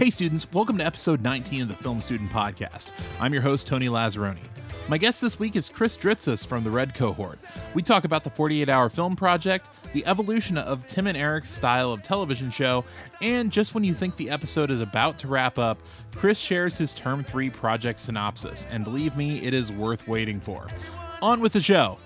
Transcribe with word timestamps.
Hey, 0.00 0.08
students, 0.08 0.50
welcome 0.50 0.78
to 0.78 0.86
episode 0.86 1.20
19 1.20 1.60
of 1.60 1.68
the 1.68 1.74
Film 1.74 2.00
Student 2.00 2.30
Podcast. 2.30 2.90
I'm 3.20 3.34
your 3.34 3.42
host, 3.42 3.66
Tony 3.66 3.88
Lazzeroni. 3.88 4.40
My 4.88 4.96
guest 4.96 5.20
this 5.20 5.38
week 5.38 5.56
is 5.56 5.68
Chris 5.68 5.94
Dritsas 5.94 6.46
from 6.46 6.64
the 6.64 6.70
Red 6.70 6.94
Cohort. 6.94 7.38
We 7.74 7.82
talk 7.82 8.04
about 8.04 8.24
the 8.24 8.30
48 8.30 8.70
hour 8.70 8.88
film 8.88 9.14
project, 9.14 9.68
the 9.92 10.06
evolution 10.06 10.56
of 10.56 10.86
Tim 10.86 11.06
and 11.06 11.18
Eric's 11.18 11.50
style 11.50 11.92
of 11.92 12.02
television 12.02 12.50
show, 12.50 12.82
and 13.20 13.52
just 13.52 13.74
when 13.74 13.84
you 13.84 13.92
think 13.92 14.16
the 14.16 14.30
episode 14.30 14.70
is 14.70 14.80
about 14.80 15.18
to 15.18 15.28
wrap 15.28 15.58
up, 15.58 15.76
Chris 16.16 16.38
shares 16.38 16.78
his 16.78 16.94
Term 16.94 17.22
3 17.22 17.50
project 17.50 17.98
synopsis, 17.98 18.66
and 18.70 18.84
believe 18.84 19.18
me, 19.18 19.44
it 19.44 19.52
is 19.52 19.70
worth 19.70 20.08
waiting 20.08 20.40
for. 20.40 20.66
On 21.20 21.42
with 21.42 21.52
the 21.52 21.60
show. 21.60 21.98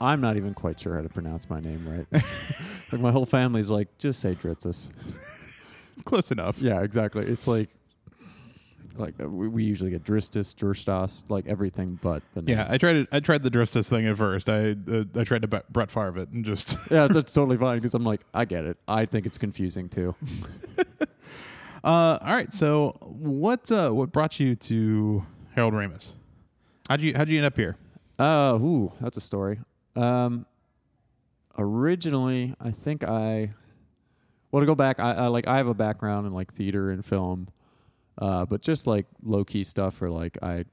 I'm 0.00 0.20
not 0.20 0.36
even 0.36 0.54
quite 0.54 0.78
sure 0.80 0.96
how 0.96 1.02
to 1.02 1.08
pronounce 1.08 1.48
my 1.48 1.60
name 1.60 1.84
right. 1.86 2.22
like 2.92 3.00
my 3.00 3.10
whole 3.10 3.26
family's 3.26 3.70
like, 3.70 3.96
just 3.98 4.20
say 4.20 4.34
Dritsas. 4.34 4.90
Close 6.04 6.30
enough. 6.30 6.60
Yeah, 6.60 6.82
exactly. 6.82 7.26
It's 7.26 7.48
like, 7.48 7.70
like 8.96 9.14
uh, 9.22 9.28
we, 9.28 9.48
we 9.48 9.64
usually 9.64 9.90
get 9.90 10.04
Dristis, 10.04 10.54
Dristas, 10.54 11.24
like 11.28 11.46
everything 11.46 11.98
but 12.02 12.22
the 12.34 12.42
name. 12.42 12.56
Yeah, 12.56 12.66
I 12.68 12.78
tried 12.78 12.96
it. 12.96 13.08
I 13.12 13.20
tried 13.20 13.42
the 13.42 13.50
Dristis 13.50 13.90
thing 13.90 14.06
at 14.06 14.16
first. 14.16 14.48
I 14.48 14.76
uh, 14.90 15.04
I 15.14 15.24
tried 15.24 15.42
to 15.42 15.48
bet 15.48 15.70
Brett 15.72 15.90
Favre 15.90 16.18
it 16.18 16.30
and 16.30 16.44
just 16.44 16.78
yeah, 16.90 17.04
it's, 17.04 17.16
it's 17.16 17.32
totally 17.34 17.58
fine 17.58 17.78
because 17.78 17.94
I'm 17.94 18.04
like, 18.04 18.22
I 18.32 18.44
get 18.44 18.64
it. 18.64 18.78
I 18.88 19.04
think 19.04 19.26
it's 19.26 19.38
confusing 19.38 19.88
too. 19.88 20.14
Uh, 21.86 22.18
all 22.20 22.34
right. 22.34 22.52
So 22.52 22.96
what 23.00 23.70
uh, 23.70 23.90
what 23.90 24.10
brought 24.10 24.40
you 24.40 24.56
to 24.56 25.24
Harold 25.54 25.72
Ramis? 25.72 26.14
How'd 26.88 27.00
you 27.00 27.14
how'd 27.16 27.28
you 27.28 27.38
end 27.38 27.46
up 27.46 27.56
here? 27.56 27.76
Uh, 28.18 28.58
ooh, 28.60 28.92
that's 29.00 29.16
a 29.16 29.20
story. 29.20 29.60
Um, 29.96 30.46
originally, 31.58 32.54
I 32.60 32.70
think 32.70 33.04
I. 33.04 33.52
Well, 34.50 34.60
to 34.60 34.66
go 34.66 34.74
back, 34.74 35.00
I, 35.00 35.12
I 35.12 35.26
like 35.26 35.46
I 35.46 35.56
have 35.56 35.66
a 35.66 35.74
background 35.74 36.26
in 36.26 36.32
like 36.32 36.52
theater 36.52 36.90
and 36.90 37.04
film, 37.04 37.48
uh, 38.18 38.46
but 38.46 38.62
just 38.62 38.86
like 38.86 39.06
low 39.22 39.44
key 39.44 39.64
stuff 39.64 39.94
for 39.94 40.08
like 40.08 40.38
I, 40.42 40.64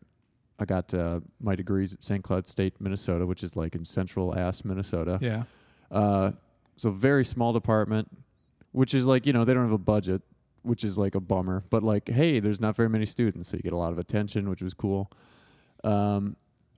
I 0.59 0.65
got 0.65 0.93
uh, 0.93 1.19
my 1.41 1.55
degrees 1.55 1.93
at 1.93 2.03
St. 2.03 2.23
Cloud 2.23 2.47
State, 2.47 2.79
Minnesota, 2.79 3.25
which 3.25 3.43
is 3.43 3.55
like 3.57 3.75
in 3.75 3.83
central 3.83 4.37
ass 4.37 4.63
Minnesota. 4.63 5.17
Yeah. 5.21 5.43
Uh, 5.91 6.31
so 6.77 6.91
very 6.91 7.25
small 7.25 7.53
department, 7.53 8.09
which 8.71 8.93
is 8.93 9.07
like 9.07 9.25
you 9.25 9.33
know 9.33 9.43
they 9.43 9.53
don't 9.53 9.63
have 9.63 9.71
a 9.71 9.77
budget, 9.77 10.21
which 10.61 10.83
is 10.83 10.97
like 10.97 11.15
a 11.15 11.19
bummer. 11.19 11.63
But 11.69 11.83
like, 11.83 12.09
hey, 12.09 12.39
there's 12.39 12.61
not 12.61 12.75
very 12.75 12.89
many 12.89 13.05
students, 13.05 13.49
so 13.49 13.57
you 13.57 13.63
get 13.63 13.73
a 13.73 13.77
lot 13.77 13.91
of 13.91 13.99
attention, 13.99 14.49
which 14.49 14.61
was 14.61 14.73
cool. 14.73 15.11
Um, 15.83 16.35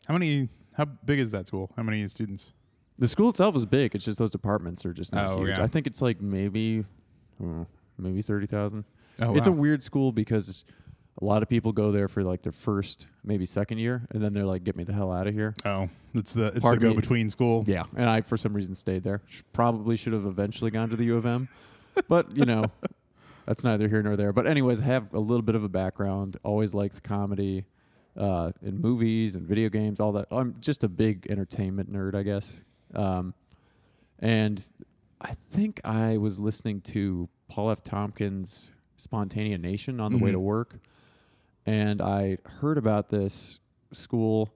How 0.08 0.14
many? 0.14 0.50
How 0.76 0.86
big 0.86 1.20
is 1.20 1.32
that 1.32 1.48
school? 1.48 1.72
How 1.76 1.84
many 1.84 2.08
students? 2.08 2.54
The 2.98 3.08
school 3.08 3.30
itself 3.30 3.56
is 3.56 3.66
big. 3.66 3.96
It's 3.96 4.06
just 4.06 4.18
those 4.18 4.32
departments 4.32 4.86
are 4.86 4.94
just 4.94 5.14
not 5.14 5.34
Oh, 5.34 5.38
huge. 5.40 5.58
yeah. 5.58 5.64
I 5.64 5.68
think 5.68 5.86
it's 5.88 6.02
like 6.02 6.22
maybe, 6.22 6.86
maybe 7.98 8.22
thirty 8.22 8.48
thousand. 8.48 8.86
Oh, 9.20 9.36
It's 9.36 9.48
a 9.48 9.52
weird 9.52 9.84
school 9.84 10.12
because 10.12 10.66
a 11.22 11.26
lot 11.26 11.42
of 11.42 11.48
people 11.50 11.72
go 11.72 11.92
there 11.92 12.08
for 12.10 12.24
like 12.24 12.42
their 12.42 12.52
first, 12.52 13.08
maybe 13.24 13.46
second 13.46 13.78
year, 13.78 14.06
and 14.12 14.22
then 14.22 14.34
they're 14.34 14.46
like, 14.46 14.64
"Get 14.64 14.76
me 14.76 14.84
the 14.84 14.94
hell 14.94 15.12
out 15.12 15.28
of 15.28 15.34
here." 15.34 15.54
oh, 15.66 15.90
it's 16.14 16.34
the 16.34 16.48
it's 16.48 16.60
Pardon 16.60 16.90
the 16.90 16.94
go 16.94 17.00
between 17.00 17.30
school. 17.30 17.64
Yeah, 17.68 17.84
and 17.96 18.10
I 18.10 18.22
for 18.22 18.36
some 18.38 18.54
reason 18.54 18.76
stayed 18.76 19.04
there. 19.04 19.22
Sh- 19.28 19.42
Probably 19.54 19.96
should 19.98 20.14
have 20.14 20.26
eventually 20.26 20.72
gone 20.72 20.90
to 20.90 20.96
the 20.98 21.06
U 21.06 21.18
of 21.18 21.26
M, 21.26 21.48
but 22.10 22.36
you 22.36 22.46
know, 22.46 22.66
that's 23.46 23.64
neither 23.64 23.88
here 23.88 24.02
nor 24.04 24.18
there. 24.18 24.34
But 24.34 24.46
anyways, 24.48 24.82
I 24.82 24.86
have 24.86 25.14
a 25.14 25.20
little 25.20 25.42
bit 25.44 25.56
of 25.56 25.64
a 25.64 25.70
background. 25.70 26.36
Always 26.44 26.74
liked 26.74 27.02
comedy, 27.04 27.64
uh, 28.18 28.52
in 28.62 28.80
movies 28.80 29.36
and 29.36 29.48
video 29.48 29.70
games, 29.70 30.00
all 30.00 30.12
that. 30.14 30.28
I'm 30.32 30.56
just 30.60 30.84
a 30.84 30.90
big 30.90 31.28
entertainment 31.30 31.92
nerd, 31.92 32.16
I 32.16 32.24
guess. 32.24 32.60
Um, 32.94 33.34
and 34.20 34.64
I 35.22 35.36
think 35.52 35.82
I 35.84 36.18
was 36.18 36.40
listening 36.40 36.82
to 36.82 37.28
Paul 37.48 37.72
F. 37.72 37.84
Tompkins' 37.84 38.72
Spontaneanation 38.98 40.02
on 40.02 40.12
the 40.14 40.18
way 40.18 40.30
Mhm. 40.30 40.34
to 40.34 40.40
work, 40.40 40.80
and 41.66 42.02
I 42.02 42.38
heard 42.46 42.78
about 42.78 43.10
this 43.10 43.60
school, 43.92 44.54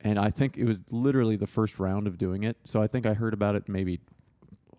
and 0.00 0.18
I 0.18 0.30
think 0.30 0.56
it 0.58 0.64
was 0.64 0.82
literally 0.90 1.36
the 1.36 1.46
first 1.46 1.78
round 1.78 2.06
of 2.08 2.18
doing 2.18 2.42
it. 2.42 2.56
So 2.64 2.82
I 2.82 2.86
think 2.88 3.06
I 3.06 3.14
heard 3.14 3.32
about 3.34 3.54
it 3.54 3.68
maybe 3.68 4.00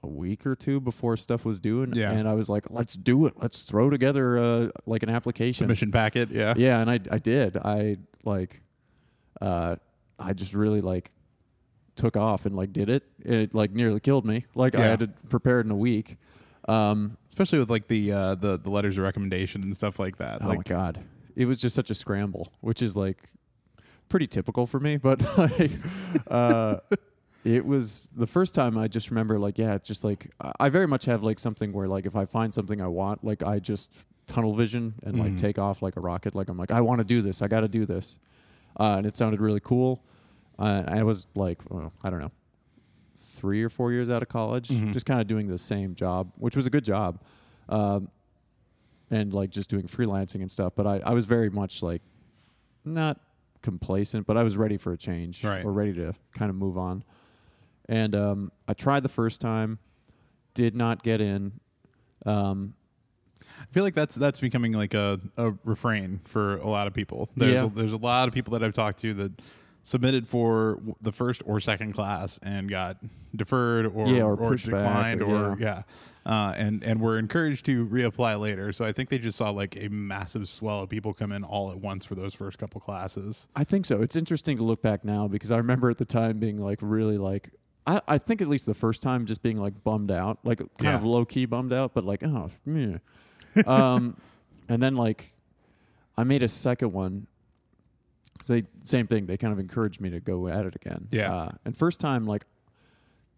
a 0.04 0.08
week 0.08 0.46
or 0.48 0.56
two 0.56 0.80
before 0.80 1.16
stuff 1.18 1.46
was 1.46 1.60
due, 1.60 1.84
and, 1.84 1.96
Yeah. 1.96 2.12
and 2.12 2.28
I 2.28 2.34
was 2.34 2.50
like, 2.50 2.72
"Let's 2.72 2.96
do 2.96 3.26
it. 3.28 3.34
Let's 3.38 3.62
throw 3.62 3.90
together 3.90 4.38
uh, 4.40 4.70
like 4.86 5.04
an 5.04 5.10
application." 5.10 5.60
Submission 5.64 5.92
packet. 5.92 6.32
Yeah. 6.32 6.54
yeah 6.58 6.80
and 6.82 6.90
i 6.90 7.00
i 7.12 7.18
did 7.18 7.58
i 7.58 7.98
like 8.24 8.62
uh 9.42 9.76
i 10.20 10.34
just 10.34 10.54
really 10.54 10.82
like 10.82 11.12
took 11.96 12.16
off 12.18 12.46
and 12.46 12.56
like 12.56 12.72
did 12.74 12.90
it 12.90 13.04
it 13.20 13.54
like 13.54 13.72
nearly 13.72 14.00
killed 14.00 14.26
me 14.26 14.46
like 14.56 14.76
i 14.76 14.82
had 14.82 15.00
to 15.00 15.08
prepare 15.30 15.60
it 15.60 15.66
in 15.66 15.72
a 15.72 15.76
week 15.76 16.18
um 16.68 17.18
Especially 17.30 17.60
with 17.60 17.70
like 17.70 17.88
the 17.88 18.12
uh, 18.12 18.36
the 18.36 18.58
the 18.58 18.70
letters 18.70 18.98
of 18.98 19.04
recommendation 19.04 19.62
and 19.64 19.76
stuff 19.76 20.00
like 20.00 20.18
that. 20.18 20.42
oh 20.42 20.48
like 20.48 20.58
my 20.58 20.64
god 20.64 21.00
it 21.36 21.46
was 21.46 21.60
just 21.60 21.76
such 21.76 21.90
a 21.90 21.96
scramble 21.96 22.52
which 22.62 22.82
is 22.82 22.96
like 22.96 23.18
pretty 24.10 24.28
typical 24.28 24.66
for 24.68 24.80
me 24.80 24.98
but 24.98 25.22
like 25.38 25.72
uh 26.28 26.78
it 27.44 27.66
was 27.66 28.10
the 28.16 28.28
first 28.28 28.54
time 28.54 28.78
i 28.78 28.88
just 28.88 29.10
remember 29.10 29.40
like 29.40 29.58
yeah 29.58 29.74
it's 29.74 29.88
just 29.88 30.04
like 30.04 30.30
I- 30.60 30.70
very 30.70 30.88
much 30.88 31.06
have 31.06 31.24
like 31.24 31.40
something 31.40 31.72
where 31.74 31.88
like 31.88 32.06
if 32.06 32.16
i 32.16 32.26
find 32.26 32.54
something 32.54 32.80
i 32.82 32.88
want 32.88 33.24
like 33.24 33.42
i 33.44 33.58
just 33.60 33.94
tunnel 34.28 34.54
vision 34.54 34.94
and 35.04 35.18
like 35.20 35.32
Mhm. 35.34 35.38
take 35.38 35.58
off 35.60 35.82
like 35.82 35.96
a 35.98 36.02
rocket 36.02 36.36
like 36.36 36.50
i'm 36.50 36.58
like 36.58 36.72
i 36.72 36.82
want 36.82 37.00
to 37.00 37.04
do 37.04 37.22
this 37.22 37.42
i 37.42 37.48
got 37.48 37.62
to 37.62 37.68
do 37.68 37.86
this 37.86 38.20
uh, 38.80 38.96
and 38.98 39.06
it 39.08 39.16
sounded 39.16 39.42
really 39.42 39.60
cool 39.60 40.04
uh, 40.60 40.84
i 40.88 41.02
was 41.04 41.26
like 41.36 41.60
oh, 41.72 41.92
i 42.04 42.10
don't 42.10 42.20
know 42.22 42.32
three 43.18 43.62
or 43.64 43.70
four 43.70 43.92
years 43.92 44.10
out 44.10 44.22
of 44.22 44.30
college 44.30 44.70
Mhm. 44.70 44.94
just 44.94 45.06
kind 45.06 45.20
of 45.20 45.28
doing 45.28 45.48
the 45.48 45.58
same 45.58 45.96
job 45.96 46.32
which 46.38 46.56
was 46.56 46.66
a 46.66 46.70
good 46.70 46.86
job 46.86 47.20
um, 47.70 48.10
and 49.10 49.34
like 49.34 49.50
just 49.50 49.70
doing 49.70 49.86
freelancing 49.88 50.42
and 50.42 50.50
stuff 50.52 50.74
but 50.76 50.86
I, 50.88 51.00
I 51.00 51.12
was 51.14 51.26
very 51.26 51.50
much 51.50 51.82
like 51.84 52.02
not 52.86 53.20
complacent 53.62 54.26
but 54.26 54.38
i 54.38 54.44
was 54.44 54.58
ready 54.58 54.78
for 54.78 54.92
a 54.94 54.98
change 54.98 55.44
Right. 55.44 55.64
or 55.66 55.72
ready 55.72 55.94
to 55.94 56.14
kind 56.34 56.50
of 56.50 56.56
move 56.56 56.78
on 56.78 57.04
and 57.92 58.16
um, 58.16 58.52
i 58.68 58.74
tried 58.74 59.04
the 59.04 59.10
first 59.10 59.40
time 59.42 59.78
did 60.56 60.76
not 60.76 61.04
get 61.04 61.22
in 61.22 61.52
um, 62.26 62.74
I 63.60 63.66
feel 63.74 63.84
like 63.84 63.94
that's 63.94 64.16
that's 64.16 64.40
becoming 64.40 64.74
like 64.74 64.94
a, 64.94 65.20
a 65.38 65.54
refrain 65.66 66.20
for 66.26 66.58
a 66.58 66.68
lot 66.68 66.88
of 66.88 66.94
people. 66.94 67.30
There's 67.36 67.54
Yeah. 67.62 67.66
a, 67.66 67.70
there's 67.70 67.94
a 67.94 67.98
lot 67.98 68.28
of 68.28 68.34
people 68.34 68.52
that 68.54 68.64
I've 68.64 68.74
talked 68.74 69.00
to 69.00 69.14
that 69.16 69.32
submitted 69.84 70.28
for 70.28 70.76
w- 70.76 70.96
the 71.02 71.12
first 71.12 71.42
or 71.46 71.60
second 71.60 71.94
class 71.94 72.40
and 72.44 72.70
got 72.70 72.98
deferred 73.36 73.88
or 73.88 74.08
Yeah, 74.08 74.24
or 74.24 74.36
back, 74.38 74.58
declined 74.60 75.22
or- 75.22 75.52
or 75.54 75.58
yeah, 75.60 75.84
Uh, 76.26 76.54
and 76.56 76.84
and 76.84 77.02
were 77.02 77.18
encouraged 77.20 77.66
to 77.66 77.88
reapply 77.88 78.40
later. 78.40 78.72
So 78.72 78.86
I 78.86 78.92
think 78.92 79.10
they 79.10 79.18
just 79.18 79.38
saw 79.38 79.50
like 79.50 79.76
a 79.76 79.90
massive 79.90 80.48
swell 80.48 80.80
of 80.84 80.90
people 80.90 81.14
come 81.14 81.32
in 81.32 81.44
all 81.44 81.72
at 81.72 81.80
once 81.80 82.06
for 82.06 82.16
those 82.16 82.34
first 82.34 82.58
couple 82.60 82.80
classes. 82.82 83.48
I 83.56 83.64
think 83.64 83.86
so. 83.86 84.02
It's 84.02 84.16
interesting 84.16 84.58
to 84.58 84.64
look 84.64 84.82
back 84.82 85.04
now 85.04 85.28
because 85.28 85.52
I 85.52 85.58
remember 85.58 85.90
at 85.90 85.98
the 85.98 86.06
time 86.06 86.40
being 86.40 86.58
like 86.58 86.80
really 86.82 87.18
like 87.18 87.50
I, 87.96 88.02
I 88.08 88.18
think 88.18 88.42
at 88.42 88.48
least 88.48 88.66
the 88.66 88.74
first 88.74 89.02
time 89.04 89.26
just 89.26 89.42
being 89.42 89.58
like 89.58 89.84
bummed 89.84 90.12
out, 90.12 90.40
like 90.44 90.60
kind 90.60 90.70
Yeah. 90.82 90.96
of 90.96 91.04
low 91.06 91.26
key 91.26 91.46
bummed 91.46 91.74
out, 91.74 91.94
but 91.94 92.04
like 92.04 92.24
oh 92.24 92.50
meh. 92.66 92.98
um, 93.66 94.16
and 94.70 94.82
then 94.82 94.96
like 94.96 95.34
I 96.18 96.24
made 96.24 96.44
a 96.44 96.48
second 96.48 96.94
one. 96.94 97.28
They 98.48 98.64
same 98.84 99.06
thing. 99.08 99.28
They 99.28 99.38
kind 99.38 99.54
of 99.54 99.60
encouraged 99.60 100.02
me 100.02 100.10
to 100.10 100.20
go 100.20 100.48
at 100.48 100.66
it 100.66 100.76
again. 100.76 101.08
Yeah. 101.12 101.32
Uh, 101.34 101.50
and 101.66 101.78
first 101.78 102.00
time 102.00 102.26
like 102.26 102.46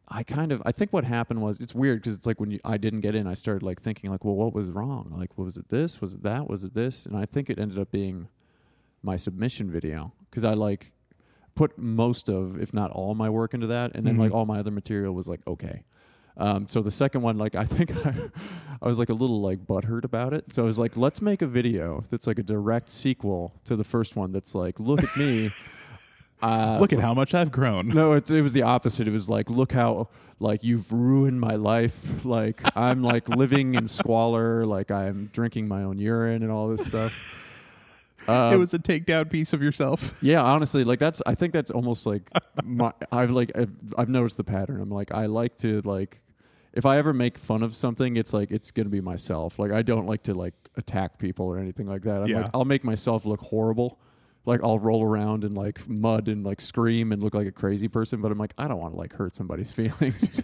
I 0.08 0.24
kind 0.24 0.52
of 0.52 0.62
I 0.66 0.72
think 0.72 0.94
what 0.94 1.04
happened 1.04 1.42
was 1.42 1.60
it's 1.60 1.76
weird 1.76 2.00
because 2.00 2.14
it's 2.16 2.26
like 2.26 2.40
when 2.40 2.52
you, 2.52 2.60
I 2.64 2.78
didn't 2.78 3.02
get 3.02 3.14
in, 3.16 3.28
I 3.28 3.34
started 3.34 3.64
like 3.64 3.82
thinking 3.82 4.12
like, 4.12 4.24
well, 4.24 4.36
what 4.36 4.54
was 4.54 4.70
wrong? 4.70 5.14
Like, 5.18 5.38
was 5.38 5.58
it 5.58 5.68
this? 5.70 6.00
Was 6.00 6.14
it 6.14 6.24
that? 6.24 6.48
Was 6.50 6.64
it 6.64 6.74
this? 6.74 7.06
And 7.06 7.18
I 7.18 7.26
think 7.26 7.50
it 7.50 7.60
ended 7.60 7.78
up 7.80 7.92
being 7.92 8.28
my 9.02 9.18
submission 9.18 9.70
video 9.70 10.14
because 10.30 10.46
I 10.46 10.54
like 10.54 10.93
put 11.56 11.78
most 11.78 12.30
of, 12.30 12.60
if 12.62 12.74
not 12.74 12.92
all, 12.92 13.16
my 13.16 13.30
work 13.30 13.54
into 13.54 13.68
that, 13.68 13.92
and 13.96 14.06
then 14.06 14.16
Mhm. 14.16 14.20
like 14.20 14.32
all 14.32 14.46
my 14.46 14.60
other 14.60 14.72
material 14.72 15.14
was 15.14 15.28
like 15.28 15.42
okay. 15.48 15.84
Um, 16.36 16.68
so 16.68 16.82
the 16.82 16.90
second 16.90 17.22
one, 17.22 17.38
like 17.38 17.54
I 17.56 17.66
think 17.76 17.96
I, 18.06 18.14
I 18.82 18.88
was 18.88 18.98
like 18.98 19.10
a 19.10 19.14
little 19.14 19.40
like 19.42 19.60
butthurt 19.68 20.04
about 20.04 20.34
it. 20.34 20.52
So 20.54 20.64
I 20.64 20.66
was 20.66 20.80
like, 20.80 20.98
let's 20.98 21.22
make 21.22 21.42
a 21.44 21.48
video 21.48 22.02
that's 22.10 22.26
like 22.26 22.40
a 22.40 22.44
direct 22.44 22.90
sequel 22.90 23.54
to 23.66 23.76
the 23.76 23.84
first 23.84 24.16
one. 24.16 24.32
That's 24.32 24.56
like, 24.56 24.80
look 24.80 25.04
at 25.04 25.16
me. 25.18 25.52
Uh, 26.42 26.76
Look 26.78 26.92
at 26.92 27.00
how 27.00 27.14
much 27.14 27.34
I've 27.34 27.54
grown. 27.54 27.88
no, 27.88 28.12
it, 28.12 28.30
it 28.30 28.42
was 28.42 28.52
the 28.52 28.64
opposite. 28.64 29.08
It 29.08 29.12
was 29.12 29.30
like, 29.30 29.50
look 29.50 29.72
how 29.72 30.10
like 30.42 30.62
you've 30.62 30.92
ruined 30.92 31.40
my 31.40 31.56
life. 31.56 32.06
Like 32.26 32.60
I'm 32.76 33.02
like 33.02 33.30
living 33.30 33.76
in 33.76 33.88
squalor. 33.88 34.66
Like 34.66 34.92
I'm 34.92 35.30
drinking 35.32 35.70
my 35.70 35.84
own 35.84 36.00
urine 36.00 36.44
and 36.44 36.52
all 36.52 36.68
this 36.68 36.86
stuff. 36.86 37.14
Um, 38.28 38.54
it 38.54 38.58
was 38.58 38.74
a 38.74 38.80
takedown 38.80 39.30
piece 39.30 39.54
of 39.54 39.62
yourself. 39.62 40.18
yeah, 40.22 40.42
honestly, 40.42 40.84
like 40.84 41.00
that's. 41.00 41.22
I 41.26 41.36
think 41.36 41.54
that's 41.54 41.72
almost 41.72 42.06
like 42.06 42.30
my. 42.64 42.94
I've 43.12 43.32
like 43.32 43.52
I've, 43.58 43.72
I've 43.98 44.10
noticed 44.10 44.38
the 44.38 44.44
pattern. 44.44 44.82
I'm 44.82 44.90
like 44.90 45.12
I 45.12 45.26
like 45.26 45.58
to 45.58 45.82
like. 45.82 46.22
If 46.74 46.86
I 46.88 46.98
ever 46.98 47.14
make 47.14 47.38
fun 47.38 47.62
of 47.62 47.76
something, 47.76 48.16
it's 48.18 48.34
like 48.34 48.50
it's 48.52 48.72
gonna 48.72 48.90
be 48.90 49.02
myself. 49.02 49.60
Like 49.60 49.72
I 49.72 49.82
don't 49.82 50.08
like 50.08 50.24
to 50.24 50.34
like 50.34 50.54
attack 50.76 51.20
people 51.20 51.46
or 51.46 51.60
anything 51.60 51.86
like 51.88 52.02
that. 52.04 52.22
I'm 52.22 52.28
Yeah. 52.28 52.42
like 52.42 52.52
I'll 52.54 52.66
make 52.66 52.84
myself 52.84 53.26
look 53.26 53.42
horrible 53.42 54.00
like 54.46 54.62
I'll 54.62 54.80
roll 54.80 55.04
around 55.04 55.44
in 55.46 55.54
like 55.54 55.88
mud 55.88 56.28
and 56.28 56.44
like 56.46 56.60
scream 56.60 57.12
and 57.14 57.24
look 57.24 57.34
like 57.34 57.48
a 57.48 57.52
crazy 57.52 57.88
person, 57.88 58.22
but 58.22 58.32
I'm 58.32 58.38
like 58.38 58.54
I 58.58 58.68
don't 58.68 58.80
want 58.80 58.94
to 58.94 59.00
like 59.00 59.14
hurt 59.14 59.36
somebody's 59.36 59.72
feelings. 59.80 60.42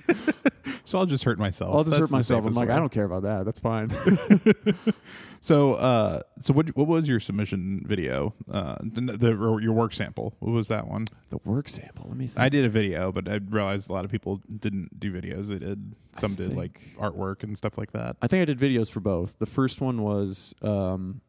So 0.90 0.98
I'll 0.98 1.06
just 1.06 1.24
hurt 1.24 1.38
myself. 1.38 1.76
I'll 1.76 1.84
just 1.84 1.92
That's 1.92 2.00
hurt 2.00 2.10
the 2.10 2.16
myself. 2.16 2.40
I'm 2.40 2.44
safest 2.46 2.58
like 2.58 2.70
way. 2.70 2.74
I 2.74 2.80
don't 2.80 2.92
care 2.92 3.06
about 3.06 3.22
that. 3.22 3.46
That's 3.46 3.60
fine. 3.60 3.90
So, 5.42 5.76
uh, 5.76 6.22
so 6.42 6.54
what? 6.54 6.76
What 6.76 6.88
was 6.88 7.08
your 7.08 7.22
submission 7.22 7.84
video? 7.88 8.34
Uh, 8.52 8.76
the, 8.82 9.02
the 9.16 9.38
or 9.38 9.62
your 9.62 9.72
work 9.72 9.94
sample. 9.94 10.36
What 10.40 10.52
was 10.52 10.68
that 10.68 10.88
one? 10.88 11.06
the 11.30 11.40
work 11.46 11.70
sample. 11.70 12.08
Let 12.10 12.18
me 12.18 12.28
think. 12.28 12.40
I 12.40 12.50
did 12.50 12.66
a 12.66 12.70
video, 12.70 13.14
but 13.14 13.30
I 13.30 13.36
realized 13.36 13.90
a 13.90 13.94
lot 13.94 14.04
of 14.04 14.12
people 14.12 14.42
didn't 14.60 15.00
do 15.00 15.14
videos. 15.14 15.48
They 15.48 15.60
did 15.60 15.96
some 16.18 16.36
did 16.36 16.54
like 16.54 16.82
artwork 16.98 17.44
and 17.44 17.58
stuff 17.58 17.78
like 17.78 17.94
that. 17.94 18.18
I 18.22 18.28
think 18.28 18.42
I 18.42 18.46
did 18.46 18.60
videos 18.60 18.92
for 18.92 19.00
both. 19.00 19.40
The 19.40 19.46
first 19.46 19.80
one 19.80 20.02
was 20.02 20.54
um, 20.62 21.22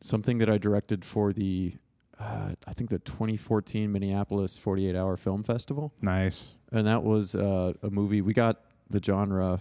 something 0.00 0.38
that 0.38 0.48
I 0.48 0.56
directed 0.56 1.04
for 1.04 1.34
the, 1.34 1.74
uh, 2.18 2.52
I 2.66 2.72
think 2.72 2.88
the 2.88 3.00
2014 3.00 3.92
Minneapolis 3.92 4.56
48 4.56 4.96
Hour 4.96 5.18
Film 5.18 5.42
Festival, 5.42 5.92
Nice. 6.00 6.54
and 6.72 6.86
that 6.86 7.02
was 7.02 7.34
uh, 7.34 7.74
a 7.82 7.90
movie. 7.90 8.22
We 8.22 8.32
got 8.32 8.60
the 8.88 9.02
genre. 9.02 9.60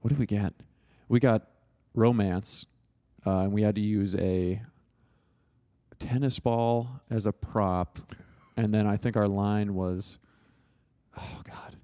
What 0.00 0.08
did 0.08 0.18
we 0.18 0.26
get? 0.26 0.52
We 1.08 1.20
got 1.20 1.46
romance, 1.94 2.66
uh, 3.26 3.40
and 3.40 3.52
we 3.52 3.62
had 3.62 3.74
to 3.76 3.80
use 3.80 4.14
a 4.16 4.62
tennis 5.98 6.38
ball 6.38 6.88
as 7.10 7.26
a 7.26 7.32
prop, 7.32 7.98
and 8.56 8.74
then 8.74 8.86
I 8.86 8.96
think 8.96 9.16
our 9.16 9.28
line 9.28 9.74
was, 9.74 10.18
oh 11.16 11.40
god, 11.44 11.76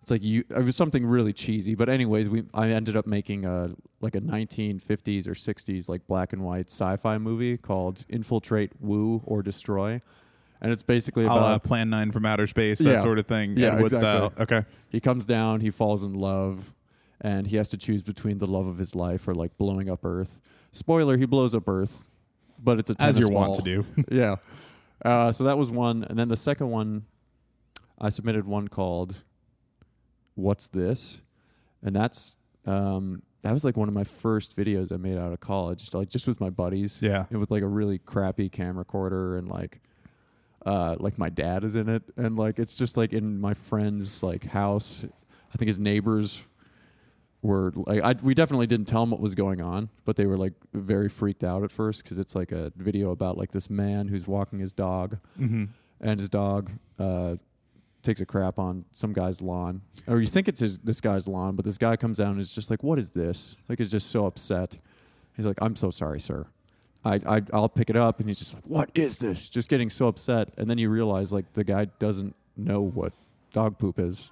it's 0.00 0.10
like 0.10 0.22
you. 0.22 0.44
It 0.50 0.64
was 0.64 0.76
something 0.76 1.04
really 1.04 1.32
cheesy, 1.32 1.74
but 1.74 1.88
anyways, 1.88 2.28
we 2.28 2.44
I 2.54 2.70
ended 2.70 2.96
up 2.96 3.06
making 3.06 3.44
a 3.44 3.70
like 4.00 4.14
a 4.14 4.20
1950s 4.20 5.26
or 5.26 5.32
60s 5.32 5.88
like 5.88 6.06
black 6.06 6.32
and 6.32 6.42
white 6.42 6.70
sci-fi 6.70 7.18
movie 7.18 7.56
called 7.58 8.04
Infiltrate, 8.08 8.72
Woo, 8.80 9.22
or 9.26 9.42
Destroy, 9.42 10.00
and 10.60 10.70
it's 10.72 10.82
basically 10.82 11.24
about 11.24 11.62
Plan 11.64 11.90
Nine 11.90 12.10
from 12.12 12.26
Outer 12.26 12.46
Space, 12.46 12.78
that 12.80 12.84
Yeah. 12.90 12.98
sort 12.98 13.18
of 13.18 13.26
thing. 13.26 13.56
Yeah, 13.56 13.68
Ed 13.74 13.82
Wood 13.82 13.92
exactly. 13.92 13.98
style. 14.00 14.32
Okay. 14.40 14.64
he 14.90 15.00
comes 15.00 15.26
down, 15.26 15.60
he 15.60 15.70
falls 15.70 16.02
in 16.04 16.14
love, 16.14 16.74
and 17.20 17.46
he 17.46 17.56
has 17.56 17.68
to 17.70 17.76
choose 17.76 18.02
between 18.02 18.38
the 18.38 18.46
love 18.46 18.66
of 18.66 18.78
his 18.78 18.94
life 18.94 19.26
or 19.28 19.34
like 19.34 19.56
blowing 19.58 19.88
up 19.90 20.04
Earth. 20.04 20.40
Spoiler: 20.72 21.16
he 21.16 21.26
blows 21.26 21.54
up 21.54 21.68
Earth, 21.68 22.08
but 22.62 22.78
it's 22.78 22.90
a 22.90 22.94
As 23.00 23.14
tennis 23.16 23.18
you're 23.18 23.30
wont 23.30 23.54
to 23.56 23.62
do. 23.62 23.84
yeah. 24.10 24.36
Uh, 25.04 25.32
so 25.32 25.44
that 25.44 25.56
was 25.56 25.70
one, 25.70 26.04
and 26.04 26.18
then 26.18 26.28
the 26.28 26.36
second 26.36 26.70
one, 26.70 27.04
I 27.98 28.10
submitted 28.10 28.46
one 28.46 28.68
called 28.68 29.22
"What's 30.34 30.68
This," 30.68 31.20
and 31.82 31.94
that's 31.96 32.36
um, 32.66 33.22
that 33.42 33.52
was 33.52 33.64
like 33.64 33.76
one 33.76 33.88
of 33.88 33.94
my 33.94 34.04
first 34.04 34.56
videos 34.56 34.92
I 34.92 34.96
made 34.98 35.16
out 35.16 35.32
of 35.32 35.40
college, 35.40 35.92
like 35.94 36.08
just 36.10 36.28
with 36.28 36.40
my 36.40 36.50
buddies. 36.50 37.00
Yeah. 37.02 37.24
and 37.30 37.40
with 37.40 37.50
like 37.50 37.62
a 37.62 37.66
really 37.66 37.98
crappy 37.98 38.48
camcorder 38.50 39.38
and 39.38 39.48
like. 39.48 39.80
Uh, 40.66 40.94
like 40.98 41.16
my 41.18 41.30
dad 41.30 41.64
is 41.64 41.74
in 41.76 41.88
it, 41.88 42.02
and 42.16 42.36
like 42.36 42.58
it's 42.58 42.76
just 42.76 42.96
like 42.96 43.12
in 43.12 43.40
my 43.40 43.54
friend's 43.54 44.22
like 44.22 44.44
house. 44.44 45.06
I 45.54 45.56
think 45.56 45.68
his 45.68 45.78
neighbors 45.78 46.42
were 47.42 47.72
like, 47.74 48.02
I, 48.02 48.14
we 48.22 48.34
definitely 48.34 48.66
didn't 48.66 48.86
tell 48.86 49.00
them 49.00 49.10
what 49.10 49.20
was 49.20 49.34
going 49.34 49.62
on, 49.62 49.88
but 50.04 50.16
they 50.16 50.26
were 50.26 50.36
like 50.36 50.52
very 50.74 51.08
freaked 51.08 51.42
out 51.42 51.62
at 51.64 51.72
first 51.72 52.04
because 52.04 52.18
it's 52.18 52.34
like 52.34 52.52
a 52.52 52.70
video 52.76 53.10
about 53.10 53.38
like 53.38 53.50
this 53.52 53.70
man 53.70 54.08
who's 54.08 54.26
walking 54.28 54.58
his 54.58 54.72
dog, 54.72 55.16
Mm-hmm. 55.40 55.64
and 56.02 56.20
his 56.20 56.28
dog 56.28 56.70
uh, 56.98 57.36
takes 58.02 58.20
a 58.20 58.26
crap 58.26 58.58
on 58.58 58.84
some 58.92 59.14
guy's 59.14 59.40
lawn, 59.40 59.80
or 60.06 60.20
you 60.20 60.26
think 60.26 60.46
it's 60.48 60.60
his, 60.60 60.78
this 60.80 61.00
guy's 61.00 61.26
lawn, 61.26 61.56
but 61.56 61.64
this 61.64 61.78
guy 61.78 61.96
comes 61.96 62.18
down 62.18 62.32
and 62.32 62.40
is 62.40 62.54
just 62.54 62.68
like, 62.70 62.82
"What 62.82 62.98
is 62.98 63.12
this?" 63.12 63.56
Like, 63.68 63.80
is 63.80 63.90
just 63.90 64.10
so 64.10 64.26
upset. 64.26 64.78
He's 65.36 65.46
like, 65.46 65.58
"I'm 65.62 65.74
so 65.76 65.90
sorry, 65.90 66.20
sir." 66.20 66.46
I, 67.04 67.18
I 67.26 67.42
I'll 67.52 67.68
pick 67.68 67.88
it 67.90 67.96
up, 67.96 68.20
and 68.20 68.28
he's 68.28 68.38
just 68.38 68.54
like, 68.54 68.66
"What 68.66 68.90
is 68.94 69.16
this?" 69.16 69.48
Just 69.48 69.68
getting 69.68 69.88
so 69.90 70.06
upset, 70.08 70.50
and 70.58 70.68
then 70.68 70.78
you 70.78 70.90
realize 70.90 71.32
like 71.32 71.52
the 71.54 71.64
guy 71.64 71.86
doesn't 71.98 72.34
know 72.56 72.80
what 72.80 73.12
dog 73.52 73.78
poop 73.78 73.98
is, 73.98 74.30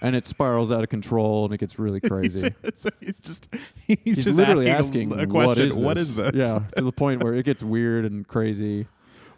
and 0.00 0.16
it 0.16 0.26
spirals 0.26 0.72
out 0.72 0.82
of 0.82 0.88
control, 0.88 1.44
and 1.44 1.52
it 1.52 1.58
gets 1.58 1.78
really 1.78 2.00
crazy. 2.08 2.54
so 2.74 2.88
he's 3.00 3.20
just 3.20 3.54
he's, 3.86 3.98
He's 4.04 4.24
just 4.24 4.38
literally 4.38 4.70
asking, 4.70 5.12
asking, 5.12 5.20
a, 5.20 5.26
question. 5.26 5.32
"What 5.32 5.58
is 5.58 5.68
this?" 5.68 5.78
What 5.78 5.98
is 5.98 6.16
this? 6.16 6.32
Yeah, 6.34 6.60
to 6.76 6.84
the 6.84 6.92
point 6.92 7.22
where 7.22 7.34
it 7.34 7.44
gets 7.44 7.62
weird 7.62 8.06
and 8.06 8.26
crazy. 8.26 8.86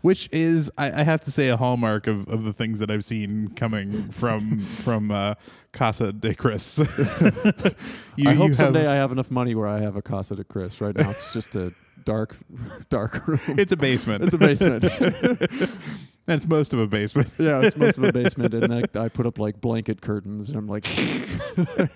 which 0.03 0.29
is 0.31 0.71
I, 0.79 1.01
I 1.01 1.03
have 1.03 1.21
to 1.23 1.33
say 1.33 1.49
a 1.49 1.57
hallmark 1.57 2.07
of, 2.07 2.29
of 2.29 2.45
the 2.45 2.53
things 2.53 2.79
that 2.79 2.89
I've 2.89 3.05
seen 3.05 3.49
coming 3.57 4.11
from 4.13 4.61
from 4.61 5.11
uh, 5.11 5.35
Casa 5.73 6.13
de 6.13 6.37
Chris. 6.37 6.79
you, 8.17 8.31
I 8.31 8.35
hope 8.35 8.55
someday 8.55 8.85
have, 8.85 8.91
I 8.91 8.95
have 8.95 9.11
enough 9.11 9.33
money 9.33 9.57
where 9.57 9.67
I 9.67 9.81
have 9.81 9.97
a 9.97 10.03
Casa 10.03 10.37
de 10.37 10.45
Chris. 10.45 10.81
Right 10.81 10.95
now, 10.95 11.11
it's 11.11 11.33
just 11.33 11.57
a 11.57 11.73
dark, 12.05 12.37
dark 12.91 13.27
room. 13.27 13.41
it's 13.49 13.73
a 13.73 13.77
basement. 13.77 14.25
It's 14.25 14.35
a 14.35 14.39
basement. 14.39 14.85
That's 16.27 16.47
most 16.47 16.75
of 16.75 16.79
a 16.79 16.87
basement. 16.87 17.31
yeah, 17.39 17.61
it's 17.63 17.77
most 17.77 17.97
of 17.97 18.05
a 18.05 18.13
basement, 18.13 18.53
and 18.53 18.73
I, 18.75 18.83
I 19.01 19.09
put 19.09 19.25
up 19.27 19.39
like 19.39 19.63
blanket 19.63 20.03
curtains, 20.03 20.51
and 20.51 20.59
I'm 20.59 20.67
like, 20.67 20.87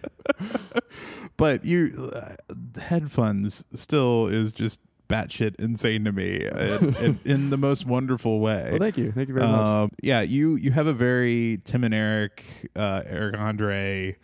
But 1.37 1.65
you 1.65 2.11
uh, 2.15 2.37
Headfuns 2.75 3.65
still 3.75 4.29
is 4.29 4.53
just 4.53 4.81
batshit 5.09 5.57
insane 5.57 6.05
to 6.05 6.13
me 6.13 6.47
in, 6.47 6.95
in, 6.97 7.19
in 7.25 7.51
the 7.51 7.57
most 7.59 7.85
wonderful 7.87 8.41
way. 8.41 8.69
well, 8.71 8.79
thank 8.79 8.97
you, 8.97 9.13
thank 9.13 9.29
you 9.29 9.35
very 9.35 9.47
much. 9.47 9.59
Um, 9.59 9.91
yeah, 10.03 10.23
you 10.23 10.57
you 10.57 10.71
have 10.73 10.87
a 10.87 10.93
very 10.93 11.61
Tim 11.65 11.85
and 11.85 11.93
Eric, 11.95 12.45
uh, 12.77 13.03
Eric 13.05 13.39
Andre, 13.39 14.17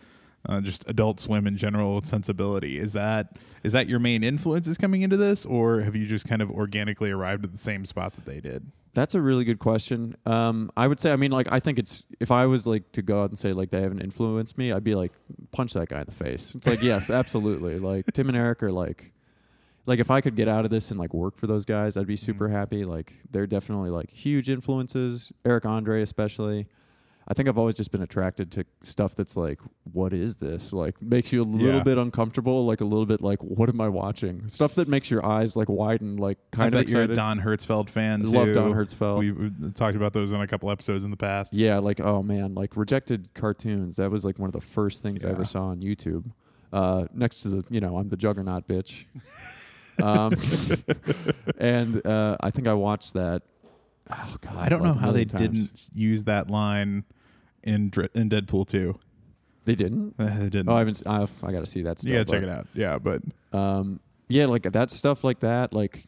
uh, 0.49 0.61
just 0.61 0.89
Adult 0.89 1.21
Swim 1.21 1.47
in 1.47 1.57
general 1.57 2.03
sensibility. 2.03 2.79
Is 2.79 2.95
that 2.95 3.37
is 3.63 3.73
that 3.73 3.89
your 3.89 3.99
main 3.99 4.25
influences 4.25 4.79
coming 4.79 5.03
into 5.03 5.17
this, 5.17 5.45
or 5.45 5.81
have 5.81 5.95
you 5.95 6.07
just 6.07 6.27
kind 6.27 6.41
of 6.41 6.51
organically 6.51 7.11
arrived 7.11 7.45
at 7.45 7.53
the 7.53 7.59
same 7.59 7.85
spot 7.85 8.15
that 8.15 8.25
they 8.25 8.41
did? 8.41 8.71
That's 8.95 9.15
a 9.15 9.21
really 9.21 9.45
good 9.45 9.59
question. 9.59 10.17
Um, 10.25 10.73
I 10.77 10.87
would 10.87 10.99
say, 10.99 11.13
I 11.13 11.17
mean, 11.17 11.31
like, 11.31 11.53
I 11.53 11.61
think 11.61 11.79
it's 11.79 12.05
if 12.19 12.31
I 12.31 12.47
was 12.47 12.67
like 12.67 12.91
to 12.93 13.03
go 13.03 13.23
out 13.23 13.31
and 13.31 13.39
say 13.39 13.53
like 13.53 13.71
they 13.71 13.83
haven't 13.83 14.01
influenced 14.01 14.57
me, 14.57 14.73
I'd 14.73 14.85
be 14.85 14.95
like 14.95 15.13
punch 15.53 15.75
that 15.75 15.89
guy 15.89 16.01
in 16.01 16.07
the 16.07 16.13
face. 16.13 16.55
It's 16.55 16.67
like 16.67 16.83
yes, 16.83 17.11
absolutely. 17.11 17.79
Like 17.79 18.07
Tim 18.13 18.29
and 18.29 18.37
Eric 18.37 18.63
are 18.63 18.73
like, 18.73 19.13
like 19.85 20.01
if 20.01 20.11
I 20.11 20.21
could 20.23 20.35
get 20.35 20.49
out 20.49 20.65
of 20.65 20.71
this 20.71 20.91
and 20.91 20.99
like 20.99 21.13
work 21.13 21.37
for 21.37 21.47
those 21.47 21.67
guys, 21.67 21.97
I'd 21.97 22.07
be 22.07 22.17
super 22.17 22.49
happy. 22.49 22.85
Like 22.85 23.13
they're 23.31 23.47
definitely 23.47 23.91
like 23.91 24.11
huge 24.11 24.49
influences. 24.49 25.31
Eric 25.45 25.67
Andre 25.67 26.01
especially. 26.03 26.69
I 27.31 27.35
think 27.35 27.47
I've 27.47 27.59
always 27.59 27.77
just 27.77 27.93
been 27.93 28.01
attracted 28.01 28.51
to 28.53 28.65
stuff 28.83 29.15
that's 29.15 29.37
like, 29.37 29.61
what 29.93 30.15
is 30.15 30.39
this? 30.39 30.73
Like 30.73 31.01
makes 31.03 31.31
you 31.31 31.43
a 31.43 31.45
little 31.45 31.77
Yeah. 31.77 31.83
bit 31.83 31.99
uncomfortable, 31.99 32.65
like 32.65 32.81
a 32.81 32.87
little 32.87 33.05
bit 33.05 33.21
like, 33.21 33.43
what 33.45 33.69
am 33.69 33.83
I 33.83 33.89
watching? 33.91 34.49
Stuff 34.49 34.75
that 34.77 34.89
makes 34.89 35.11
your 35.11 35.25
eyes 35.25 35.55
like 35.55 35.69
widen, 35.69 36.17
like 36.17 36.39
kind 36.53 36.75
I 36.75 36.79
of 36.81 36.87
bet 36.87 36.93
you're 36.93 37.03
a. 37.03 37.09
Don 37.15 37.39
Hertzfeldt 37.41 37.91
fan. 37.91 38.23
I 38.23 38.25
too. 38.25 38.31
love 38.31 38.55
Don 38.55 38.73
Hertzfeldt. 38.73 39.19
We 39.19 39.33
we 39.33 39.51
talked 39.73 39.95
about 39.95 40.15
those 40.15 40.33
in 40.33 40.41
a 40.41 40.47
couple 40.47 40.71
episodes 40.71 41.05
in 41.05 41.11
the 41.11 41.19
past. 41.19 41.53
Yeah, 41.53 41.79
like 41.81 42.01
oh 42.01 42.23
man, 42.23 42.55
like 42.55 42.77
rejected 42.79 43.29
cartoons. 43.35 43.97
That 43.97 44.11
was 44.11 44.25
like 44.25 44.39
one 44.39 44.49
of 44.49 44.55
the 44.55 44.63
first 44.63 45.03
things 45.03 45.23
I 45.23 45.29
ever 45.29 45.45
saw 45.45 45.67
on 45.67 45.81
YouTube. 45.81 46.31
Uh, 46.73 47.05
next 47.13 47.41
to 47.43 47.49
the, 47.49 47.65
you 47.69 47.81
know, 47.81 47.99
I'm 47.99 48.09
the 48.09 48.17
Juggernaut 48.17 48.67
bitch. 48.69 49.05
um, 50.03 50.33
and 51.59 52.05
uh, 52.07 52.37
I 52.41 52.51
think 52.51 52.69
I 52.69 52.75
watched 52.75 53.15
that. 53.15 53.43
Oh 54.11 54.37
god, 54.41 54.57
I 54.57 54.69
don't 54.71 54.83
know 54.83 54.91
like 54.93 54.97
a 54.97 55.01
how 55.01 55.13
they 55.13 55.25
didn't 55.27 55.89
use 55.93 56.25
that 56.25 56.49
line 56.49 57.05
in 57.63 57.91
Dr- 57.91 58.11
in 58.15 58.29
Deadpool 58.29 58.67
two. 58.67 58.99
They 59.65 59.75
didn't. 59.75 60.15
Uh, 60.19 60.39
they 60.39 60.49
didn't. 60.49 60.69
Oh, 60.71 60.77
I 60.77 60.79
haven't. 60.79 61.03
I've, 61.07 61.33
I 61.45 61.53
got 61.53 61.61
to 61.61 61.67
see 61.67 61.83
that. 61.83 61.99
Stuff, 61.99 62.11
you 62.11 62.17
gotta 62.19 62.31
check 62.31 62.43
it 62.43 62.49
out. 62.49 62.67
Yeah, 62.75 62.99
but 62.99 63.23
Um, 63.53 64.01
yeah, 64.29 64.47
like 64.47 64.63
that 64.63 64.91
stuff 64.91 65.25
like 65.25 65.41
that. 65.41 65.73
Like, 65.75 66.07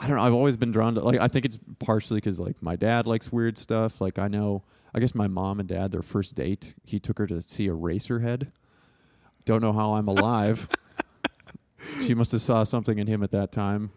I 0.00 0.06
don't 0.06 0.16
know. 0.16 0.22
I've 0.22 0.32
always 0.32 0.56
been 0.56 0.72
drawn 0.72 0.94
to. 0.94 1.00
Like, 1.02 1.20
I 1.20 1.28
think 1.28 1.44
it's 1.44 1.58
partially 1.78 2.18
because 2.18 2.40
like 2.40 2.62
my 2.62 2.76
dad 2.76 3.06
likes 3.06 3.30
weird 3.30 3.58
stuff. 3.58 4.00
Like, 4.00 4.18
I 4.18 4.28
know. 4.28 4.62
I 4.94 5.00
guess 5.00 5.14
my 5.14 5.26
mom 5.26 5.58
and 5.58 5.68
dad, 5.68 5.90
their 5.90 6.02
first 6.02 6.36
date, 6.36 6.74
he 6.84 6.98
took 7.00 7.18
her 7.18 7.26
to 7.26 7.42
see 7.42 7.66
Eraserhead. 7.68 8.52
Don't 9.44 9.60
know 9.60 9.72
how 9.72 9.94
I'm 9.94 10.06
alive. 10.06 10.68
she 12.02 12.14
must 12.14 12.32
have 12.32 12.40
saw 12.40 12.62
something 12.64 12.98
in 12.98 13.08
him 13.08 13.22
at 13.22 13.30
that 13.32 13.50
time. 13.52 13.90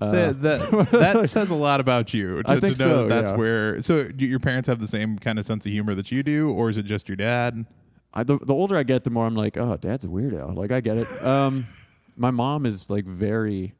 Uh, 0.00 0.10
that 0.10 0.42
that, 0.42 0.90
that 0.90 1.28
says 1.30 1.50
a 1.50 1.54
lot 1.54 1.80
about 1.80 2.12
you. 2.12 2.42
To, 2.42 2.50
I 2.50 2.60
think 2.60 2.76
to 2.78 2.84
know 2.84 2.90
so, 2.90 3.02
that 3.02 3.08
that's 3.08 3.30
yeah. 3.30 3.36
where. 3.36 3.82
So, 3.82 4.04
do 4.04 4.26
your 4.26 4.40
parents 4.40 4.66
have 4.68 4.80
the 4.80 4.88
same 4.88 5.18
kind 5.18 5.38
of 5.38 5.46
sense 5.46 5.66
of 5.66 5.72
humor 5.72 5.94
that 5.94 6.10
you 6.10 6.22
do, 6.22 6.50
or 6.50 6.68
is 6.68 6.76
it 6.76 6.84
just 6.84 7.08
your 7.08 7.16
dad? 7.16 7.64
I, 8.12 8.22
the, 8.22 8.38
the 8.38 8.54
older 8.54 8.76
I 8.76 8.82
get, 8.84 9.04
the 9.04 9.10
more 9.10 9.26
I'm 9.26 9.34
like, 9.34 9.56
oh, 9.56 9.76
dad's 9.76 10.04
a 10.04 10.08
weirdo. 10.08 10.54
Like, 10.56 10.70
I 10.70 10.80
get 10.80 10.98
it. 10.98 11.22
Um, 11.24 11.66
my 12.16 12.30
mom 12.30 12.64
is 12.66 12.88
like 12.88 13.04
very, 13.04 13.74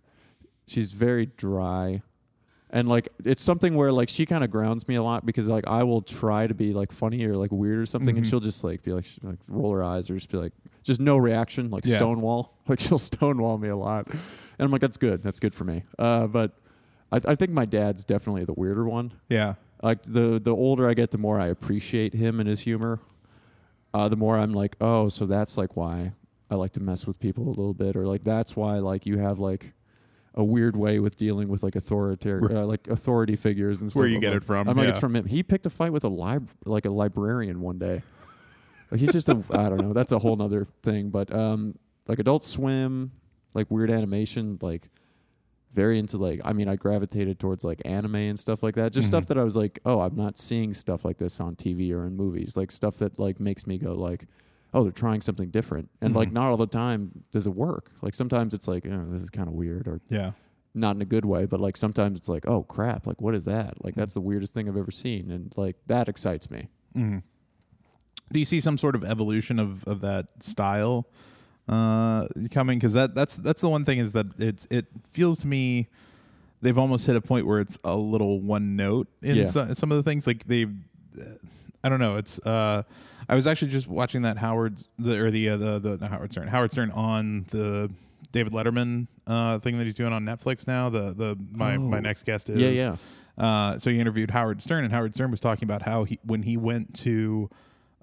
she's 0.67 0.91
very 0.93 1.27
dry. 1.27 2.03
And 2.71 2.89
like, 2.89 3.09
it's 3.25 3.43
something 3.43 3.77
where 3.77 3.93
like 3.93 4.09
she 4.09 4.27
kind 4.27 4.43
of 4.43 4.51
grounds 4.51 4.89
me 4.89 4.97
a 4.97 5.03
lot 5.05 5.25
because 5.25 5.49
like 5.49 5.65
I 5.69 5.85
will 5.85 6.03
try 6.03 6.49
to 6.49 6.55
be 6.55 6.73
like 6.73 6.91
funny 6.91 7.25
or 7.25 7.37
like 7.37 7.53
weird 7.53 7.79
or 7.79 7.87
something, 7.87 8.17
and 8.17 8.27
Mhm. 8.27 8.31
she'll 8.31 8.41
just 8.41 8.65
like 8.65 8.83
be 8.83 8.93
like, 8.93 9.07
like 9.23 9.39
roll 9.47 9.73
her 9.73 9.85
eyes 9.85 10.11
or 10.11 10.15
just 10.15 10.29
be 10.31 10.39
like, 10.39 10.53
just 10.83 11.01
no 11.01 11.17
reaction, 11.17 11.71
like 11.71 11.87
Yeah. 11.87 11.97
stonewall. 11.97 12.53
Like 12.69 12.81
she'll 12.81 12.99
stonewall 12.99 13.59
me 13.59 13.69
a 13.69 13.77
lot, 13.77 14.09
and 14.59 14.65
I'm 14.67 14.71
like, 14.73 14.81
that's 14.81 14.97
good, 14.97 15.23
that's 15.23 15.41
good 15.41 15.55
for 15.55 15.65
me. 15.65 15.85
Uh, 15.99 16.27
but 16.27 16.53
I, 17.13 17.21
I 17.29 17.35
think 17.35 17.53
my 17.53 17.65
dad's 17.65 18.05
definitely 18.05 18.45
the 18.45 18.55
weirder 18.55 18.85
one 18.89 19.13
Yeah, 19.29 19.55
like 19.83 20.03
the 20.03 20.41
the 20.43 20.55
older 20.55 20.89
I 20.89 20.95
get, 20.95 21.11
the 21.11 21.19
more 21.19 21.41
I 21.41 21.47
appreciate 21.49 22.15
him 22.15 22.41
and 22.41 22.49
his 22.49 22.61
humor. 22.61 23.01
Uh, 23.93 24.09
the 24.09 24.17
more 24.17 24.37
I'm 24.37 24.53
like, 24.53 24.75
oh, 24.81 25.09
so 25.09 25.25
that's 25.25 25.57
like 25.57 25.77
why 25.77 26.13
I 26.51 26.57
like 26.57 26.73
to 26.73 26.81
mess 26.81 27.07
with 27.07 27.19
people 27.21 27.45
a 27.47 27.51
little 27.55 27.75
bit, 27.75 27.95
or 27.97 28.07
like 28.07 28.25
that's 28.25 28.57
why 28.57 28.79
like 28.79 29.07
you 29.07 29.19
have 29.19 29.39
like 29.39 29.73
a 30.35 30.43
weird 30.43 30.75
way 30.77 30.99
with 30.99 31.17
dealing 31.17 31.47
with 31.47 31.63
like 31.63 31.77
authoritarian, 31.77 32.57
uh, 32.57 32.65
like 32.67 32.89
authority 32.89 33.37
figures 33.37 33.83
and 33.83 33.91
stuff. 33.91 34.01
Where 34.01 34.09
you 34.09 34.17
I'm 34.17 34.21
get 34.21 34.31
like- 34.33 34.43
it 34.43 34.45
from, 34.45 34.69
I'm 34.69 34.77
like, 34.77 34.89
it's 34.89 34.99
from 34.99 35.15
him. 35.15 35.27
He 35.27 35.45
picked 35.45 35.65
a 35.67 35.71
fight 35.71 35.93
with 35.93 36.03
a 36.03 36.09
lib- 36.09 36.51
like 36.65 36.87
a 36.87 36.91
librarian 36.91 37.61
one 37.61 37.79
day. 37.79 38.03
Like 38.91 38.99
he's 39.01 39.13
just 39.13 39.29
a, 39.29 39.41
I 39.53 39.69
don't 39.69 39.81
know. 39.81 39.93
That's 39.93 40.11
a 40.11 40.19
whole 40.19 40.41
other 40.43 40.67
thing. 40.83 41.11
But 41.11 41.33
um, 41.33 41.79
like 42.09 42.19
Adult 42.19 42.43
Swim, 42.43 43.13
like 43.55 43.71
weird 43.71 43.91
animation, 43.91 44.59
like 44.61 44.91
very 45.73 45.99
into 45.99 46.19
like. 46.19 46.41
I 46.45 46.53
mean, 46.53 46.69
I 46.69 46.77
gravitated 46.77 47.39
towards 47.41 47.65
like 47.65 47.81
anime 47.85 48.15
and 48.17 48.39
stuff 48.39 48.63
like 48.63 48.75
that. 48.77 48.93
Just 48.93 49.07
Mhm. 49.07 49.09
stuff 49.09 49.27
that 49.29 49.39
I 49.39 49.43
was 49.45 49.57
like, 49.57 49.81
oh, 49.85 50.01
I'm 50.01 50.15
not 50.17 50.39
seeing 50.39 50.73
stuff 50.75 51.05
like 51.05 51.19
this 51.19 51.41
on 51.41 51.57
TV 51.57 51.93
or 51.93 52.07
in 52.07 52.17
movies. 52.17 52.57
Like 52.57 52.71
stuff 52.71 52.97
that 52.99 53.19
like 53.19 53.41
makes 53.41 53.67
me 53.67 53.79
go 53.79 53.95
like, 53.95 54.27
oh, 54.73 54.83
they're 54.83 54.93
trying 54.93 55.21
something 55.21 55.51
different. 55.51 55.89
And 56.01 56.15
like 56.15 56.29
Mhm. 56.31 56.35
not 56.35 56.51
all 56.51 56.57
the 56.57 56.67
time 56.67 57.25
does 57.33 57.47
it 57.47 57.55
work. 57.55 57.91
Like 58.03 58.15
sometimes 58.15 58.55
it's 58.55 58.69
like, 58.69 58.87
oh, 58.87 59.07
this 59.11 59.23
is 59.23 59.31
kind 59.31 59.49
of 59.49 59.55
weird 59.55 59.89
or 59.89 60.01
Yeah. 60.11 60.33
not 60.75 60.97
in 60.97 61.03
a 61.03 61.05
good 61.05 61.25
way, 61.25 61.47
but 61.47 61.61
like 61.61 61.77
sometimes 61.77 62.19
it's 62.19 62.29
like, 62.29 62.47
oh 62.49 62.63
crap, 62.65 63.07
like 63.07 63.21
what 63.21 63.35
is 63.35 63.45
that? 63.45 63.85
Like 63.85 63.95
that's 63.95 64.15
the 64.15 64.21
weirdest 64.21 64.55
thing 64.55 64.69
I've 64.69 64.77
ever 64.77 64.91
seen, 64.91 65.31
and 65.31 65.53
like 65.57 65.77
that 65.87 66.09
excites 66.09 66.51
me. 66.51 66.69
hmm 66.95 67.19
Do 68.33 68.39
you 68.39 68.45
see 68.45 68.59
some 68.61 68.79
sort 68.79 68.95
of 68.97 69.05
evolution 69.05 69.59
of, 69.59 69.85
of 69.87 70.01
that 70.01 70.43
style 70.43 71.07
uh, 71.69 72.27
coming? 72.51 72.79
Because 72.79 72.93
that 72.95 73.15
that's 73.15 73.37
that's 73.37 73.61
the 73.61 73.69
one 73.69 73.85
thing 73.85 73.99
is 73.99 74.13
that 74.13 74.27
it's 74.39 74.67
it 74.71 74.87
feels 75.13 75.39
to 75.41 75.47
me 75.47 75.89
they've 76.63 76.79
almost 76.79 77.07
hit 77.07 77.15
a 77.17 77.21
point 77.21 77.47
where 77.47 77.61
it's 77.61 77.79
a 77.85 77.95
little 77.95 78.41
one 78.41 78.75
note 78.77 79.07
in 79.23 79.37
Yeah. 79.37 79.45
some, 79.45 79.75
some 79.75 79.93
of 79.93 79.97
the 79.99 80.03
things. 80.03 80.27
Like 80.27 80.47
they, 80.47 80.67
I 81.83 81.89
don't 81.89 82.01
know. 82.01 82.17
It's 82.17 82.39
uh, 82.47 82.83
I 83.29 83.35
was 83.35 83.47
actually 83.47 83.71
just 83.71 83.87
watching 83.89 84.23
that 84.23 84.39
Howard's 84.39 84.89
the 84.99 85.19
or 85.19 85.31
the 85.31 85.49
uh, 85.51 85.57
the 85.57 85.97
the 85.99 86.09
Howard 86.09 86.33
Stern 86.33 86.49
Howard 86.49 86.71
Stern 86.73 86.91
on 86.91 87.45
the 87.51 87.91
David 88.33 88.53
Letterman 88.53 89.07
uh, 89.27 89.59
thing 89.61 89.79
that 89.79 89.85
he's 89.85 89.95
doing 89.95 90.13
on 90.13 90.25
Netflix 90.25 90.67
now. 90.67 90.89
The 90.91 91.13
the 91.15 91.37
my 91.53 91.77
my 91.77 91.99
Oh. 91.99 92.01
next 92.01 92.25
guest 92.25 92.51
is 92.51 92.61
Yeah, 92.61 92.97
yeah. 93.39 93.45
uh, 93.45 93.79
so 93.79 93.91
he 93.91 93.99
interviewed 94.01 94.31
Howard 94.31 94.61
Stern, 94.63 94.85
and 94.85 94.93
Howard 94.93 95.15
Stern 95.15 95.31
was 95.31 95.41
talking 95.41 95.65
about 95.65 95.83
how 95.83 96.05
he, 96.05 96.19
when 96.25 96.43
he 96.43 96.57
went 96.57 96.95
to 97.01 97.49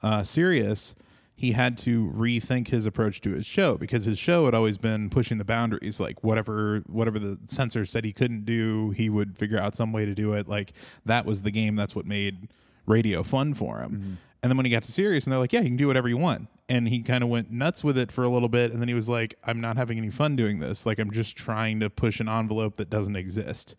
uh, 0.04 0.24
Sirius, 0.24 0.96
he 1.42 1.54
had 1.54 1.76
to 1.76 2.12
rethink 2.16 2.68
his 2.68 2.86
approach 2.86 3.20
to 3.20 3.32
his 3.32 3.48
show 3.48 3.76
because 3.76 4.06
his 4.06 4.20
show 4.20 4.46
had 4.46 4.54
always 4.54 4.78
been 4.78 5.10
pushing 5.10 5.40
the 5.40 5.44
boundaries. 5.44 6.00
Like 6.00 6.24
whatever 6.24 6.84
whatever 6.86 7.18
the 7.18 7.40
censor 7.48 7.84
said 7.84 8.06
he 8.06 8.14
couldn't 8.14 8.46
do, 8.46 8.92
he 8.92 9.10
would 9.10 9.40
figure 9.40 9.58
out 9.58 9.76
some 9.76 9.92
way 9.92 10.06
to 10.06 10.14
do 10.14 10.34
it. 10.34 10.48
Like 10.48 10.74
that 11.04 11.26
was 11.26 11.42
the 11.42 11.50
game. 11.50 11.76
That's 11.76 11.96
what 11.96 12.06
made 12.06 12.50
radio 12.86 13.24
fun 13.24 13.56
for 13.56 13.80
him. 13.80 13.92
Mm-hmm. 13.92 14.14
And 14.44 14.52
then 14.52 14.56
when 14.56 14.68
he 14.68 14.72
got 14.72 14.84
to 14.84 14.92
Sirius, 14.92 15.24
and 15.24 15.32
they're 15.32 15.40
like, 15.40 15.52
"Yeah, 15.52 15.62
you 15.62 15.70
can 15.70 15.78
do 15.78 15.88
whatever 15.88 16.08
you 16.08 16.18
want," 16.18 16.48
and 16.70 16.88
he 16.88 17.02
kind 17.02 17.24
of 17.24 17.30
went 17.30 17.50
nuts 17.50 17.84
with 17.84 17.98
it 17.98 18.12
for 18.12 18.24
a 18.24 18.30
little 18.30 18.50
bit, 18.50 18.72
and 18.72 18.80
then 18.80 18.88
he 18.88 18.94
was 18.94 19.10
like, 19.10 19.34
"I'm 19.44 19.60
not 19.60 19.78
having 19.78 19.98
any 19.98 20.12
fun 20.12 20.36
doing 20.36 20.60
this. 20.60 20.86
Like 20.86 21.00
I'm 21.00 21.10
just 21.10 21.36
trying 21.36 21.80
to 21.80 21.90
push 21.90 22.20
an 22.20 22.30
envelope 22.30 22.78
that 22.78 22.92
doesn't 22.92 23.16
exist." 23.16 23.76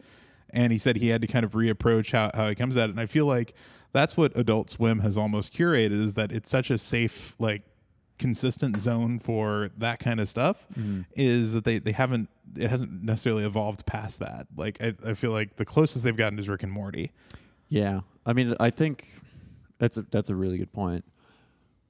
and 0.55 0.71
he 0.71 0.77
said 0.77 0.97
he 0.97 1.09
had 1.09 1.23
to 1.23 1.27
kind 1.27 1.47
of 1.47 1.53
reapproach 1.53 2.13
how, 2.13 2.31
how 2.35 2.47
he 2.47 2.55
comes 2.55 2.77
at 2.77 2.91
it 2.91 2.93
and 2.93 3.01
i 3.01 3.07
feel 3.07 3.25
like 3.25 3.55
that's 3.93 4.17
what 4.17 4.37
adult 4.37 4.71
swim 4.71 5.01
has 5.01 5.19
almost 5.19 5.53
curated 5.53 5.93
is 5.93 6.15
that 6.15 6.33
it's 6.33 6.51
such 6.51 6.71
a 6.71 6.79
safe 6.79 7.35
like 7.39 7.63
consistent 8.19 8.81
zone 8.81 9.19
for 9.19 9.71
that 9.77 9.99
kind 9.99 10.21
of 10.21 10.29
stuff 10.29 10.67
mm-hmm. 10.79 11.01
is 11.17 11.55
that 11.55 11.65
they, 11.65 11.79
they 11.79 11.93
haven't 11.93 12.29
it 12.57 12.71
hasn't 12.71 13.03
necessarily 13.03 13.45
evolved 13.45 13.87
past 13.87 14.21
that. 14.21 14.47
Like 14.57 14.83
I, 14.83 14.95
I 15.07 15.15
feel 15.15 15.33
like 15.33 15.57
the 15.57 15.65
closest 15.65 16.05
they've 16.05 16.17
gotten 16.17 16.39
is 16.39 16.49
rick 16.49 16.63
and 16.63 16.73
morty. 16.73 17.13
Yeah, 17.69 18.01
I 18.27 18.33
mean, 18.33 18.55
I 18.61 18.71
think 18.71 19.09
that's 19.79 19.97
a 19.97 20.03
that's 20.11 20.31
a 20.31 20.35
really 20.35 20.59
good 20.59 20.73
point. 20.73 21.05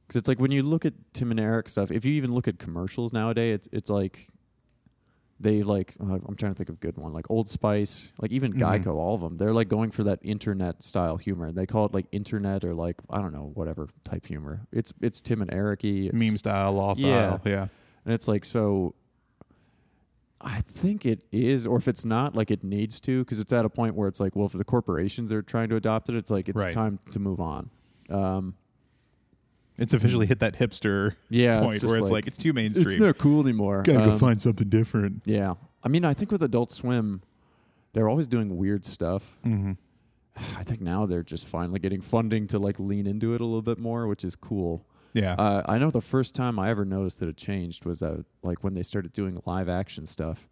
Because 0.07 0.21
it's 0.21 0.29
like 0.29 0.39
when 0.39 0.51
you 0.51 0.63
look 0.63 0.85
at 0.85 0.95
Tim 1.13 1.31
and 1.31 1.41
Eric 1.41 1.69
stuff. 1.69 1.91
If 1.91 2.05
you 2.05 2.13
even 2.15 2.33
look 2.33 2.47
at 2.49 2.59
commercials 2.59 3.13
nowadays, 3.13 3.55
it's 3.55 3.69
it's 3.73 3.91
like 3.91 4.29
they 5.43 5.63
like 5.63 5.95
uh, 6.01 6.19
I'm 6.27 6.37
trying 6.37 6.53
to 6.53 6.57
think 6.57 6.69
of 6.69 6.77
a 6.77 6.79
good 6.79 6.97
one 6.97 7.13
like 7.13 7.27
Old 7.31 7.49
Spice, 7.49 8.13
like 8.21 8.31
even 8.31 8.53
Mhm. 8.53 8.61
Geico, 8.61 8.95
all 8.95 9.15
of 9.15 9.21
them. 9.21 9.37
They're 9.37 9.53
like 9.53 9.69
going 9.69 9.91
for 9.91 10.05
that 10.05 10.21
internet 10.23 10.83
style 10.83 11.17
humor. 11.17 11.53
They 11.53 11.67
call 11.67 11.87
it 11.87 11.93
like 11.95 12.07
internet 12.13 12.65
or 12.65 12.75
like 12.75 12.97
I 13.11 13.19
don't 13.21 13.33
know 13.33 13.51
whatever 13.55 13.89
type 14.05 14.27
humor. 14.27 14.67
It's 14.73 14.93
it's 15.01 15.21
Tim 15.21 15.43
and 15.43 15.53
Eric-y. 15.53 16.11
It's, 16.13 16.23
meme 16.23 16.37
style 16.37 16.73
law 16.73 16.95
Yeah. 16.97 17.37
style 17.37 17.41
yeah 17.45 17.67
And 18.05 18.15
it's 18.15 18.29
like 18.29 18.45
so. 18.45 18.95
I 20.45 20.61
think 20.63 21.07
it 21.07 21.23
is, 21.31 21.69
or 21.69 21.77
if 21.79 21.87
it's 21.87 22.05
not, 22.05 22.35
like 22.35 22.51
it 22.51 22.65
needs 22.65 22.99
to, 23.03 23.23
because 23.25 23.39
it's 23.39 23.53
at 23.53 23.65
a 23.65 23.69
point 23.69 23.95
where 23.95 24.09
it's 24.09 24.19
like, 24.19 24.35
well, 24.35 24.47
if 24.47 24.53
the 24.53 24.65
corporations 24.65 25.31
are 25.33 25.41
trying 25.41 25.69
to 25.69 25.77
adopt 25.77 26.09
it, 26.09 26.17
it's 26.17 26.33
like 26.33 26.49
it's 26.49 26.65
Right. 26.65 26.73
time 26.73 26.99
to 27.13 27.21
move 27.21 27.39
on. 27.41 27.71
Um, 28.11 28.55
it's 29.83 29.93
officially 29.95 30.27
hit 30.27 30.39
that 30.41 30.57
hipster 30.59 31.15
yeah, 31.29 31.59
point 31.61 31.73
just 31.75 31.85
where 31.87 31.99
it's 31.99 32.11
like, 32.11 32.27
it's 32.27 32.39
too 32.39 32.53
mainstream. 32.53 32.83
it's 32.83 32.87
mainstream 32.91 33.07
not 33.09 33.19
cool 33.19 33.41
anymore. 33.43 33.83
gotta 33.83 33.99
go 34.07 34.13
Um, 34.13 34.19
find 34.19 34.41
something 34.41 34.69
different 34.69 35.23
Yeah, 35.27 35.55
I 35.83 35.89
mean, 35.89 36.05
I 36.05 36.15
think 36.15 36.31
with 36.31 36.43
Adult 36.43 36.71
Swim, 36.71 37.23
they're 37.93 38.09
always 38.09 38.27
doing 38.27 38.57
weird 38.57 38.85
stuff. 38.85 39.39
mm-hmm. 39.45 39.73
I 40.59 40.63
think 40.65 40.81
now 40.81 41.05
they're 41.07 41.23
just 41.23 41.47
finally 41.47 41.79
getting 41.79 42.01
funding 42.01 42.47
to 42.49 42.59
like 42.59 42.79
lean 42.81 43.07
into 43.07 43.35
it 43.35 43.41
a 43.41 43.45
little 43.45 43.61
bit 43.63 43.79
more, 43.79 44.07
which 44.07 44.25
is 44.25 44.37
cool. 44.37 44.87
yeah 45.13 45.35
Uh, 45.35 45.63
I 45.67 45.79
know 45.79 45.91
the 45.91 46.01
first 46.01 46.35
time 46.35 46.59
I 46.59 46.71
ever 46.71 46.85
noticed 46.85 47.21
that 47.21 47.29
it 47.29 47.37
changed 47.37 47.85
was 47.85 48.03
uh, 48.03 48.23
like 48.43 48.65
when 48.65 48.75
they 48.75 48.83
started 48.83 49.13
doing 49.13 49.43
live 49.45 49.69
action 49.69 50.07
stuff, 50.07 50.49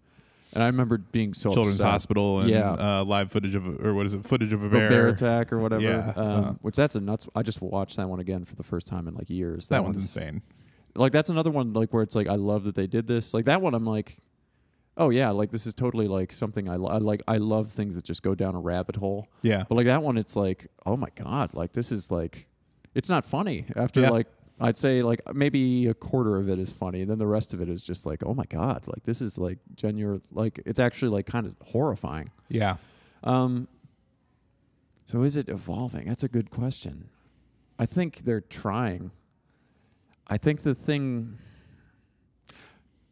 and 0.52 0.62
I 0.62 0.66
remember 0.66 0.98
being 0.98 1.34
so 1.34 1.52
children's 1.52 1.80
upset. 1.80 1.90
hospital 1.92 2.40
and 2.40 2.50
Yeah. 2.50 2.72
uh, 2.72 3.04
live 3.04 3.30
footage 3.30 3.54
of 3.54 3.66
or 3.84 3.94
what 3.94 4.06
is 4.06 4.14
it 4.14 4.24
footage 4.26 4.52
of 4.52 4.62
a 4.62 4.68
bear, 4.68 4.88
bear 4.88 5.08
attack 5.08 5.52
or 5.52 5.58
whatever. 5.58 5.82
Yeah, 5.82 6.12
um, 6.16 6.44
uh, 6.44 6.52
which 6.62 6.76
that's 6.76 6.94
a 6.94 7.00
nuts. 7.00 7.28
I 7.34 7.42
just 7.42 7.60
watched 7.60 7.96
that 7.96 8.08
one 8.08 8.20
again 8.20 8.44
for 8.44 8.56
the 8.56 8.62
first 8.62 8.86
time 8.88 9.06
in 9.08 9.14
like 9.14 9.30
years. 9.30 9.68
that 9.68 9.82
one's 9.84 9.96
insane 9.98 10.42
like 10.96 11.12
that's 11.12 11.28
another 11.30 11.50
one 11.52 11.72
like 11.72 11.92
where 11.92 12.02
it's 12.02 12.16
like 12.16 12.26
I 12.26 12.34
love 12.34 12.64
that 12.64 12.74
they 12.74 12.86
did 12.88 13.06
this. 13.06 13.32
Like 13.32 13.44
that 13.44 13.62
one, 13.62 13.74
I'm 13.74 13.86
like, 13.86 14.18
oh 14.96 15.10
yeah, 15.10 15.30
like 15.30 15.50
this 15.52 15.64
is 15.66 15.72
totally 15.72 16.08
like 16.08 16.32
something 16.32 16.68
I, 16.68 16.74
lo- 16.76 16.88
I 16.88 16.98
like. 16.98 17.22
I 17.28 17.36
love 17.36 17.68
things 17.70 17.94
that 17.94 18.04
just 18.04 18.22
go 18.24 18.34
down 18.34 18.56
a 18.56 18.60
rabbit 18.60 18.96
hole. 18.96 19.28
yeah 19.42 19.64
But 19.68 19.76
like 19.76 19.86
that 19.86 20.02
one, 20.02 20.18
it's 20.18 20.34
like, 20.34 20.66
oh 20.84 20.96
my 20.96 21.08
god, 21.14 21.54
like 21.54 21.72
this 21.74 21.92
is 21.92 22.10
like, 22.10 22.48
it's 22.92 23.08
not 23.08 23.24
funny. 23.24 23.66
After 23.76 24.00
Yeah. 24.00 24.10
like, 24.10 24.26
I'd 24.60 24.76
say 24.76 25.02
like 25.02 25.20
maybe 25.34 25.86
a 25.86 25.94
quarter 25.94 26.36
of 26.36 26.48
it 26.50 26.58
is 26.58 26.70
funny, 26.70 27.00
and 27.00 27.10
then 27.10 27.18
the 27.18 27.26
rest 27.26 27.54
of 27.54 27.62
it 27.62 27.68
is 27.68 27.82
just 27.82 28.04
like, 28.04 28.22
oh 28.24 28.34
my 28.34 28.44
god, 28.44 28.86
like 28.86 29.04
this 29.04 29.20
is 29.22 29.38
like 29.38 29.58
genuine. 29.74 30.20
Like 30.30 30.60
it's 30.66 30.78
actually 30.78 31.10
like 31.10 31.26
kind 31.26 31.46
of 31.46 31.56
horrifying. 31.64 32.28
yeah 32.48 32.76
Um. 33.24 33.68
So 35.06 35.22
is 35.22 35.34
it 35.36 35.48
evolving? 35.48 36.06
That's 36.06 36.22
a 36.22 36.28
good 36.28 36.50
question. 36.50 37.08
I 37.78 37.86
think 37.86 38.18
they're 38.18 38.40
trying. 38.42 39.10
I 40.28 40.36
think 40.36 40.62
the 40.62 40.74
thing. 40.74 41.38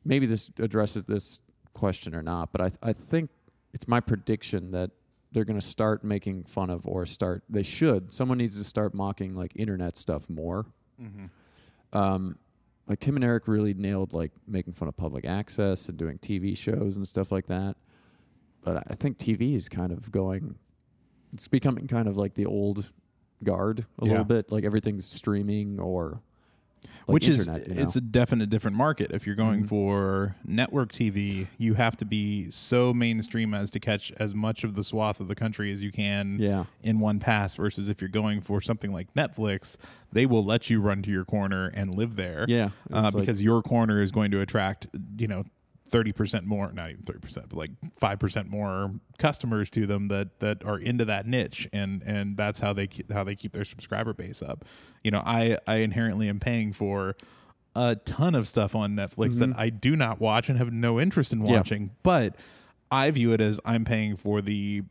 Maybe 0.05 0.27
this 0.27 0.51
addresses 0.59 1.05
this 1.07 1.41
question 1.75 2.15
or 2.15 2.23
not, 2.23 2.53
but 2.53 2.61
I 2.61 2.71
I 2.83 2.93
think 2.93 3.31
it's 3.73 3.89
my 3.89 4.01
prediction 4.01 4.71
that 4.73 4.91
they're 5.33 5.45
going 5.45 5.61
to 5.61 5.67
start 5.67 6.05
making 6.05 6.45
fun 6.45 6.71
of 6.71 6.87
or 6.87 7.05
start. 7.05 7.43
They 7.51 7.63
should. 7.63 8.13
Someone 8.13 8.39
needs 8.39 8.57
to 8.59 8.65
start 8.65 8.95
mocking 8.95 9.35
like 9.35 9.53
internet 9.57 9.97
stuff 9.97 10.29
more. 10.31 10.67
Um, 11.93 12.39
like 12.87 13.01
Tim 13.01 13.17
and 13.17 13.25
Eric 13.25 13.47
really 13.49 13.75
nailed 13.75 14.13
like 14.13 14.33
making 14.47 14.73
fun 14.73 14.89
of 14.89 14.97
public 14.97 15.27
access 15.27 15.89
and 15.89 15.99
doing 15.99 16.19
TV 16.19 16.57
shows 16.57 16.97
and 16.97 17.07
stuff 17.07 17.31
like 17.31 17.47
that. 17.49 17.77
But 18.63 18.85
I 18.91 18.95
think 18.95 19.19
TV 19.19 19.55
is 19.55 19.69
kind 19.69 19.93
of 19.93 20.11
going. 20.11 20.57
It's 21.33 21.49
becoming 21.49 21.87
kind 21.87 22.09
of 22.09 22.17
like 22.17 22.35
the 22.35 22.47
old 22.47 22.91
guard 23.45 23.87
a 24.01 24.05
Yeah. 24.07 24.11
little 24.13 24.25
bit. 24.25 24.51
Like 24.51 24.65
everything's 24.65 25.07
streaming 25.07 25.79
or 25.79 26.21
like 27.07 27.15
which 27.15 27.29
internet, 27.29 27.63
is 27.63 27.69
you 27.69 27.75
know? 27.75 27.83
it's 27.83 27.97
a 27.97 28.01
definite 28.01 28.51
different 28.51 28.77
market 28.77 29.11
if 29.13 29.27
you're 29.27 29.35
going 29.37 29.65
Mhm. 29.65 29.69
for 29.69 30.37
network 30.45 30.93
tv 30.93 31.47
you 31.59 31.75
have 31.75 31.97
to 31.97 32.05
be 32.05 32.51
so 32.51 32.93
mainstream 32.95 33.55
as 33.55 33.71
to 33.71 33.81
catch 33.81 34.13
as 34.19 34.35
much 34.35 34.65
of 34.65 34.75
the 34.75 34.85
swath 34.85 35.21
of 35.21 35.29
the 35.29 35.35
country 35.35 35.73
as 35.73 35.83
you 35.83 35.91
can 35.93 36.37
yeah. 36.39 36.65
in 36.83 37.01
one 37.01 37.19
pass 37.19 37.55
versus 37.55 37.89
if 37.89 38.01
you're 38.01 38.09
going 38.11 38.41
for 38.41 38.61
something 38.61 38.93
like 38.93 39.13
netflix 39.15 39.77
they 40.13 40.27
will 40.27 40.45
let 40.45 40.69
you 40.71 40.81
run 40.81 41.03
to 41.03 41.11
your 41.11 41.25
corner 41.25 41.71
and 41.75 41.95
live 41.95 42.17
there 42.17 42.45
Yeah, 42.49 42.71
uh, 42.93 43.05
it's 43.07 43.15
like- 43.15 43.23
because 43.23 43.43
your 43.43 43.63
corner 43.63 44.01
is 44.03 44.11
going 44.13 44.31
to 44.33 44.41
attract 44.41 44.87
you 45.19 45.29
know 45.29 45.45
30% 45.91 46.45
more 46.45 46.71
not 46.73 46.91
even 46.91 47.03
30% 47.03 47.49
but 47.49 47.55
like 47.55 47.71
5% 48.01 48.49
more 48.49 48.93
customers 49.19 49.71
to 49.71 49.87
them 49.87 50.09
that 50.09 50.39
that 50.41 50.65
are 50.65 50.79
into 50.79 51.05
that 51.07 51.27
niche 51.27 51.69
and 51.73 52.03
and 52.05 52.37
that's 52.37 52.61
how 52.61 52.73
they 52.73 52.87
keep, 52.87 53.11
how 53.11 53.25
they 53.25 53.35
keep 53.35 53.53
their 53.53 53.65
subscriber 53.65 54.13
base 54.13 54.43
up 54.43 54.65
you 55.03 55.11
know 55.11 55.23
i 55.25 55.57
i 55.67 55.77
inherently 55.77 56.29
am 56.29 56.39
paying 56.41 56.73
for 56.73 57.17
a 57.75 57.97
ton 57.97 58.35
of 58.35 58.47
stuff 58.49 58.75
on 58.75 58.95
netflix 58.97 59.39
that 59.39 59.59
i 59.59 59.71
do 59.71 59.95
not 59.97 60.21
watch 60.21 60.49
and 60.49 60.59
have 60.59 60.73
no 60.73 61.01
interest 61.01 61.33
in 61.33 61.39
Mm-hmm. 61.39 61.49
Yeah. 61.49 61.57
watching 61.57 61.91
but 62.03 62.37
i 62.91 63.11
view 63.11 63.33
it 63.33 63.41
as 63.41 63.61
i'm 63.65 63.85
paying 63.85 64.17
for 64.17 64.41
the 64.43 64.83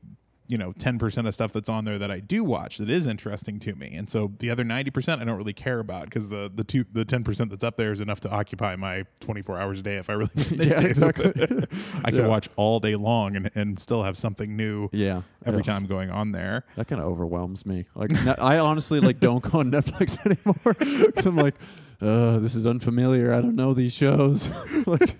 you 0.47 0.57
know 0.57 0.71
10% 0.73 1.27
of 1.27 1.33
stuff 1.33 1.51
that's 1.53 1.67
on 1.69 1.83
there 1.85 1.97
that 1.99 2.09
I 2.09 2.19
do 2.19 2.43
watch 2.43 2.77
that 2.77 2.89
is 2.89 3.05
interesting 3.05 3.59
to 3.59 3.75
me. 3.75 3.93
And 3.95 4.09
so 4.09 4.31
the 4.39 4.49
other 4.49 4.63
90% 4.63 5.19
I 5.19 5.25
don't 5.25 5.37
really 5.37 5.53
care 5.53 5.79
about 5.79 6.05
because 6.05 6.29
the 6.29 6.49
the 6.53 6.63
two 6.63 6.85
the 6.91 7.03
10% 7.05 7.49
that's 7.49 7.63
up 7.63 7.75
there 7.77 7.91
is 7.91 7.99
enough 8.01 8.19
to 8.21 8.29
occupy 8.31 8.75
my 8.75 9.03
24 9.19 9.57
hours 9.59 9.79
a 9.79 9.81
day 9.81 9.95
if 9.97 10.09
I 10.09 10.13
really 10.13 10.29
Yeah, 10.51 10.79
to. 10.81 10.87
exactly. 10.87 11.25
I 12.05 12.11
can 12.11 12.19
Yeah. 12.21 12.27
watch 12.27 12.49
all 12.55 12.79
day 12.79 12.95
long 12.95 13.35
and, 13.35 13.51
and 13.55 13.79
still 13.79 14.03
have 14.03 14.17
something 14.17 14.55
new 14.55 14.89
Yeah. 14.93 15.23
every 15.45 15.59
Ugh. 15.59 15.65
time 15.65 15.85
going 15.85 16.09
on 16.09 16.31
there. 16.31 16.63
That 16.75 16.87
kind 16.87 17.01
of 17.01 17.07
overwhelms 17.07 17.65
me. 17.65 17.85
Like, 17.95 18.11
I 18.39 18.59
honestly 18.59 18.99
like 18.99 19.19
don't 19.19 19.43
go 19.43 19.59
on 19.59 19.71
Netflix 19.71 20.17
anymore 20.25 21.09
cuz 21.11 21.25
I'm 21.25 21.35
like, 21.35 21.55
uh, 22.01 22.37
this 22.39 22.55
is 22.55 22.67
unfamiliar. 22.67 23.33
I 23.33 23.41
don't 23.41 23.55
know 23.55 23.73
these 23.73 23.93
shows. 23.93 24.49
like, 24.87 25.17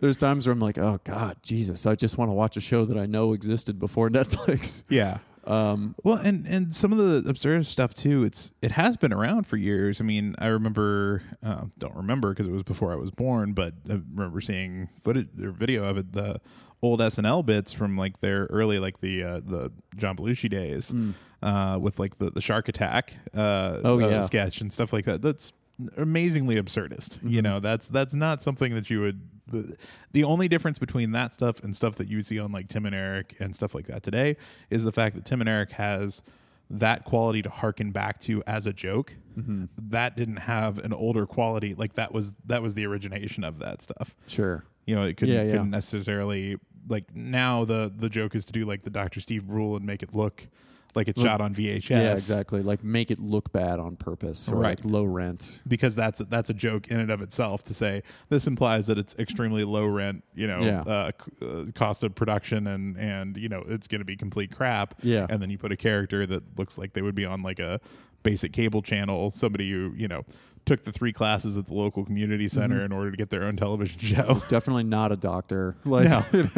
there's 0.00 0.16
times 0.16 0.46
where 0.46 0.52
I'm 0.52 0.60
like, 0.60 0.78
oh 0.78 1.00
God, 1.04 1.36
Jesus, 1.42 1.86
I 1.86 1.94
just 1.94 2.18
want 2.18 2.28
to 2.30 2.34
watch 2.34 2.56
a 2.56 2.60
show 2.60 2.84
that 2.84 2.96
I 2.96 3.06
know 3.06 3.32
existed 3.32 3.78
before 3.78 4.08
Netflix. 4.10 4.84
Yeah. 4.88 5.18
Um, 5.44 5.94
Well, 6.04 6.16
and 6.18 6.46
and 6.46 6.74
some 6.74 6.92
of 6.92 6.98
the 6.98 7.28
absurd 7.28 7.64
stuff 7.66 7.94
too. 7.94 8.22
It's 8.24 8.52
it 8.62 8.72
has 8.72 8.96
been 8.98 9.12
around 9.12 9.46
for 9.46 9.56
years. 9.56 10.00
I 10.00 10.04
mean, 10.04 10.34
I 10.38 10.48
remember, 10.48 11.22
uh, 11.42 11.64
don't 11.78 11.96
remember 11.96 12.30
because 12.30 12.46
it 12.46 12.52
was 12.52 12.62
before 12.62 12.92
I 12.92 12.96
was 12.96 13.10
born, 13.10 13.54
but 13.54 13.72
I 13.88 14.00
remember 14.14 14.40
seeing 14.42 14.90
footage 15.02 15.28
or 15.42 15.50
video 15.50 15.84
of 15.84 15.96
it. 15.96 16.12
The 16.12 16.40
old 16.82 17.00
SNL 17.00 17.44
bits 17.44 17.72
from 17.72 17.96
like 17.96 18.20
their 18.20 18.44
early, 18.46 18.78
like 18.78 19.00
the 19.00 19.22
uh, 19.24 19.40
the 19.44 19.72
John 19.96 20.14
Belushi 20.14 20.50
days, 20.50 20.94
uh, 21.42 21.78
with 21.80 21.98
like 21.98 22.18
the 22.18 22.30
the 22.30 22.42
shark 22.42 22.68
attack, 22.68 23.16
uh, 23.34 23.80
Oh, 23.82 23.98
uh, 24.00 24.08
yeah. 24.08 24.20
sketch 24.20 24.60
and 24.60 24.70
stuff 24.70 24.92
like 24.92 25.06
that. 25.06 25.22
That's 25.22 25.52
amazingly 25.96 26.56
absurdist. 26.56 27.22
You 27.22 27.28
mm-hmm. 27.28 27.42
know, 27.42 27.60
that's 27.60 27.88
that's 27.88 28.14
not 28.14 28.42
something 28.42 28.74
that 28.74 28.90
you 28.90 29.00
would. 29.00 29.20
The, 29.48 29.76
the 30.12 30.24
only 30.24 30.46
difference 30.48 30.78
between 30.78 31.12
that 31.12 31.34
stuff 31.34 31.62
and 31.64 31.74
stuff 31.74 31.96
that 31.96 32.08
you 32.08 32.22
see 32.22 32.38
on 32.38 32.52
like 32.52 32.68
Tim 32.68 32.86
and 32.86 32.94
Eric 32.94 33.36
and 33.40 33.54
stuff 33.54 33.74
like 33.74 33.86
that 33.86 34.02
today 34.02 34.36
is 34.70 34.84
the 34.84 34.92
fact 34.92 35.16
that 35.16 35.24
Tim 35.24 35.40
and 35.40 35.48
Eric 35.48 35.72
has 35.72 36.22
that 36.70 37.04
quality 37.04 37.42
to 37.42 37.50
harken 37.50 37.90
back 37.90 38.20
to 38.20 38.42
as 38.46 38.66
a 38.66 38.72
joke. 38.72 39.16
Mm-hmm. 39.36 39.64
That 39.88 40.16
didn't 40.16 40.36
have 40.36 40.78
an 40.78 40.92
older 40.92 41.26
quality. 41.26 41.74
Like 41.74 41.94
that 41.94 42.12
was 42.12 42.32
that 42.46 42.62
was 42.62 42.74
the 42.74 42.86
origination 42.86 43.44
of 43.44 43.58
that 43.58 43.82
stuff. 43.82 44.14
sure. 44.28 44.64
You 44.86 44.96
know, 44.96 45.04
it 45.04 45.16
couldn't, 45.16 45.34
Yeah, 45.34 45.42
yeah. 45.42 45.50
couldn't 45.52 45.70
necessarily 45.70 46.56
like 46.88 47.14
now 47.14 47.64
the 47.64 47.92
the 47.94 48.08
joke 48.08 48.34
is 48.34 48.44
to 48.46 48.52
do 48.52 48.64
like 48.64 48.82
the 48.82 48.90
Dr. 48.90 49.20
Steve 49.20 49.46
Brule 49.46 49.76
and 49.76 49.84
make 49.84 50.02
it 50.02 50.14
look 50.14 50.46
like 50.94 51.08
it's 51.08 51.20
shot 51.22 51.40
on 51.40 51.54
VHS. 51.54 51.90
Yeah, 51.90 52.12
exactly. 52.12 52.62
Like 52.62 52.82
make 52.84 53.10
it 53.10 53.18
look 53.20 53.52
bad 53.52 53.78
on 53.78 53.96
purpose 53.96 54.48
or 54.48 54.56
Right. 54.56 54.78
like 54.78 54.84
low 54.84 55.04
rent. 55.04 55.62
because 55.68 55.94
that's 55.94 56.18
that's 56.26 56.50
a 56.50 56.54
joke 56.54 56.88
in 56.88 56.98
and 57.00 57.10
of 57.10 57.22
itself 57.22 57.62
to 57.64 57.74
say 57.74 58.02
this 58.28 58.46
implies 58.46 58.86
that 58.88 58.98
it's 58.98 59.14
extremely 59.18 59.64
low 59.64 59.86
rent, 59.86 60.24
you 60.34 60.46
know, 60.46 60.60
Yeah. 60.60 60.80
uh, 60.82 61.10
c- 61.40 61.46
uh, 61.46 61.64
cost 61.74 62.04
of 62.04 62.14
production 62.14 62.66
and 62.66 62.96
and 62.98 63.36
you 63.36 63.48
know 63.48 63.64
it's 63.68 63.86
going 63.88 64.00
to 64.00 64.04
be 64.04 64.16
complete 64.16 64.50
crap. 64.54 64.94
Yeah. 65.02 65.26
and 65.30 65.40
then 65.40 65.50
you 65.50 65.58
put 65.58 65.72
a 65.72 65.76
character 65.76 66.26
that 66.26 66.58
looks 66.58 66.76
like 66.78 66.92
they 66.92 67.02
would 67.02 67.14
be 67.14 67.24
on 67.24 67.42
like 67.42 67.58
a 67.60 67.80
basic 68.22 68.52
cable 68.52 68.82
channel, 68.82 69.30
somebody 69.30 69.70
who 69.70 69.92
you 69.96 70.06
know 70.08 70.24
took 70.66 70.84
the 70.84 70.92
three 70.92 71.12
classes 71.12 71.56
at 71.56 71.66
the 71.66 71.74
local 71.74 72.04
community 72.04 72.46
center 72.48 72.76
Mm-hmm. 72.76 72.84
in 72.86 72.92
order 72.92 73.10
to 73.10 73.16
get 73.16 73.30
their 73.30 73.44
own 73.44 73.56
television 73.56 73.98
show. 74.00 74.40
Definitely 74.48 74.84
not 74.84 75.10
a 75.12 75.16
doctor. 75.16 75.76
Like 75.84 76.08
No. 76.08 76.24
you 76.32 76.50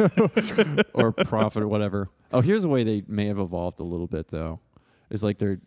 know, 0.65 0.83
or 0.93 1.11
prophet 1.11 1.63
or 1.63 1.67
whatever. 1.67 2.09
Oh, 2.31 2.41
here's 2.41 2.63
a 2.63 2.67
way 2.69 2.83
they 2.83 3.03
may 3.07 3.25
have 3.27 3.39
evolved 3.39 3.79
a 3.79 3.83
little 3.83 4.07
bit 4.07 4.27
though. 4.29 4.59
Is 5.09 5.23
like 5.23 5.37
they're 5.37 5.59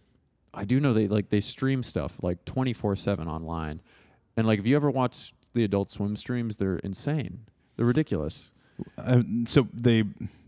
I 0.55 0.65
do 0.65 0.81
know 0.81 0.93
they 0.93 1.07
like 1.09 1.29
they 1.29 1.41
stream 1.41 1.83
stuff 1.83 2.23
like 2.23 2.45
24/7 2.45 3.27
online. 3.27 3.81
And 4.37 4.47
like 4.47 4.59
if 4.59 4.67
you 4.67 4.77
ever 4.77 4.91
watch 4.91 5.33
the 5.55 5.65
adult 5.65 5.91
swim 5.91 6.17
streams, 6.17 6.57
they're 6.57 6.77
insane. 6.79 7.41
They're 7.77 7.87
ridiculous. 7.87 8.51
Uh, 8.99 9.23
so 9.47 9.69
they 9.73 10.03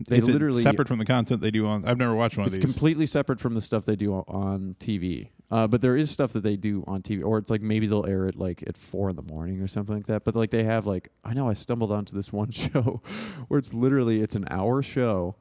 They 0.07 0.17
it's 0.17 0.27
literally- 0.27 0.61
separate 0.61 0.87
from 0.87 0.99
the 0.99 1.05
content 1.05 1.41
they 1.41 1.51
do 1.51 1.65
on. 1.65 1.85
I've 1.85 1.97
never 1.97 2.13
watched 2.13 2.37
one 2.37 2.45
it's 2.47 2.55
of 2.57 2.61
these. 2.63 2.71
completely 2.73 3.05
separate 3.07 3.39
from 3.39 3.55
the 3.55 3.61
stuff 3.61 3.85
they 3.85 3.95
do 3.95 4.13
on 4.13 4.75
TV. 4.79 5.29
Uh, 5.51 5.67
but 5.67 5.81
there 5.81 5.95
is 5.95 6.11
stuff 6.11 6.31
that 6.33 6.43
they 6.43 6.55
do 6.55 6.83
on 6.87 7.01
TV, 7.01 7.23
or 7.23 7.39
it's 7.39 7.49
like 7.49 7.61
maybe 7.61 7.87
they'll 7.87 8.05
air 8.05 8.27
it 8.27 8.35
like 8.35 8.63
at 8.67 8.77
four 8.77 9.09
in 9.09 9.15
the 9.15 9.23
morning 9.23 9.59
or 9.61 9.67
something 9.67 9.95
like 9.95 10.05
that. 10.05 10.23
But 10.23 10.35
like 10.35 10.51
they 10.51 10.63
have 10.63 10.85
like 10.85 11.09
I 11.23 11.33
know 11.33 11.49
I 11.49 11.53
stumbled 11.53 11.91
onto 11.91 12.15
this 12.15 12.31
one 12.33 12.51
show 12.51 13.01
where 13.47 13.57
it's 13.57 13.73
literally 13.73 14.21
it's 14.21 14.35
an 14.35 14.45
hour 14.49 14.83
show, 14.83 15.35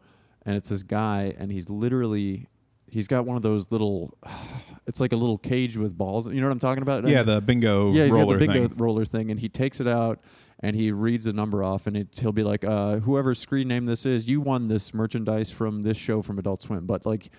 and 0.47 0.57
it's 0.57 0.71
this 0.71 0.83
guy 0.83 1.35
and 1.39 1.53
he's 1.53 1.69
literally 1.69 2.49
he's 2.91 3.07
got 3.07 3.27
one 3.27 3.37
of 3.37 3.43
those 3.43 3.71
little 3.71 4.17
it's 4.87 5.01
like 5.01 5.13
a 5.13 5.17
little 5.17 5.37
cage 5.39 5.77
with 5.77 5.97
balls. 5.97 6.27
You 6.27 6.41
know 6.41 6.47
what 6.47 6.53
I'm 6.53 6.59
talking 6.59 6.83
about? 6.83 7.07
yeah, 7.07 7.23
the 7.23 7.41
bingo 7.43 7.93
yeah, 7.93 8.05
he's 8.05 8.15
roller 8.15 8.39
got 8.39 8.41
the 8.41 8.47
bingo 8.47 8.69
thing. 8.69 8.79
roller 8.79 9.05
thing, 9.05 9.31
and 9.31 9.39
he 9.39 9.49
takes 9.49 9.81
it 9.81 9.87
out 9.87 10.21
and 10.61 10.75
he 10.75 10.91
reads 10.91 11.27
a 11.27 11.33
number 11.33 11.63
off, 11.63 11.87
and 11.87 11.97
it, 11.97 12.19
he'll 12.21 12.33
be 12.33 12.43
like, 12.43 12.65
uh, 12.65 12.97
"Whoever 13.01 13.35
screen 13.35 13.69
name 13.69 13.87
this 13.87 14.05
is, 14.05 14.29
you 14.29 14.41
won 14.41 14.69
this 14.69 14.93
merchandise 14.93 15.51
from 15.51 15.83
this 15.83 15.97
show 15.97 16.23
from 16.23 16.39
Adult 16.39 16.63
Swim." 16.63 16.87
But 16.87 17.07
like, 17.07 17.31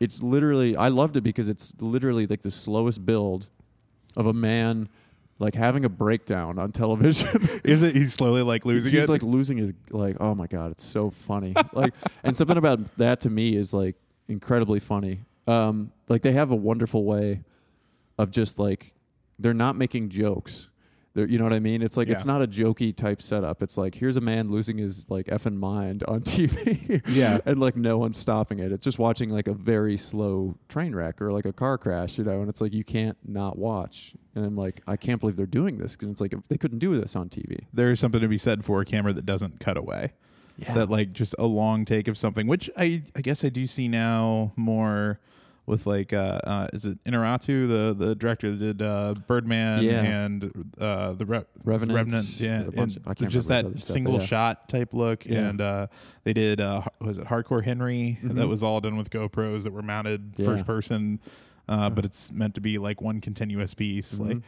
it's 0.00 0.22
literally, 0.22 0.76
I 0.76 0.88
loved 0.88 1.16
it 1.16 1.20
because 1.20 1.48
it's 1.48 1.74
literally 1.78 2.26
like 2.26 2.42
the 2.42 2.50
slowest 2.50 3.04
build 3.06 3.50
of 4.16 4.26
a 4.26 4.32
man 4.32 4.88
like 5.38 5.54
having 5.54 5.84
a 5.84 5.88
breakdown 5.88 6.58
on 6.58 6.70
television. 6.70 7.28
Is 7.64 7.82
it? 7.82 7.94
He's 7.94 8.12
slowly 8.12 8.42
like 8.42 8.64
losing 8.66 8.92
He's 8.92 9.04
it. 9.04 9.08
like 9.08 9.22
losing 9.22 9.56
his 9.56 9.72
like. 9.90 10.16
Oh 10.20 10.34
my 10.34 10.46
god, 10.46 10.70
it's 10.70 10.84
so 10.84 11.10
funny. 11.10 11.54
like, 11.72 11.94
and 12.22 12.36
something 12.36 12.58
about 12.58 12.96
that 12.98 13.22
to 13.22 13.30
me 13.30 13.56
is 13.56 13.72
like 13.72 13.96
incredibly 14.28 14.80
funny. 14.80 15.20
Um, 15.46 15.92
like 16.08 16.22
they 16.22 16.32
have 16.32 16.50
a 16.50 16.56
wonderful 16.56 17.04
way 17.04 17.40
of 18.18 18.30
just 18.30 18.58
like 18.58 18.94
they're 19.38 19.54
not 19.54 19.76
making 19.76 20.10
jokes. 20.10 20.68
You 21.14 21.38
know 21.38 21.44
what 21.44 21.52
I 21.52 21.58
mean? 21.58 21.82
It's 21.82 21.96
like 21.96 22.08
it's 22.08 22.24
not 22.24 22.40
a 22.40 22.46
jokey 22.46 22.94
type 22.94 23.20
setup. 23.20 23.62
It's 23.64 23.76
like 23.76 23.96
here's 23.96 24.16
a 24.16 24.20
man 24.20 24.48
losing 24.48 24.78
his 24.78 25.06
like 25.10 25.26
effing 25.26 25.56
mind 25.56 26.04
on 26.06 26.20
TV. 26.22 27.02
Yeah. 27.08 27.38
and 27.44 27.58
like 27.58 27.74
no 27.74 27.98
one's 27.98 28.16
stopping 28.16 28.60
it. 28.60 28.70
It's 28.70 28.84
just 28.84 29.00
watching 29.00 29.28
like 29.28 29.48
a 29.48 29.52
very 29.52 29.96
slow 29.96 30.56
train 30.68 30.94
wreck 30.94 31.20
or 31.20 31.32
like 31.32 31.46
a 31.46 31.52
car 31.52 31.78
crash, 31.78 32.16
you 32.16 32.22
know. 32.24 32.40
And 32.40 32.48
it's 32.48 32.60
like 32.60 32.72
you 32.72 32.84
can't 32.84 33.16
not 33.26 33.58
watch. 33.58 34.14
And 34.36 34.44
I'm 34.44 34.56
like, 34.56 34.82
I 34.86 34.96
can't 34.96 35.18
believe 35.18 35.34
they're 35.34 35.46
doing 35.46 35.78
this 35.78 35.96
because 35.96 36.10
it's 36.10 36.20
like 36.20 36.32
they 36.48 36.56
couldn't 36.56 36.78
do 36.78 36.98
this 36.98 37.16
on 37.16 37.28
TV. 37.28 37.64
There's 37.72 37.98
something 37.98 38.20
to 38.20 38.28
be 38.28 38.38
said 38.38 38.64
for 38.64 38.80
a 38.80 38.84
camera 38.84 39.12
that 39.12 39.26
doesn't 39.26 39.58
cut 39.58 39.76
away. 39.76 40.12
Yeah. 40.58 40.74
That 40.74 40.90
like 40.90 41.12
just 41.12 41.34
a 41.38 41.46
long 41.46 41.84
take 41.84 42.06
of 42.06 42.16
something, 42.16 42.46
which 42.46 42.70
I 42.76 43.02
I 43.16 43.22
guess 43.22 43.44
I 43.44 43.48
do 43.48 43.66
see 43.66 43.88
now 43.88 44.52
more 44.54 45.18
with 45.66 45.86
like 45.86 46.12
uh, 46.12 46.40
uh 46.44 46.66
is 46.72 46.84
it 46.86 47.02
Iñárritu 47.04 47.68
the 47.68 47.94
the 48.06 48.14
director 48.14 48.50
that 48.50 48.58
did 48.58 48.82
uh 48.82 49.14
Birdman 49.26 49.82
Yeah. 49.82 50.02
and 50.02 50.72
uh 50.80 51.12
the 51.12 51.26
Re- 51.26 51.44
Revenant, 51.64 51.96
Revenant 51.96 52.40
yeah 52.40 52.62
and 52.76 53.04
can't 53.04 53.28
just 53.30 53.48
that 53.48 53.60
stuff, 53.66 53.80
single 53.82 54.14
yeah. 54.18 54.24
shot 54.26 54.68
type 54.68 54.94
look 54.94 55.26
Yeah. 55.26 55.48
and 55.48 55.60
uh 55.60 55.86
they 56.24 56.32
did 56.32 56.60
uh 56.60 56.82
was 57.00 57.18
it 57.18 57.26
Hardcore 57.26 57.64
Henry 57.64 58.18
that 58.22 58.34
Mhm. 58.34 58.48
was 58.48 58.62
all 58.62 58.80
done 58.80 58.96
with 58.96 59.10
GoPros 59.10 59.64
that 59.64 59.72
were 59.72 59.82
mounted 59.82 60.34
first 60.42 60.66
person 60.66 61.20
uh 61.68 61.88
but 61.90 62.04
it's 62.04 62.32
meant 62.32 62.54
to 62.56 62.60
be 62.60 62.78
like 62.78 63.00
one 63.00 63.20
continuous 63.20 63.74
piece 63.74 64.18
like 64.18 64.38
Mhm. 64.38 64.42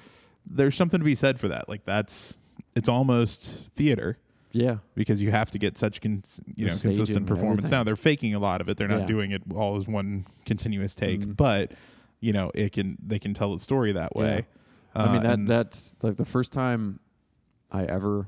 there's 0.51 0.75
something 0.75 0.99
to 0.99 1.05
be 1.05 1.15
said 1.15 1.39
for 1.39 1.49
that 1.49 1.69
like 1.69 1.85
that's 1.85 2.39
it's 2.75 2.89
almost 2.89 3.69
theater 3.77 4.19
Yeah. 4.53 4.79
because 4.95 5.21
you 5.21 5.31
have 5.31 5.51
to 5.53 5.59
get 5.59 5.79
such 5.79 6.01
con- 6.01 6.23
you 6.57 6.67
The 6.67 6.73
know 6.73 6.79
consistent 6.81 7.27
performance. 7.27 7.59
everything. 7.61 7.79
Now 7.79 7.85
they're 7.85 7.97
faking 7.97 8.35
a 8.35 8.39
lot 8.39 8.61
of 8.61 8.69
it; 8.69 8.77
they're 8.77 8.89
not 8.89 9.01
Yeah. 9.01 9.07
doing 9.07 9.31
it 9.33 9.43
all 9.55 9.77
as 9.77 9.89
one 9.89 10.27
continuous 10.47 10.95
take. 10.95 11.21
Mhm. 11.23 11.37
But 11.37 11.73
you 12.21 12.33
know, 12.33 12.51
it 12.55 12.73
can 12.73 12.99
they 13.05 13.19
can 13.19 13.35
tell 13.35 13.53
the 13.53 13.59
story 13.61 13.93
that 13.93 14.15
way. 14.15 14.47
I 14.95 15.13
mean 15.13 15.25
Uh, 15.27 15.37
that 15.37 15.47
that's 15.47 15.97
like 16.03 16.17
the 16.19 16.25
first 16.25 16.53
time 16.53 17.01
I 17.71 17.85
ever 17.85 18.27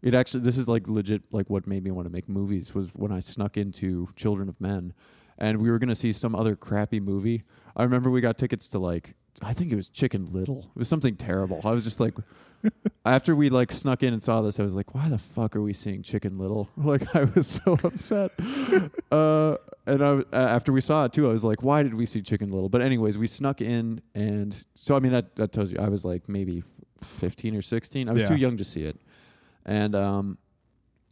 it 0.00 0.14
actually 0.14 0.44
this 0.44 0.56
is 0.56 0.66
like 0.68 0.88
legit 0.88 1.22
like 1.32 1.50
what 1.50 1.66
made 1.66 1.82
me 1.84 1.90
want 1.90 2.06
to 2.06 2.12
make 2.12 2.28
movies 2.28 2.74
was 2.74 2.88
when 2.94 3.10
I 3.12 3.18
snuck 3.20 3.56
into 3.56 4.08
Children 4.16 4.48
of 4.48 4.60
Men 4.60 4.94
and 5.38 5.58
we 5.60 5.70
were 5.70 5.78
going 5.80 5.88
to 5.88 5.94
see 5.96 6.12
some 6.12 6.34
other 6.36 6.54
crappy 6.56 7.00
movie. 7.00 7.42
I 7.76 7.82
remember 7.82 8.10
we 8.10 8.20
got 8.20 8.38
tickets 8.38 8.68
to 8.68 8.78
like 8.78 9.14
I 9.40 9.52
think 9.54 9.72
it 9.72 9.76
was 9.76 9.88
Chicken 9.88 10.26
Little. 10.26 10.70
It 10.74 10.78
was 10.78 10.88
something 10.88 11.16
terrible. 11.16 11.60
I 11.64 11.70
was 11.72 11.82
just 11.84 11.98
like 12.00 12.14
after 13.04 13.34
we 13.34 13.48
like 13.50 13.72
snuck 13.72 14.02
in 14.02 14.12
and 14.12 14.22
saw 14.22 14.40
this 14.42 14.60
I 14.60 14.62
was 14.62 14.74
like 14.74 14.94
why 14.94 15.08
the 15.08 15.18
fuck 15.18 15.56
are 15.56 15.62
we 15.62 15.72
seeing 15.72 16.02
Chicken 16.02 16.38
Little? 16.38 16.68
Like 16.76 17.14
I 17.16 17.24
was 17.24 17.46
so 17.46 17.72
upset. 17.84 18.30
uh 19.10 19.56
and 19.84 20.04
I, 20.04 20.08
uh, 20.08 20.24
after 20.32 20.72
we 20.72 20.80
saw 20.80 21.04
it 21.06 21.12
too, 21.12 21.28
I 21.28 21.32
was 21.32 21.42
like, 21.44 21.60
"Why 21.64 21.82
did 21.82 21.94
we 21.94 22.06
see 22.06 22.22
Chicken 22.22 22.52
Little?" 22.52 22.68
But 22.68 22.82
anyways, 22.82 23.18
we 23.18 23.26
snuck 23.26 23.60
in, 23.60 24.00
and 24.14 24.64
so 24.76 24.94
I 24.94 25.00
mean 25.00 25.10
that 25.10 25.34
that 25.34 25.50
tells 25.50 25.72
you 25.72 25.78
I 25.80 25.88
was 25.88 26.04
like 26.04 26.28
maybe 26.28 26.62
fifteen 27.00 27.56
or 27.56 27.62
sixteen. 27.62 28.08
I 28.08 28.12
was 28.12 28.22
Yeah. 28.22 28.28
too 28.28 28.36
young 28.36 28.56
to 28.58 28.64
see 28.64 28.84
it, 28.84 29.00
and 29.66 29.96
um, 29.96 30.38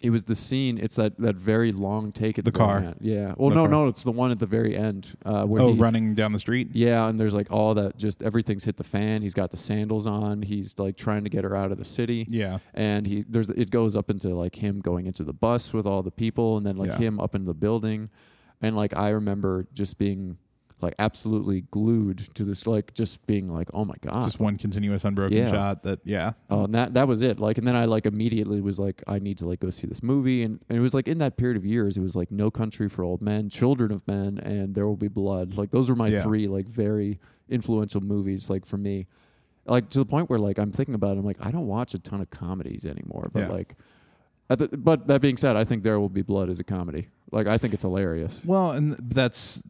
it 0.01 0.11
was 0.11 0.25
the 0.25 0.35
scene. 0.35 0.79
It's 0.79 0.97
that 0.97 1.19
that 1.19 1.37
very 1.37 1.73
long 1.73 2.11
take 2.13 2.39
at 2.39 2.45
The 2.47 2.51
the, 2.51 2.59
car. 2.59 2.79
end. 2.79 2.95
Yeah. 3.01 3.35
Well, 3.37 3.51
The 3.51 3.55
no, 3.57 3.63
car. 3.63 3.69
no, 3.71 3.89
it's 3.89 4.03
the 4.03 4.11
one 4.13 4.31
at 4.31 4.39
the 4.39 4.47
very 4.47 4.75
end 4.77 5.15
uh, 5.27 5.45
where 5.45 5.61
oh, 5.63 5.73
he, 5.75 5.79
running 5.79 6.15
down 6.15 6.33
the 6.33 6.39
street. 6.39 6.69
yeah, 6.73 7.07
and 7.09 7.21
there's 7.21 7.35
like 7.35 7.51
all 7.51 7.75
that, 7.75 7.97
just 7.99 8.23
everything's 8.23 8.65
hit 8.65 8.77
the 8.79 8.85
fan. 8.85 9.21
He's 9.23 9.35
got 9.35 9.51
the 9.51 9.57
sandals 9.59 10.07
on. 10.07 10.41
He's 10.43 10.79
like 10.79 10.97
trying 10.97 11.25
to 11.25 11.31
get 11.31 11.45
her 11.45 11.55
out 11.55 11.71
of 11.71 11.79
the 11.79 11.85
city 11.85 12.25
Yeah, 12.29 12.59
and 12.73 13.07
he 13.07 13.25
there's 13.29 13.51
it 13.51 13.71
goes 13.71 13.95
up 13.95 14.09
into 14.11 14.31
like 14.31 14.57
him 14.57 14.81
going 14.81 15.07
into 15.07 15.23
the 15.23 15.33
bus 15.35 15.73
with 15.75 15.87
all 15.87 16.03
the 16.03 16.11
people 16.11 16.57
and 16.57 16.65
then 16.67 16.77
like 16.77 16.91
Yeah. 16.91 16.99
him 16.99 17.21
up 17.21 17.35
in 17.35 17.45
the 17.45 17.55
building 17.55 18.09
and 18.63 18.77
like 18.77 18.95
i 18.97 19.09
remember 19.11 19.67
just 19.73 19.99
being 19.99 20.37
like 20.83 20.95
absolutely 20.99 21.62
glued 21.71 22.19
to 22.35 22.45
this 22.45 22.66
like 22.66 22.95
just 22.95 23.27
being 23.27 23.53
like 23.53 23.69
oh 23.75 23.85
my 23.85 23.95
god 24.01 24.25
just 24.25 24.40
one 24.40 24.57
continuous 24.57 25.05
unbroken 25.05 25.37
Yeah. 25.37 25.51
shot. 25.51 25.83
That 25.83 26.01
yeah, 26.05 26.33
oh 26.51 26.64
and 26.64 26.75
that 26.75 26.95
that 26.95 27.07
was 27.09 27.23
it 27.23 27.38
like 27.40 27.59
and 27.59 27.66
then 27.66 27.77
i 27.77 27.85
like 27.85 28.07
immediately 28.07 28.61
was 28.61 28.79
like 28.79 29.03
i 29.07 29.19
need 29.19 29.38
to 29.38 29.47
like 29.47 29.61
go 29.61 29.71
see 29.71 29.87
this 29.87 30.03
movie 30.03 30.43
and, 30.43 30.61
and 30.69 30.79
it 30.79 30.81
was 30.81 30.95
like 30.95 31.09
in 31.09 31.19
that 31.19 31.37
period 31.37 31.57
of 31.57 31.64
years 31.64 31.97
it 31.97 32.01
was 32.01 32.16
like 32.16 32.31
no 32.31 32.51
country 32.51 32.88
for 32.88 33.03
old 33.05 33.21
men 33.23 33.49
children 33.51 33.90
of 33.93 34.07
men 34.09 34.38
and 34.38 34.75
there 34.75 34.87
will 34.87 34.97
be 34.97 35.09
blood 35.09 35.55
like 35.55 35.71
those 35.71 35.88
were 35.88 35.97
my 35.97 36.09
Yeah. 36.09 36.23
three 36.23 36.47
like 36.49 36.66
very 36.66 37.19
influential 37.49 38.01
movies 38.01 38.49
like 38.51 38.64
for 38.64 38.77
me 38.79 39.07
like 39.66 39.90
to 39.90 39.99
the 39.99 40.07
point 40.07 40.31
where 40.31 40.38
like 40.38 40.59
i'm 40.59 40.73
thinking 40.73 40.95
about 40.95 41.16
it 41.16 41.19
i'm 41.21 41.25
like 41.25 41.37
i 41.40 41.51
don't 41.51 41.66
watch 41.66 41.95
a 41.95 41.99
ton 41.99 42.21
of 42.21 42.31
comedies 42.31 42.87
anymore 42.87 43.29
but 43.33 43.40
Yeah. 43.40 43.49
like 43.49 43.75
at 44.49 44.59
the, 44.59 44.69
but 44.77 45.07
that 45.09 45.21
being 45.21 45.37
said 45.37 45.57
i 45.57 45.64
think 45.64 45.83
there 45.83 46.01
will 46.01 46.09
be 46.09 46.23
blood 46.23 46.49
as 46.49 46.59
a 46.59 46.64
comedy 46.64 47.09
like 47.31 47.47
i 47.47 47.57
think 47.59 47.75
it's 47.75 47.83
hilarious 47.83 48.45
Well, 48.45 48.71
and 48.73 48.95
that's 48.95 49.62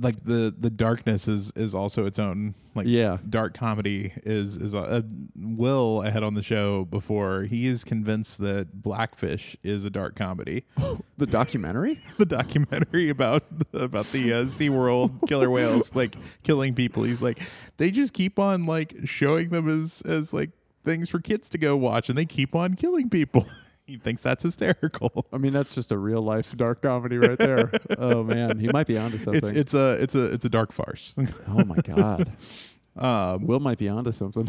like 0.00 0.24
the 0.24 0.54
the 0.56 0.70
darkness 0.70 1.26
is 1.28 1.52
is 1.56 1.74
also 1.74 2.06
its 2.06 2.18
own 2.18 2.54
like 2.74 2.86
Yeah. 2.86 3.18
dark 3.28 3.52
comedy 3.52 4.12
is 4.24 4.56
is 4.56 4.74
uh, 4.74 5.02
Will 5.36 6.00
I 6.04 6.10
had 6.10 6.22
on 6.22 6.34
the 6.34 6.42
show 6.42 6.84
before 6.84 7.42
he 7.42 7.66
is 7.66 7.82
convinced 7.84 8.38
that 8.38 8.80
Blackfish 8.80 9.56
is 9.62 9.84
a 9.84 9.90
dark 9.90 10.14
comedy. 10.16 10.64
The 11.18 11.26
documentary? 11.26 12.00
the 12.18 12.26
documentary 12.26 13.08
about 13.08 13.44
about 13.72 14.06
the 14.12 14.32
uh, 14.32 14.44
SeaWorld 14.44 15.28
killer 15.28 15.50
whales 15.50 15.94
like 15.94 16.16
killing 16.42 16.74
people. 16.74 17.04
He's 17.04 17.22
like 17.22 17.38
they 17.76 17.90
just 17.92 18.12
keep 18.12 18.38
on 18.40 18.66
like 18.66 18.94
showing 19.04 19.50
them 19.50 19.68
as 19.68 20.02
as 20.02 20.32
like 20.32 20.50
things 20.84 21.08
for 21.10 21.20
kids 21.20 21.48
to 21.50 21.58
go 21.58 21.76
watch 21.76 22.08
and 22.08 22.18
they 22.18 22.24
keep 22.24 22.54
on 22.56 22.74
killing 22.74 23.08
people. 23.10 23.46
he 23.86 23.96
thinks 23.96 24.22
that's 24.22 24.42
hysterical. 24.42 25.26
I 25.32 25.38
mean, 25.38 25.52
that's 25.52 25.74
just 25.74 25.92
a 25.92 25.98
real 25.98 26.22
life 26.22 26.56
dark 26.56 26.82
comedy 26.82 27.18
right 27.18 27.38
there. 27.38 27.70
oh 27.98 28.22
man, 28.22 28.58
he 28.58 28.68
might 28.68 28.86
be 28.86 28.96
onto 28.96 29.18
something. 29.18 29.42
It's 29.42 29.52
it's 29.52 29.74
a 29.74 29.92
it's 30.02 30.14
a 30.14 30.32
it's 30.32 30.44
a 30.44 30.48
dark 30.48 30.72
farce. 30.72 31.14
oh 31.48 31.64
my 31.64 31.76
god, 31.76 32.30
um, 32.96 33.46
Will 33.46 33.60
might 33.60 33.78
be 33.78 33.88
onto 33.88 34.12
something. 34.12 34.48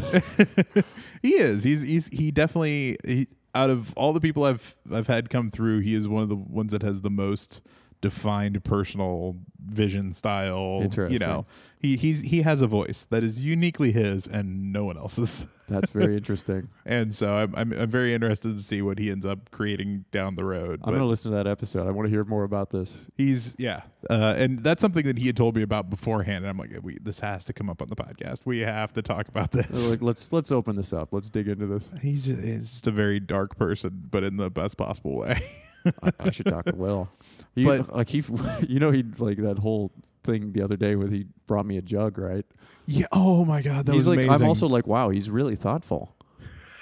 he 1.22 1.34
is. 1.34 1.64
He's 1.64 1.82
he's 1.82 2.08
he 2.08 2.30
definitely 2.30 2.96
he, 3.04 3.26
out 3.54 3.70
of 3.70 3.92
all 3.96 4.12
the 4.12 4.20
people 4.20 4.44
I've 4.44 4.76
I've 4.92 5.06
had 5.06 5.30
come 5.30 5.50
through, 5.50 5.80
he 5.80 5.94
is 5.94 6.08
one 6.08 6.22
of 6.22 6.28
the 6.28 6.36
ones 6.36 6.72
that 6.72 6.82
has 6.82 7.00
the 7.00 7.10
most 7.10 7.62
defined 8.04 8.62
personal 8.64 9.34
vision 9.66 10.12
style. 10.12 10.82
You 11.10 11.18
know, 11.18 11.46
he 11.78 11.96
he's 11.96 12.20
he 12.20 12.42
has 12.42 12.60
a 12.60 12.66
voice 12.66 13.06
that 13.06 13.24
is 13.24 13.40
uniquely 13.40 13.92
his 13.92 14.26
and 14.26 14.72
no 14.74 14.84
one 14.84 14.98
else's. 14.98 15.46
That's 15.66 15.88
very 15.88 16.14
interesting. 16.14 16.68
And 16.84 17.14
so 17.14 17.34
I'm 17.34 17.54
I'm, 17.56 17.72
I'm 17.72 17.88
very 17.88 18.12
interested 18.12 18.58
to 18.58 18.62
see 18.62 18.82
what 18.82 18.98
he 18.98 19.10
ends 19.10 19.24
up 19.24 19.50
creating 19.50 20.04
down 20.10 20.34
the 20.34 20.44
road. 20.44 20.80
I'm 20.84 20.92
But 20.92 20.98
gonna 20.98 21.06
listen 21.06 21.30
to 21.30 21.36
that 21.38 21.46
episode. 21.46 21.88
I 21.88 21.90
want 21.92 22.04
to 22.04 22.10
hear 22.10 22.24
more 22.24 22.44
about 22.44 22.68
this. 22.68 23.08
he's 23.16 23.56
yeah, 23.58 23.80
uh, 24.10 24.34
and 24.36 24.62
that's 24.62 24.82
something 24.82 25.06
that 25.06 25.16
he 25.16 25.26
had 25.28 25.36
told 25.38 25.56
me 25.56 25.62
about 25.62 25.88
beforehand. 25.88 26.44
And 26.44 26.48
I'm 26.50 26.58
like, 26.58 26.78
we, 26.82 26.98
this 27.00 27.20
has 27.20 27.46
to 27.46 27.54
come 27.54 27.70
up 27.70 27.80
on 27.80 27.88
the 27.88 27.96
podcast. 27.96 28.40
We 28.44 28.58
have 28.58 28.92
to 28.92 29.00
talk 29.02 29.28
about 29.28 29.50
this. 29.52 29.90
Like, 29.90 30.02
let's 30.02 30.30
let's 30.30 30.52
open 30.52 30.76
this 30.76 30.92
up. 30.92 31.08
Let's 31.14 31.30
dig 31.30 31.48
into 31.48 31.64
this. 31.66 31.90
He's 32.02 32.26
just, 32.26 32.42
he's 32.42 32.68
just 32.68 32.86
a 32.86 32.90
very 32.90 33.18
dark 33.18 33.56
person, 33.56 34.06
but 34.10 34.22
in 34.24 34.36
the 34.36 34.50
best 34.50 34.76
possible 34.76 35.16
way. 35.16 35.42
I, 36.02 36.12
I 36.20 36.30
should 36.30 36.46
talk 36.46 36.66
to 36.66 36.74
Will. 36.76 37.08
He, 37.54 37.64
But- 37.64 37.94
like 37.94 38.08
he, 38.08 38.22
you 38.68 38.78
know, 38.80 38.90
he 38.90 39.04
like 39.18 39.38
that 39.38 39.58
whole 39.58 39.92
thing 40.22 40.52
the 40.52 40.62
other 40.62 40.76
day 40.76 40.96
where 40.96 41.08
he 41.08 41.26
brought 41.46 41.66
me 41.66 41.76
a 41.76 41.82
jug, 41.82 42.18
right? 42.18 42.44
Yeah. 42.86 43.06
Oh 43.12 43.44
my 43.44 43.62
god, 43.62 43.86
that 43.86 43.92
he's 43.92 44.00
was 44.06 44.08
like, 44.16 44.26
amazing. 44.26 44.42
I'm 44.42 44.48
also 44.48 44.66
like, 44.68 44.86
wow, 44.86 45.10
he's 45.10 45.30
really 45.30 45.56
thoughtful. 45.56 46.14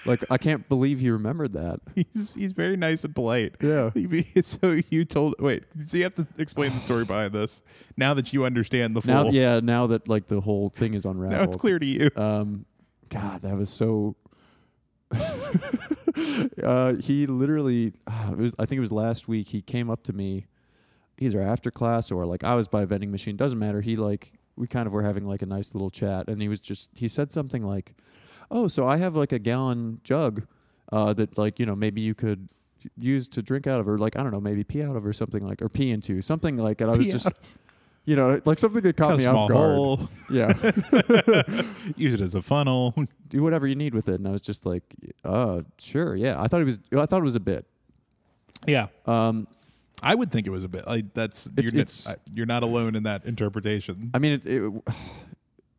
Like, 0.04 0.24
I 0.32 0.36
can't 0.38 0.68
believe 0.68 0.98
he 0.98 1.10
remembered 1.10 1.52
that. 1.52 1.78
he's 1.94 2.34
he's 2.34 2.50
very 2.52 2.76
nice 2.76 3.04
and 3.04 3.14
polite. 3.14 3.54
Yeah. 3.60 3.90
So 4.42 4.80
you 4.90 5.04
told 5.04 5.36
wait, 5.38 5.64
so 5.86 5.96
you 5.96 6.02
have 6.04 6.14
to 6.16 6.26
explain 6.38 6.72
the 6.72 6.80
story 6.80 7.04
behind 7.04 7.32
this. 7.32 7.62
Now 7.96 8.14
that 8.14 8.32
you 8.32 8.44
understand 8.44 8.96
the 8.96 9.02
full, 9.02 9.14
Now, 9.26 9.30
yeah, 9.30 9.60
now 9.60 9.86
that 9.88 10.08
like 10.08 10.26
the 10.26 10.40
whole 10.40 10.70
thing 10.70 10.94
is 10.94 11.04
unraveled. 11.04 11.38
now 11.38 11.44
it's 11.44 11.56
clear 11.56 11.78
to 11.78 11.86
you. 11.86 12.10
Um, 12.16 12.64
God, 13.10 13.42
that 13.42 13.56
was 13.56 13.70
so. 13.70 14.16
uh, 16.62 16.94
he 16.94 17.26
literally, 17.26 17.92
it 18.30 18.36
was, 18.36 18.54
I 18.58 18.64
think 18.66 18.78
it 18.78 18.80
was 18.80 18.92
last 18.92 19.28
week. 19.28 19.48
He 19.48 19.60
came 19.62 19.90
up 19.90 20.02
to 20.04 20.12
me, 20.12 20.46
either 21.22 21.40
after 21.40 21.70
class 21.70 22.10
or 22.10 22.26
like 22.26 22.44
I 22.44 22.54
was 22.54 22.68
by 22.68 22.82
a 22.82 22.86
vending 22.86 23.10
machine. 23.10 23.36
Doesn't 23.36 23.58
matter. 23.58 23.80
He 23.80 23.96
like 23.96 24.32
we 24.56 24.66
kind 24.66 24.86
of 24.86 24.92
were 24.92 25.02
having 25.02 25.26
like 25.26 25.42
a 25.42 25.46
nice 25.46 25.74
little 25.74 25.90
chat, 25.90 26.28
and 26.28 26.40
he 26.42 26.48
was 26.48 26.60
just 26.60 26.90
he 26.94 27.08
said 27.08 27.32
something 27.32 27.64
like, 27.64 27.94
"Oh, 28.50 28.68
so 28.68 28.86
I 28.86 28.96
have 28.98 29.16
like 29.16 29.32
a 29.32 29.38
gallon 29.38 30.00
jug 30.04 30.46
uh, 30.92 31.12
that 31.14 31.38
like 31.38 31.58
you 31.58 31.66
know 31.66 31.76
maybe 31.76 32.00
you 32.00 32.14
could." 32.14 32.48
use 32.98 33.28
to 33.28 33.40
drink 33.42 33.68
out 33.68 33.78
of 33.78 33.88
or 33.88 33.96
like 33.96 34.16
I 34.16 34.24
don't 34.24 34.32
know 34.32 34.40
maybe 34.40 34.64
pee 34.64 34.82
out 34.82 34.96
of 34.96 35.06
or 35.06 35.12
something 35.12 35.46
like 35.46 35.62
or 35.62 35.68
pee 35.68 35.92
into 35.92 36.20
something 36.20 36.56
like 36.56 36.80
and 36.80 36.90
I 36.90 36.96
was 36.96 37.06
Pee 37.06 37.12
just 37.12 37.32
you 38.04 38.16
know 38.16 38.40
like 38.44 38.58
something 38.58 38.82
that 38.82 38.96
caught 38.96 39.18
me 39.18 39.24
off 39.24 39.48
guard 39.48 39.76
hole. 39.76 40.08
yeah 40.28 40.48
Use 41.96 42.14
it 42.14 42.20
as 42.20 42.34
a 42.34 42.42
funnel. 42.42 42.92
do 43.28 43.42
whatever 43.42 43.68
you 43.68 43.76
need 43.76 43.94
with 43.94 44.08
it. 44.08 44.16
And 44.16 44.26
I 44.26 44.32
was 44.32 44.42
just 44.42 44.66
like, 44.66 44.82
uh, 45.24 45.62
sure, 45.78 46.16
yeah. 46.16 46.40
I 46.40 46.48
thought 46.48 46.60
it 46.60 46.64
was, 46.64 46.80
I 46.92 47.06
thought 47.06 47.20
it 47.20 47.24
was 47.24 47.36
a 47.36 47.40
bit. 47.40 47.66
yeah. 48.66 48.88
Um, 49.06 49.46
I 50.02 50.14
would 50.14 50.30
think 50.32 50.46
it 50.46 50.50
was 50.50 50.64
a 50.64 50.68
bit 50.68 50.86
like 50.86 51.14
that's 51.14 51.46
It's- 51.46 51.72
you're, 51.72 51.80
it's- 51.82 52.08
not, 52.08 52.16
you're 52.34 52.46
not 52.46 52.62
alone 52.62 52.94
in 52.96 53.04
that 53.04 53.24
interpretation. 53.24 54.10
I 54.14 54.18
mean, 54.18 54.32
it, 54.32 54.46
it, 54.46 54.72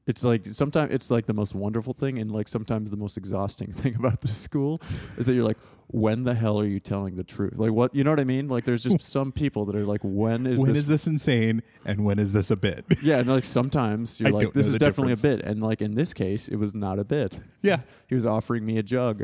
it's 0.05 0.23
like 0.23 0.47
sometimes 0.47 0.93
it's 0.93 1.09
like 1.11 1.25
the 1.27 1.33
most 1.33 1.55
wonderful 1.55 1.93
thing, 1.93 2.19
and 2.19 2.31
like 2.31 2.47
sometimes 2.47 2.89
the 2.91 2.97
most 2.97 3.17
exhausting 3.17 3.71
thing 3.73 3.95
about 3.95 4.21
this 4.21 4.37
school 4.37 4.81
is 5.17 5.25
that 5.25 5.33
you're 5.33 5.45
like, 5.45 5.57
when 5.87 6.23
the 6.23 6.33
hell 6.33 6.59
are 6.59 6.65
you 6.65 6.79
telling 6.79 7.15
the 7.15 7.23
truth? 7.23 7.57
Like, 7.57 7.71
what 7.71 7.93
you 7.95 8.03
know 8.03 8.09
what 8.11 8.19
I 8.19 8.23
mean? 8.23 8.47
Like, 8.49 8.65
there's 8.65 8.83
just 8.83 9.01
some 9.11 9.31
people 9.31 9.65
that 9.65 9.75
are 9.75 9.85
like, 9.85 10.01
when 10.03 10.45
is 10.47 10.59
when 10.59 10.69
this? 10.73 10.79
is 10.83 10.87
this 10.87 11.07
insane 11.07 11.61
and 11.85 12.03
when 12.03 12.17
is 12.19 12.33
this 12.33 12.49
a 12.51 12.55
bit? 12.57 12.83
yeah, 13.03 13.19
and 13.19 13.27
like 13.29 13.43
sometimes 13.45 14.19
you're 14.19 14.29
I 14.29 14.31
like, 14.31 14.43
don't 14.43 14.53
this 14.55 14.65
know 14.67 14.69
is 14.69 14.73
the 14.73 14.79
definitely 14.79 15.13
a 15.13 15.17
bit, 15.17 15.41
and 15.45 15.61
like 15.61 15.81
in 15.81 15.95
this 15.95 16.13
case, 16.13 16.47
it 16.47 16.55
was 16.57 16.73
not 16.75 16.99
a 16.99 17.03
bit. 17.03 17.39
yeah. 17.61 17.79
He 18.07 18.15
was 18.15 18.25
offering 18.25 18.65
me 18.65 18.77
a 18.77 18.83
jug, 18.83 19.23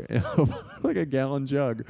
like 0.82 0.96
a 0.96 1.04
gallon 1.06 1.46
jug. 1.46 1.84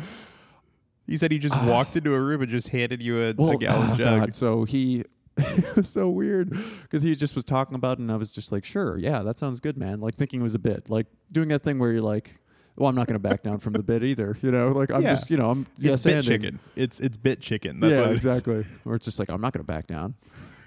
He 1.10 1.18
said 1.18 1.32
he 1.32 1.38
just 1.40 1.60
walked 1.64 1.96
into 1.96 2.14
a 2.14 2.20
room 2.20 2.40
and 2.40 2.48
just 2.48 2.68
handed 2.68 3.02
you 3.02 3.20
a, 3.20 3.28
a 3.30 3.56
gallon 3.58 3.90
oh, 3.90 3.94
jug. 3.96 4.20
God, 4.20 4.34
so 4.36 4.62
he 4.62 5.04
it 5.36 5.74
was 5.76 5.88
so 5.90 6.08
weird 6.08 6.50
because 6.82 7.02
he 7.02 7.16
just 7.16 7.34
was 7.34 7.44
talking 7.44 7.74
about 7.74 7.98
it 7.98 8.02
and 8.02 8.12
I 8.12 8.16
was 8.16 8.32
just 8.32 8.52
like, 8.52 8.64
sure, 8.64 8.96
yeah, 8.96 9.22
that 9.24 9.36
sounds 9.36 9.58
good, 9.58 9.76
man. 9.76 10.00
Like 10.00 10.14
thinking 10.14 10.38
it 10.38 10.44
was 10.44 10.54
a 10.54 10.60
bit, 10.60 10.88
like 10.88 11.06
doing 11.32 11.48
that 11.48 11.64
thing 11.64 11.80
where 11.80 11.90
you're 11.90 12.00
like, 12.00 12.38
well, 12.76 12.88
I'm 12.88 12.94
not 12.94 13.08
going 13.08 13.20
to 13.20 13.28
back 13.28 13.42
down 13.42 13.58
from 13.58 13.72
the 13.72 13.82
bit 13.82 14.04
either, 14.04 14.38
you 14.40 14.52
know. 14.52 14.68
Like 14.68 14.92
I'm 14.92 15.02
Yeah. 15.02 15.10
just, 15.10 15.30
you 15.30 15.36
know, 15.36 15.50
I'm 15.50 15.66
It's 15.78 15.84
yes 15.84 16.04
bit 16.04 16.22
chicken. 16.22 16.60
It's 16.76 17.00
it's 17.00 17.16
bit 17.16 17.40
chicken. 17.40 17.80
That's 17.80 17.94
yeah, 17.94 18.02
what 18.02 18.10
it 18.10 18.18
is. 18.18 18.24
exactly. 18.24 18.64
Or 18.84 18.94
it's 18.94 19.04
just 19.04 19.18
like 19.18 19.30
I'm 19.30 19.40
not 19.40 19.52
going 19.52 19.64
to 19.66 19.72
back 19.72 19.88
down. 19.88 20.14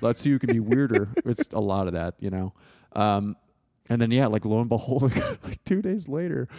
Let's 0.01 0.19
see 0.19 0.31
who 0.31 0.39
can 0.39 0.51
be 0.51 0.59
weirder. 0.59 1.07
it's 1.25 1.47
a 1.53 1.59
lot 1.61 1.87
of 1.87 1.93
that, 1.93 2.15
you 2.19 2.29
know. 2.29 2.53
Um, 2.91 3.37
and 3.89 4.01
then 4.01 4.11
yeah, 4.11 4.27
like 4.27 4.43
lo 4.43 4.59
and 4.59 4.67
behold, 4.67 5.03
like 5.43 5.63
two 5.63 5.81
days 5.81 6.09
later, 6.09 6.49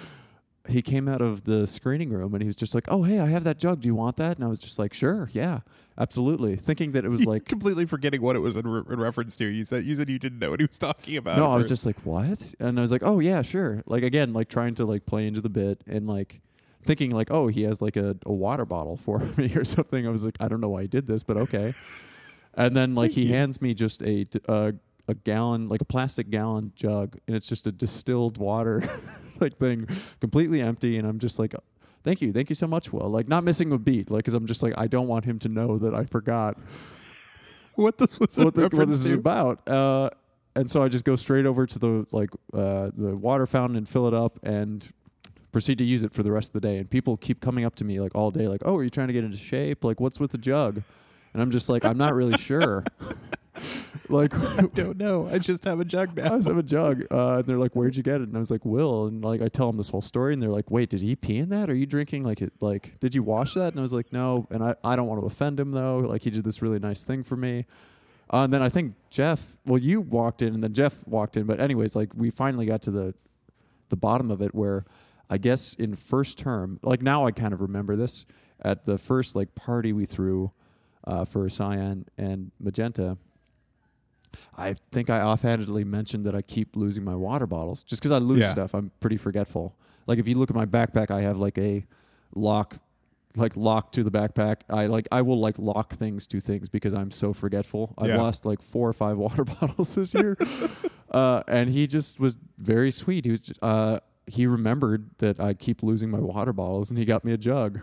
he 0.69 0.81
came 0.83 1.09
out 1.09 1.21
of 1.21 1.45
the 1.45 1.67
screening 1.67 2.11
room 2.11 2.33
and 2.35 2.43
he 2.43 2.47
was 2.47 2.57
just 2.57 2.75
like, 2.75 2.85
"Oh, 2.89 3.03
hey, 3.03 3.19
I 3.21 3.27
have 3.27 3.45
that 3.45 3.59
jug. 3.59 3.81
Do 3.81 3.89
you 3.89 3.95
want 3.95 4.17
that?" 4.17 4.37
And 4.37 4.45
I 4.45 4.49
was 4.49 4.59
just 4.59 4.79
like, 4.79 4.95
"Sure, 4.95 5.29
yeah, 5.33 5.61
absolutely." 5.99 6.57
Thinking 6.57 6.93
that 6.93 7.05
it 7.05 7.09
was 7.11 7.25
like, 7.27 7.45
completely 7.45 7.85
forgetting 7.85 8.23
what 8.23 8.35
it 8.35 8.39
was 8.41 8.57
in, 8.57 8.67
re- 8.67 8.83
in 8.89 8.99
reference 8.99 9.37
to. 9.37 9.45
You 9.45 9.65
said 9.65 9.85
you 9.85 9.95
said 9.95 10.09
you 10.09 10.19
didn't 10.19 10.39
know 10.39 10.51
what 10.51 10.61
he 10.61 10.67
was 10.67 10.79
talking 10.79 11.17
about. 11.17 11.37
no, 11.37 11.51
I 11.51 11.57
was 11.57 11.69
just 11.69 11.85
like, 11.85 11.97
"What?" 12.05 12.55
And 12.61 12.79
I 12.79 12.83
was 12.83 12.91
like, 12.93 13.03
"Oh 13.03 13.19
yeah, 13.21 13.43
sure." 13.43 13.83
Like 13.87 14.03
again, 14.03 14.33
like 14.33 14.49
trying 14.49 14.75
to 14.77 14.87
like 14.87 15.05
play 15.07 15.27
into 15.27 15.41
the 15.41 15.51
bit 15.51 15.83
and 15.87 16.07
like 16.07 16.41
thinking 16.83 17.11
like, 17.11 17.31
"Oh, 17.31 17.49
he 17.49 17.63
has 17.65 17.83
like 17.83 17.97
a, 17.97 18.17
a 18.25 18.33
water 18.33 18.65
bottle 18.65 18.97
for 18.97 19.19
me 19.37 19.55
or 19.55 19.65
something." 19.65 20.07
I 20.07 20.11
was 20.11 20.25
like, 20.25 20.37
"I 20.41 20.49
don't 20.49 20.61
know 20.61 20.71
why 20.71 20.83
he 20.83 20.89
did 20.89 21.07
this, 21.07 21.23
but 21.23 21.37
okay." 21.37 21.75
And 22.55 22.75
then 22.77 22.95
like 22.95 23.11
Thank 23.11 23.17
he 23.17 23.27
you. 23.27 23.35
hands 23.35 23.61
me 23.61 23.75
just 23.75 24.03
a 24.03 24.25
a 25.07 25.15
gallon, 25.15 25.69
like 25.69 25.83
a 25.83 25.85
plastic 25.85 26.31
gallon 26.31 26.73
jug, 26.75 27.19
and 27.27 27.37
it's 27.37 27.47
just 27.47 27.67
a 27.67 27.73
distilled 27.73 28.39
water 28.39 28.83
like 29.41 29.59
thing, 29.59 29.89
completely 30.21 30.61
empty. 30.61 30.97
And 30.99 31.07
I'm 31.07 31.19
just 31.19 31.39
like, 31.39 31.55
"Thank 32.03 32.23
you, 32.23 32.33
thank 32.33 32.49
you 32.49 32.55
so 32.55 32.67
much, 32.67 32.93
Will." 32.93 33.09
Like 33.09 33.29
not 33.29 33.45
missing 33.45 33.73
a 33.73 33.79
beat, 33.79 34.11
like 34.11 34.21
because 34.21 34.35
I'm 34.35 34.47
just 34.47 34.63
like, 34.63 34.75
I 34.77 34.87
don't 34.87 35.09
want 35.09 35.25
him 35.25 35.39
to 35.41 35.49
know 35.49 35.79
that 35.79 35.95
I 35.95 36.05
forgot 36.05 36.57
what 37.75 37.99
this 37.99 38.19
was 38.19 38.37
what, 38.37 38.55
the, 38.55 38.69
what 38.69 38.89
this 38.89 39.05
is 39.05 39.13
about. 39.13 39.67
Uh, 39.69 40.11
and 40.57 40.71
so 40.71 40.83
I 40.83 40.89
just 40.89 41.05
go 41.05 41.17
straight 41.17 41.47
over 41.47 41.67
to 41.67 41.79
the 41.79 42.07
like 42.13 42.31
uh, 42.53 42.91
the 42.97 43.17
water 43.17 43.47
fountain 43.47 43.77
and 43.77 43.89
fill 43.89 44.07
it 44.07 44.15
up 44.15 44.39
and 44.43 44.93
proceed 45.53 45.79
to 45.79 45.85
use 45.85 46.05
it 46.05 46.13
for 46.13 46.23
the 46.23 46.33
rest 46.33 46.55
of 46.55 46.61
the 46.61 46.69
day. 46.69 46.79
And 46.79 46.89
people 46.89 47.17
keep 47.17 47.41
coming 47.41 47.65
up 47.65 47.75
to 47.77 47.85
me 47.85 48.01
like 48.01 48.15
all 48.15 48.31
day, 48.31 48.49
like, 48.49 48.63
"Oh, 48.65 48.77
are 48.77 48.85
you 48.85 48.91
trying 48.91 49.09
to 49.09 49.13
get 49.13 49.25
into 49.25 49.37
shape? 49.37 49.85
Like, 49.85 50.01
what's 50.01 50.21
with 50.21 50.31
the 50.31 50.39
jug?" 50.39 50.83
And 51.35 51.43
I'm 51.43 51.51
just 51.51 51.69
like, 51.69 51.85
I'm 51.85 51.99
not 51.99 52.15
really 52.15 52.39
sure. 52.39 52.85
like, 54.09 54.35
I 54.59 54.67
Don't 54.75 54.97
know. 54.97 55.29
I 55.31 55.39
just 55.39 55.65
have 55.65 55.81
a 55.81 55.85
jug 55.85 56.17
now. 56.17 56.35
I 56.35 56.37
just 56.37 56.49
have 56.49 56.59
a 56.59 56.63
jug. 56.63 57.05
Uh, 57.15 57.39
and 57.39 57.47
they're 57.47 57.59
like, 57.59 57.75
"Where'd 57.77 57.97
you 57.97 58.03
get 58.03 58.21
it?" 58.21 58.29
And 58.29 58.37
I 58.37 58.41
was 58.41 58.51
like, 58.51 58.65
"Will." 58.65 59.07
And 59.07 59.23
like, 59.23 59.41
I 59.41 59.49
tell 59.49 59.67
them 59.69 59.77
this 59.77 59.89
whole 59.89 60.03
story, 60.03 60.33
and 60.33 60.43
they're 60.43 60.51
like, 60.51 60.71
"Wait, 60.71 60.89
did 60.91 61.01
he 61.01 61.15
pee 61.15 61.39
in 61.39 61.49
that? 61.51 61.71
Are 61.71 61.75
you 61.75 61.87
drinking 61.87 62.25
like 62.25 62.43
it? 62.43 62.53
Like, 62.61 62.99
did 62.99 63.15
you 63.15 63.23
wash 63.23 63.55
that?" 63.55 63.73
And 63.73 63.79
I 63.79 63.83
was 63.83 63.93
like, 63.93 64.13
"No." 64.13 64.47
And 64.51 64.65
I, 64.65 64.75
I 64.83 64.97
don't 64.97 65.07
want 65.07 65.21
to 65.21 65.27
offend 65.27 65.61
him 65.61 65.71
though. 65.73 65.99
Like, 65.99 66.23
he 66.23 66.31
did 66.31 66.45
this 66.45 66.61
really 66.61 66.79
nice 66.79 67.05
thing 67.05 67.23
for 67.23 67.37
me. 67.37 67.67
Uh, 68.33 68.45
and 68.45 68.53
then 68.53 68.63
I 68.63 68.69
think 68.69 68.95
Jeff. 69.11 69.57
Well, 69.65 69.79
you 69.79 70.01
walked 70.01 70.43
in, 70.43 70.55
and 70.55 70.63
then 70.65 70.73
Jeff 70.73 71.07
walked 71.07 71.37
in. 71.37 71.45
But 71.45 71.61
anyways, 71.61 71.95
like, 71.95 72.11
we 72.15 72.31
finally 72.31 72.67
got 72.67 72.83
to 72.83 72.91
the 72.91 73.15
the 73.91 73.97
bottom 73.97 74.31
of 74.31 74.43
it, 74.43 74.55
where 74.55 74.85
I 75.31 75.39
guess 75.39 75.75
in 75.75 75.95
first 75.95 76.39
term, 76.39 76.81
like 76.83 77.03
now 77.03 77.27
I 77.27 77.31
kind 77.31 77.53
of 77.53 77.61
remember 77.61 77.97
this 77.97 78.27
at 78.61 78.85
the 78.85 78.99
first 78.99 79.37
like 79.37 79.55
party 79.55 79.93
we 79.93 80.07
threw 80.07 80.53
uh, 81.07 81.25
for 81.25 81.49
Cyan 81.49 82.07
and 82.19 82.51
Magenta. 82.61 83.19
I 84.57 84.75
think 84.93 85.11
I 85.11 85.21
offhandedly 85.21 85.85
mentioned 85.85 86.25
that 86.27 86.35
I 86.35 86.43
keep 86.43 86.77
losing 86.77 87.05
my 87.05 87.15
water 87.15 87.47
bottles 87.47 87.83
just 87.83 88.01
because 88.03 88.13
I 88.13 88.19
lose 88.19 88.41
Yeah. 88.41 88.51
stuff. 88.51 88.75
I'm 88.75 88.91
pretty 89.01 89.17
forgetful. 89.17 89.75
Like 90.07 90.19
if 90.19 90.29
you 90.29 90.35
look 90.37 90.51
at 90.51 90.57
my 90.57 90.67
backpack, 90.67 91.11
I 91.11 91.23
have 91.23 91.39
like 91.39 91.57
a 91.59 91.85
lock, 92.35 92.79
like 93.37 93.57
lock 93.57 93.93
to 93.93 94.03
the 94.03 94.11
backpack. 94.11 94.57
I 94.71 94.87
like 94.87 95.09
I 95.11 95.23
will 95.23 95.41
like 95.41 95.59
lock 95.59 95.95
things 95.95 96.27
to 96.29 96.41
things 96.41 96.69
because 96.69 96.95
I'm 96.95 97.11
so 97.11 97.33
forgetful. 97.33 97.95
I've 97.99 98.09
Yeah. 98.11 98.21
lost 98.23 98.45
like 98.45 98.61
four 98.63 98.89
or 98.89 98.93
five 98.93 99.17
water 99.25 99.45
bottles 99.45 99.95
this 99.95 100.15
year, 100.15 100.37
uh, 101.11 101.43
and 101.49 101.71
he 101.71 101.87
just 101.87 102.21
was 102.21 102.37
very 102.59 102.91
sweet. 102.91 103.25
He 103.25 103.31
was 103.31 103.41
just, 103.41 103.59
uh, 103.63 104.01
he 104.27 104.47
remembered 104.47 105.11
that 105.19 105.41
I 105.41 105.55
keep 105.55 105.83
losing 105.83 106.11
my 106.11 106.21
water 106.21 106.53
bottles, 106.53 106.91
and 106.91 106.99
he 106.99 107.05
got 107.05 107.25
me 107.25 107.33
a 107.33 107.37
jug. 107.39 107.81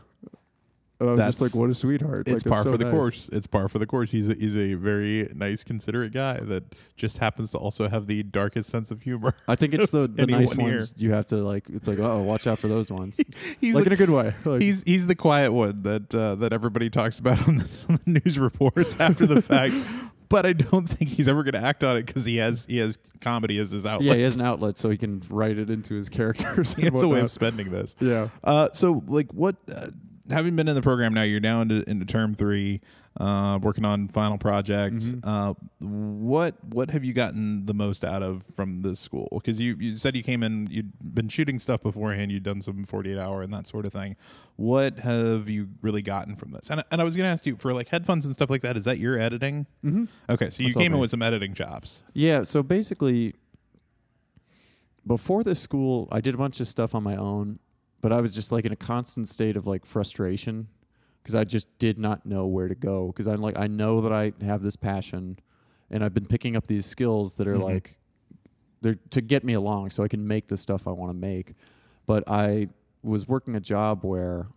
And 1.02 1.10
I 1.10 1.14
was 1.14 1.20
just 1.20 1.40
That's- 1.40 1.54
like, 1.56 1.60
what 1.60 1.70
a 1.70 1.74
sweetheart. 1.74 2.28
it's 2.28 2.46
like, 2.46 2.54
par 2.54 2.64
so 2.64 2.72
for 2.72 2.78
the 2.78 2.86
nice. 2.86 2.94
course. 2.94 3.30
It's 3.34 3.48
par 3.48 3.68
for 3.68 3.80
the 3.80 3.88
course. 3.88 4.12
He's 4.12 4.30
a, 4.30 4.36
he's 4.36 4.56
a 4.56 4.76
very 4.76 5.28
nice, 5.34 5.64
considerate 5.64 6.14
guy 6.14 6.40
that 6.40 6.64
just 6.96 7.18
happens 7.18 7.50
to 7.52 7.58
also 7.58 7.90
have 7.90 8.06
the 8.06 8.22
darkest 8.24 8.70
sense 8.70 8.92
of 8.92 9.02
humor. 9.02 9.34
I 9.48 9.56
think 9.56 9.74
it's 9.74 9.90
the, 9.92 10.08
the 10.08 10.28
nice 10.28 10.54
here. 10.54 10.64
ones 10.68 10.94
you 10.98 11.12
have 11.14 11.26
to 11.28 11.38
like. 11.38 11.70
It's 11.70 11.88
like, 11.88 11.98
oh, 12.00 12.22
watch 12.22 12.46
out 12.48 12.60
for 12.60 12.68
those 12.68 12.92
ones. 12.92 13.20
He's 13.60 13.74
like 13.76 13.84
the- 13.86 13.90
in 13.90 13.94
a 13.94 13.98
good 13.98 14.10
way. 14.12 14.36
Like, 14.46 14.62
He's 14.62 14.84
he's 14.84 15.08
the 15.08 15.16
quiet 15.16 15.52
one 15.52 15.82
that 15.84 16.14
uh, 16.14 16.36
that 16.36 16.54
everybody 16.54 16.90
talks 16.90 17.18
about 17.20 17.48
on 17.48 17.58
the, 17.58 17.70
on 17.90 18.00
the 18.06 18.22
news 18.24 18.38
reports 18.40 18.96
after 19.00 19.26
the 19.26 19.42
fact. 19.42 19.74
But 20.30 20.46
I 20.46 20.54
don't 20.54 20.88
think 20.88 21.10
he's 21.12 21.28
ever 21.28 21.44
going 21.44 21.56
to 21.62 21.68
act 21.68 21.84
on 21.84 21.98
it 21.98 22.06
because 22.06 22.24
he 22.26 22.38
has 22.38 22.66
he 22.66 22.78
has 22.78 22.98
comedy 23.20 23.58
as 23.58 23.72
his 23.72 23.86
outlet. 23.86 24.08
yeah, 24.10 24.16
he 24.16 24.22
has 24.22 24.36
an 24.36 24.42
outlet 24.42 24.78
so 24.78 24.90
he 24.90 24.96
can 24.98 25.22
write 25.30 25.58
it 25.58 25.70
into 25.70 25.94
his 25.96 26.08
characters. 26.10 26.74
Has 26.76 27.04
a 27.04 27.08
way 27.08 27.20
of 27.20 27.32
spending 27.32 27.70
this. 27.72 27.96
Yeah. 28.00 28.30
Uh, 28.44 28.70
so 28.74 29.04
like 29.08 29.32
what? 29.34 29.56
Uh, 29.74 29.88
having 30.32 30.56
been 30.56 30.68
in 30.68 30.76
the 30.76 30.82
program 30.82 31.14
now, 31.14 31.24
you're 31.24 31.40
down 31.40 31.70
to, 31.70 31.90
into 31.90 32.06
term 32.06 32.34
three, 32.34 32.82
uh, 33.20 33.60
working 33.62 33.86
on 33.86 34.08
final 34.08 34.38
projects. 34.38 35.06
Mm-hmm. 35.06 35.28
Uh, 35.28 35.54
what 35.80 36.56
what 36.66 36.92
have 36.92 37.04
you 37.04 37.14
gotten 37.14 37.66
the 37.66 37.74
most 37.74 38.04
out 38.06 38.24
of 38.24 38.44
from 38.56 38.82
this 38.82 39.00
school? 39.00 39.28
Because 39.32 39.60
you 39.60 39.76
you 39.80 39.94
said 39.94 40.16
you 40.16 40.24
came 40.24 40.44
in, 40.44 40.68
you'd 40.72 40.92
been 41.14 41.30
shooting 41.30 41.60
stuff 41.60 41.84
beforehand, 41.84 42.32
you'd 42.32 42.44
done 42.44 42.62
some 42.62 42.86
48 42.86 43.18
hour 43.18 43.42
and 43.42 43.54
that 43.54 43.68
sort 43.68 43.86
of 43.86 43.94
thing. 43.94 44.16
What 44.56 45.00
have 45.00 45.50
you 45.50 45.70
really 45.82 46.02
gotten 46.02 46.36
from 46.36 46.52
this? 46.52 46.70
And 46.70 46.84
and 46.92 47.02
I 47.02 47.04
was 47.04 47.16
going 47.16 47.26
to 47.26 47.32
ask 47.32 47.46
you 47.46 47.58
for 47.58 47.74
like 47.74 47.90
Headfuns 47.90 48.26
and 48.26 48.34
stuff 48.34 48.50
like 48.50 48.62
that. 48.62 48.78
Is 48.78 48.86
that 48.86 48.98
your 48.98 49.20
editing? 49.20 49.66
Mm-hmm. 49.84 50.06
Okay, 50.30 50.50
so 50.50 50.64
you 50.64 50.70
That's 50.70 50.78
came 50.78 50.94
in 50.94 51.00
with 51.00 51.12
some 51.12 51.22
editing 51.22 51.54
chops. 51.54 52.04
Yeah, 52.14 52.44
so 52.44 52.64
basically, 52.64 53.36
before 55.06 55.44
this 55.44 55.60
school, 55.60 56.08
I 56.12 56.22
did 56.22 56.34
a 56.34 56.38
bunch 56.38 56.60
of 56.60 56.68
stuff 56.68 56.96
on 56.96 57.04
my 57.04 57.16
own, 57.16 57.60
but 58.02 58.12
I 58.12 58.20
was 58.22 58.34
just 58.34 58.52
like 58.52 58.66
in 58.66 58.72
a 58.72 58.76
constant 58.78 59.28
state 59.30 59.56
of 59.56 59.68
like 59.68 59.86
frustration 59.86 60.68
because 61.22 61.36
I 61.36 61.44
just 61.44 61.68
did 61.78 62.00
not 62.00 62.26
know 62.26 62.48
where 62.48 62.68
to 62.68 62.76
go. 62.76 63.08
Because 63.08 63.28
I'm 63.28 63.42
like, 63.42 63.58
I 63.58 63.68
know 63.68 64.02
that 64.02 64.12
I 64.12 64.34
have 64.44 64.64
this 64.64 64.76
passion, 64.76 65.38
and 65.92 66.04
I've 66.04 66.14
been 66.14 66.26
picking 66.26 66.56
up 66.56 66.68
these 66.68 66.86
skills 66.86 67.36
that 67.36 67.48
are 67.48 67.56
Mhm. 67.58 67.64
like, 67.64 67.98
they're 68.82 68.96
to 69.12 69.22
get 69.22 69.44
me 69.44 69.54
along 69.54 69.92
so 69.92 70.04
I 70.04 70.08
can 70.08 70.28
make 70.28 70.48
the 70.48 70.58
stuff 70.58 70.88
I 70.88 70.92
want 70.92 71.12
to 71.12 71.18
make. 71.18 71.54
But 72.08 72.24
I 72.28 72.70
was 73.04 73.28
working 73.28 73.56
a 73.56 73.60
job 73.60 74.04
where 74.04 74.48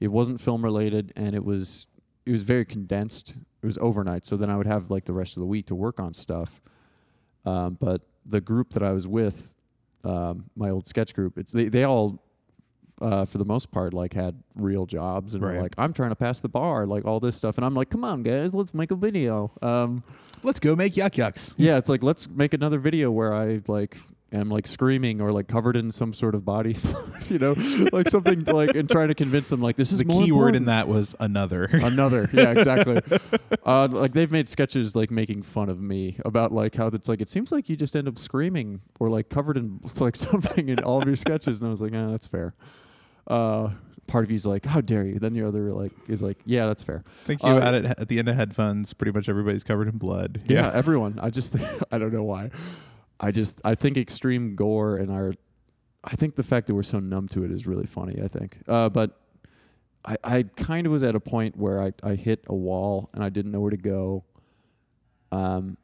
it 0.00 0.08
wasn't 0.08 0.40
film 0.40 0.64
related 0.64 1.12
and 1.16 1.34
it 1.34 1.44
was 1.44 1.86
it 2.24 2.32
was 2.32 2.42
very 2.42 2.64
condensed. 2.64 3.34
It 3.62 3.66
was 3.66 3.78
overnight, 3.78 4.24
so 4.24 4.36
then 4.36 4.48
I 4.50 4.56
would 4.56 4.66
have 4.66 4.90
like 4.90 5.04
the 5.06 5.12
rest 5.14 5.36
of 5.36 5.40
the 5.40 5.46
week 5.46 5.66
to 5.66 5.74
work 5.74 5.98
on 6.00 6.14
stuff. 6.14 6.60
Um, 7.44 7.76
but 7.80 8.02
the 8.24 8.40
group 8.40 8.70
that 8.74 8.82
I 8.82 8.92
was 8.92 9.06
with, 9.08 9.56
um, 10.04 10.50
my 10.54 10.68
old 10.70 10.86
sketch 10.86 11.14
group, 11.14 11.38
it's 11.38 11.52
they 11.52 11.68
they 11.68 11.84
all, 11.84 12.22
uh, 13.00 13.24
for 13.24 13.38
the 13.38 13.44
most 13.44 13.70
part, 13.70 13.94
like 13.94 14.12
had 14.14 14.42
real 14.54 14.86
jobs 14.86 15.34
and 15.34 15.42
Right. 15.42 15.56
were 15.56 15.62
like, 15.62 15.74
I'm 15.78 15.92
trying 15.92 16.10
to 16.10 16.16
pass 16.16 16.38
the 16.40 16.48
bar, 16.48 16.86
like 16.86 17.04
all 17.04 17.20
this 17.20 17.36
stuff, 17.36 17.56
and 17.56 17.64
I'm 17.64 17.74
like, 17.74 17.90
come 17.90 18.04
on, 18.04 18.22
guys, 18.22 18.54
let's 18.54 18.74
make 18.74 18.90
a 18.90 18.96
video. 18.96 19.50
Um, 19.62 20.02
Let's 20.44 20.60
go 20.60 20.76
make 20.76 20.92
yuck 20.94 21.12
yucks. 21.16 21.54
yeah, 21.58 21.78
it's 21.78 21.90
like 21.90 22.02
let's 22.04 22.28
make 22.28 22.54
another 22.54 22.78
video 22.78 23.10
where 23.10 23.34
I 23.34 23.60
like 23.66 23.96
am 24.30 24.50
like 24.50 24.66
screaming 24.68 25.20
or 25.20 25.32
like 25.32 25.48
covered 25.48 25.74
in 25.74 25.90
some 25.90 26.12
sort 26.14 26.36
of 26.36 26.44
body, 26.44 26.76
you 27.28 27.38
know, 27.40 27.56
like 27.92 28.08
something 28.08 28.38
like 28.46 28.76
and 28.76 28.88
trying 28.88 29.08
to 29.08 29.14
convince 29.16 29.48
them 29.48 29.60
like 29.60 29.74
this 29.74 29.90
is 29.90 29.98
The 29.98 30.04
key 30.04 30.30
word 30.30 30.54
in 30.54 30.66
that 30.66 30.86
was 30.86 31.16
another. 31.18 31.64
Another, 31.64 32.28
yeah, 32.32 32.50
exactly. 32.52 33.00
uh, 33.66 33.88
like 33.90 34.12
they've 34.12 34.30
made 34.30 34.48
sketches 34.48 34.94
like 34.94 35.10
making 35.10 35.42
fun 35.42 35.68
of 35.68 35.80
me 35.80 36.18
about 36.24 36.52
like 36.52 36.76
how 36.76 36.86
it's 36.86 37.08
like 37.08 37.20
it 37.20 37.28
seems 37.28 37.50
like 37.50 37.68
you 37.68 37.74
just 37.74 37.96
end 37.96 38.06
up 38.06 38.16
screaming 38.16 38.80
or 39.00 39.10
like 39.10 39.28
covered 39.30 39.56
in 39.56 39.80
like 39.98 40.14
something 40.14 40.68
in 40.68 40.78
all 40.84 40.98
of 41.02 41.06
your 41.08 41.16
sketches, 41.16 41.58
and 41.58 41.66
I 41.66 41.70
was 41.70 41.82
like, 41.82 41.92
ah, 41.96 42.12
that's 42.12 42.28
fair. 42.28 42.54
Uh, 43.28 43.70
part 44.06 44.24
of 44.24 44.30
you's 44.30 44.46
like, 44.46 44.64
how 44.64 44.80
dare 44.80 45.04
you? 45.06 45.18
Then 45.18 45.34
your 45.34 45.46
other 45.46 45.72
like 45.72 45.92
is 46.08 46.22
like, 46.22 46.38
yeah, 46.44 46.66
that's 46.66 46.82
fair. 46.82 47.02
Thank 47.24 47.42
you. 47.42 47.50
Uh, 47.50 47.58
at 47.60 47.74
it 47.74 47.84
at 47.84 48.08
the 48.08 48.18
end 48.18 48.28
of 48.28 48.34
Headfuns, 48.36 48.96
pretty 48.96 49.12
much 49.12 49.28
everybody's 49.28 49.62
covered 49.62 49.86
in 49.88 49.98
blood. 49.98 50.42
Yeah, 50.46 50.70
everyone. 50.74 51.18
I 51.20 51.30
just 51.30 51.54
I 51.92 51.98
don't 51.98 52.12
know 52.12 52.24
why. 52.24 52.50
I 53.20 53.30
just 53.30 53.60
I 53.64 53.74
think 53.74 53.96
extreme 53.96 54.56
gore 54.56 54.96
and 54.96 55.10
our 55.10 55.34
I 56.02 56.16
think 56.16 56.36
the 56.36 56.42
fact 56.42 56.66
that 56.68 56.74
we're 56.74 56.82
so 56.84 56.98
numb 57.00 57.28
to 57.28 57.44
it 57.44 57.50
is 57.50 57.66
really 57.66 57.86
funny, 57.86 58.20
I 58.22 58.28
think. 58.28 58.58
Uh, 58.66 58.88
but 58.88 59.20
I 60.04 60.16
I 60.24 60.42
kind 60.56 60.86
of 60.86 60.92
was 60.92 61.02
at 61.02 61.14
a 61.14 61.20
point 61.20 61.56
where 61.56 61.82
I 61.82 61.92
I 62.02 62.14
hit 62.14 62.44
a 62.46 62.54
wall 62.54 63.10
and 63.12 63.22
I 63.22 63.28
didn't 63.28 63.52
know 63.52 63.60
where 63.60 63.70
to 63.70 63.76
go. 63.76 64.24
Um 65.30 65.76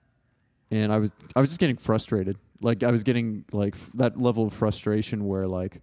and 0.71 0.93
I 0.93 0.99
was 0.99 1.13
I 1.37 1.41
was 1.41 1.51
just 1.51 1.61
getting 1.61 1.77
frustrated. 1.77 2.39
Like 2.63 2.83
I 2.83 2.91
was 2.91 3.05
getting 3.05 3.45
like 3.53 3.75
f- 3.75 3.91
that 3.95 4.19
level 4.19 4.47
of 4.47 4.55
frustration 4.55 5.27
where 5.27 5.47
like 5.47 5.83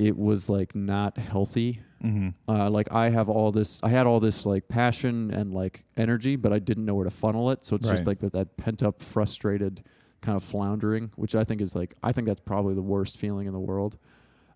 it 0.00 0.16
was 0.16 0.48
like 0.48 0.74
not 0.74 1.16
healthy 1.18 1.80
Mm-hmm. 2.02 2.28
uh, 2.50 2.70
like 2.70 2.90
I 2.92 3.10
have 3.10 3.28
all 3.28 3.52
this, 3.52 3.78
I 3.82 3.90
had 3.90 4.06
all 4.06 4.20
this 4.20 4.46
like 4.46 4.68
passion 4.68 5.30
and 5.34 5.52
like 5.52 5.84
energy, 5.98 6.34
but 6.36 6.50
I 6.50 6.58
didn't 6.58 6.86
know 6.86 6.94
where 6.94 7.04
to 7.04 7.10
funnel 7.10 7.50
it. 7.50 7.62
So 7.66 7.76
it's 7.76 7.86
just 7.86 8.06
like 8.06 8.20
that, 8.20 8.32
that 8.32 8.56
pent 8.56 8.82
up, 8.82 9.02
frustrated 9.02 9.82
kind 10.22 10.34
of 10.34 10.42
floundering, 10.42 11.10
which 11.16 11.34
I 11.34 11.44
think 11.44 11.60
is 11.60 11.74
like, 11.74 11.94
I 12.02 12.12
think 12.12 12.26
that's 12.26 12.40
probably 12.40 12.72
the 12.72 12.80
worst 12.80 13.18
feeling 13.18 13.46
in 13.46 13.52
the 13.52 13.60
world. 13.60 13.98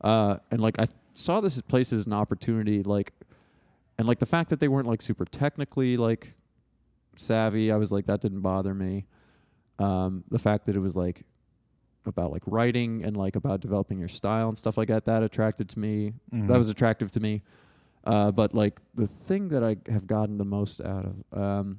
Uh, 0.01 0.37
and 0.51 0.59
like 0.59 0.79
I 0.79 0.87
th- 0.87 0.97
saw 1.13 1.43
this 1.43 1.61
place 1.61 1.93
as 1.93 2.07
an 2.07 2.15
opportunity, 2.15 2.83
like, 2.83 3.13
and 3.99 4.09
like 4.09 4.21
the 4.21 4.27
fact 4.27 4.49
that 4.49 4.59
they 4.59 4.69
weren't 4.69 4.89
like 4.89 5.03
super 5.03 5.27
technically 5.27 5.99
like 5.99 6.37
savvy, 7.17 7.71
I 7.71 7.77
was 7.77 7.93
like, 7.93 8.07
that 8.07 8.23
didn't 8.23 8.41
bother 8.41 8.73
me. 8.73 9.05
Um, 9.79 10.25
the 10.31 10.39
fact 10.39 10.65
that 10.65 10.77
it 10.77 10.81
was 10.81 10.97
like 10.97 11.25
about 12.07 12.33
like 12.33 12.43
writing 12.47 13.05
and 13.05 13.17
like 13.17 13.37
about 13.37 13.61
developing 13.61 13.99
your 13.99 14.09
style 14.09 14.49
and 14.49 14.57
stuff 14.59 14.77
like 14.77 14.89
that, 14.89 15.05
that 15.07 15.23
attracted 15.23 15.69
to 15.71 15.79
me 15.79 16.13
Mm-hmm. 16.33 16.47
that 16.49 16.59
was 16.59 16.69
attractive 16.69 17.11
to 17.13 17.21
me. 17.21 17.43
Uh, 18.05 18.31
but 18.31 18.55
like 18.55 18.81
the 18.95 19.07
thing 19.07 19.49
that 19.49 19.65
I 19.65 19.77
have 19.91 20.07
gotten 20.07 20.37
the 20.39 20.45
most 20.45 20.81
out 20.81 21.07
of, 21.07 21.39
um, 21.39 21.79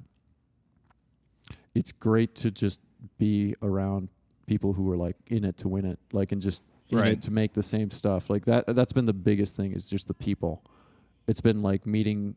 it's 1.74 1.92
great 1.92 2.34
to 2.36 2.50
just 2.50 2.80
be 3.18 3.54
around 3.62 4.08
people 4.46 4.72
who 4.72 4.90
are 4.90 4.96
like 4.96 5.16
in 5.28 5.44
it 5.44 5.56
to 5.58 5.68
win 5.68 5.84
it, 5.84 5.98
like 6.12 6.32
and 6.32 6.40
just 6.40 6.62
in 6.88 6.98
Right. 6.98 7.12
it 7.12 7.22
to 7.22 7.30
make 7.32 7.52
the 7.52 7.62
same 7.62 7.90
stuff. 7.90 8.30
Like 8.30 8.44
that. 8.46 8.64
That's 8.66 8.92
been 8.92 9.06
the 9.06 9.12
biggest 9.12 9.56
thing 9.56 9.72
is 9.72 9.88
just 9.90 10.08
the 10.08 10.14
people. 10.14 10.62
It's 11.26 11.40
been 11.40 11.62
like 11.62 11.84
meeting 11.86 12.36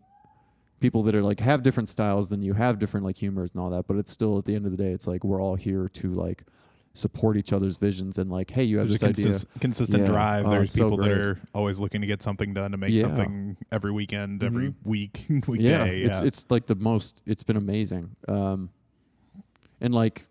people 0.80 1.04
that 1.04 1.13
are 1.15 1.21
like 1.21 1.39
have 1.39 1.62
different 1.63 1.89
styles 1.89 2.30
than 2.30 2.41
you, 2.41 2.54
have 2.54 2.80
different 2.80 3.06
like 3.06 3.17
humors 3.17 3.52
and 3.54 3.62
all 3.62 3.69
that. 3.69 3.86
But 3.88 3.97
it's 3.97 4.12
still 4.12 4.38
at 4.38 4.45
the 4.45 4.56
end 4.56 4.65
of 4.65 4.71
the 4.71 4.78
day, 4.78 4.91
it's 4.91 5.08
like 5.08 5.23
we're 5.23 5.41
all 5.41 5.56
here 5.56 5.88
to 5.89 6.13
like 6.13 6.43
support 6.93 7.38
each 7.38 7.54
other's 7.54 7.78
visions 7.78 8.17
and 8.17 8.30
like, 8.32 8.49
hey, 8.52 8.63
you 8.63 8.78
have 8.80 8.88
There's 8.89 8.99
this 9.02 9.08
a 9.08 9.12
idea. 9.12 9.25
consist- 9.28 9.47
consistent 9.62 10.06
Yeah. 10.06 10.12
drive. 10.12 10.45
Oh, 10.45 10.49
There's 10.52 10.63
it's 10.65 10.73
so 10.73 10.89
people 10.89 10.97
that 11.06 11.12
are 11.12 11.39
always 11.54 11.80
looking 11.80 12.02
to 12.02 12.08
get 12.08 12.21
something 12.21 12.54
done 12.54 12.71
to 12.71 12.78
make 12.78 12.91
Yeah. 12.91 13.04
something 13.04 13.58
every 13.71 13.91
weekend, 13.91 14.43
every 14.43 14.69
Mhm. 14.69 14.75
week, 14.84 15.25
yeah, 15.30 15.39
weekday. 15.47 16.02
it's 16.02 16.21
it's 16.21 16.45
like 16.49 16.65
the 16.65 16.75
most. 16.75 17.21
It's 17.25 17.43
been 17.43 17.56
amazing. 17.58 18.15
Um, 18.28 18.69
and 19.80 19.93
like, 19.93 20.28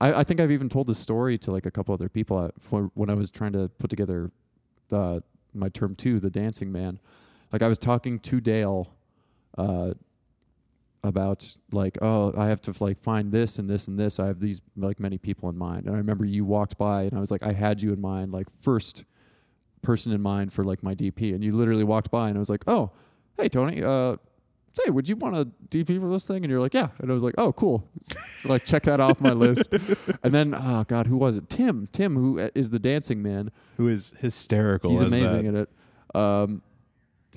I, 0.00 0.14
I 0.20 0.24
think 0.24 0.40
I've 0.40 0.50
even 0.52 0.68
told 0.68 0.86
this 0.86 0.98
story 0.98 1.36
to 1.38 1.50
like 1.50 1.66
a 1.66 1.70
couple 1.70 1.92
other 1.92 2.08
people 2.08 2.50
when 2.94 3.10
I 3.10 3.14
was 3.14 3.30
trying 3.30 3.52
to 3.52 3.68
put 3.78 3.90
together 3.90 4.30
uh, 4.92 5.20
my 5.52 5.68
term 5.68 5.94
two, 5.94 6.20
the 6.20 6.30
Dancing 6.30 6.70
Man. 6.72 6.98
Like 7.52 7.62
I 7.62 7.68
was 7.68 7.78
talking 7.78 8.18
to 8.20 8.40
Dale 8.40 8.88
uh, 9.58 9.94
about 11.06 11.56
like, 11.72 11.98
oh, 12.02 12.32
I 12.36 12.46
have 12.46 12.60
to 12.62 12.74
like 12.78 13.00
find 13.02 13.32
this 13.32 13.58
and 13.58 13.68
this 13.68 13.88
and 13.88 13.98
this. 13.98 14.18
I 14.18 14.26
have 14.26 14.40
these 14.40 14.60
like 14.76 15.00
many 15.00 15.18
people 15.18 15.48
in 15.48 15.56
mind. 15.56 15.86
And 15.86 15.94
I 15.94 15.98
remember 15.98 16.24
you 16.24 16.44
walked 16.44 16.76
by 16.76 17.02
and 17.02 17.14
I 17.14 17.20
was 17.20 17.30
like, 17.30 17.42
I 17.42 17.52
had 17.52 17.80
you 17.80 17.92
in 17.92 18.00
mind, 18.00 18.32
like 18.32 18.48
first 18.62 19.04
person 19.82 20.12
in 20.12 20.20
mind 20.20 20.52
for 20.52 20.64
like 20.64 20.82
my 20.82 20.94
DP. 20.94 21.34
And 21.34 21.42
you 21.44 21.52
literally 21.52 21.84
walked 21.84 22.10
by 22.10 22.28
and 22.28 22.36
I 22.36 22.40
was 22.40 22.50
like, 22.50 22.64
oh, 22.66 22.90
hey 23.36 23.48
Tony, 23.48 23.82
uh, 23.82 24.16
say, 24.76 24.90
would 24.90 25.08
you 25.08 25.16
want 25.16 25.36
a 25.36 25.48
DP 25.68 26.00
for 26.00 26.10
this 26.10 26.26
thing? 26.26 26.44
And 26.44 26.50
you're 26.50 26.60
like, 26.60 26.74
yeah. 26.74 26.88
And 26.98 27.10
I 27.10 27.14
was 27.14 27.22
like, 27.22 27.34
oh, 27.38 27.52
cool. 27.52 27.88
like 28.44 28.64
check 28.64 28.84
that 28.84 29.00
off 29.00 29.20
my 29.20 29.32
list. 29.32 29.72
And 30.22 30.34
then, 30.34 30.54
oh 30.56 30.84
God, 30.86 31.06
who 31.06 31.16
was 31.16 31.36
it? 31.36 31.48
Tim. 31.48 31.88
Tim, 31.92 32.16
who 32.16 32.40
uh, 32.40 32.50
the 32.54 32.78
dancing 32.78 33.22
man. 33.22 33.50
who 33.76 33.88
is 33.88 34.12
hysterical. 34.20 34.90
He's 34.90 35.02
amazing 35.02 35.52
that. 35.52 35.60
at 35.60 35.68
it. 36.14 36.16
Um, 36.16 36.62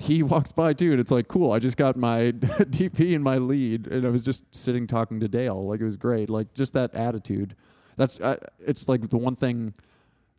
he 0.00 0.22
walks 0.22 0.50
by 0.50 0.72
too, 0.72 0.92
and 0.92 1.00
it's 1.00 1.10
like, 1.12 1.28
cool. 1.28 1.52
I 1.52 1.58
just 1.58 1.76
got 1.76 1.96
my 1.96 2.32
DP 2.32 3.14
and 3.14 3.22
my 3.22 3.36
lead, 3.38 3.86
and 3.86 4.06
I 4.06 4.10
was 4.10 4.24
just 4.24 4.44
sitting 4.54 4.86
talking 4.86 5.20
to 5.20 5.28
Dale. 5.28 5.66
Like 5.66 5.80
it 5.80 5.84
was 5.84 5.96
great. 5.98 6.30
Like 6.30 6.54
just 6.54 6.72
that 6.72 6.94
attitude. 6.94 7.54
That's 7.96 8.18
uh, 8.20 8.36
it's 8.66 8.88
like 8.88 9.10
the 9.10 9.18
one 9.18 9.36
thing 9.36 9.74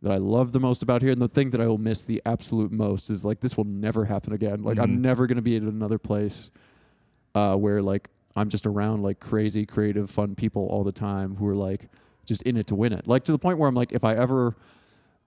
that 0.02 0.10
I 0.10 0.16
love 0.16 0.50
the 0.50 0.58
most 0.58 0.82
about 0.82 1.00
here, 1.00 1.12
and 1.12 1.22
the 1.22 1.28
thing 1.28 1.50
that 1.50 1.60
I 1.60 1.68
will 1.68 1.78
miss 1.78 2.02
the 2.02 2.20
absolute 2.26 2.72
most 2.72 3.08
is 3.08 3.24
like 3.24 3.38
this 3.40 3.56
will 3.56 3.64
never 3.64 4.04
happen 4.06 4.32
again. 4.32 4.62
Like 4.64 4.78
Mhm. 4.78 4.82
I'm 4.82 5.00
never 5.00 5.26
gonna 5.28 5.42
be 5.42 5.54
at 5.56 5.62
another 5.62 5.98
place 5.98 6.50
uh, 7.36 7.54
where 7.54 7.80
like 7.80 8.08
I'm 8.34 8.48
just 8.48 8.66
around 8.66 9.02
like 9.02 9.20
crazy, 9.20 9.64
creative, 9.64 10.10
fun 10.10 10.34
people 10.34 10.66
all 10.66 10.82
the 10.82 10.92
time 10.92 11.36
who 11.36 11.46
are 11.46 11.54
like 11.54 11.88
just 12.26 12.42
in 12.42 12.56
it 12.56 12.66
to 12.68 12.74
win 12.74 12.92
it. 12.92 13.06
Like 13.06 13.22
to 13.24 13.32
the 13.32 13.38
point 13.38 13.58
where 13.58 13.68
I'm 13.68 13.74
like, 13.76 13.92
if 13.92 14.02
I 14.02 14.16
ever 14.16 14.56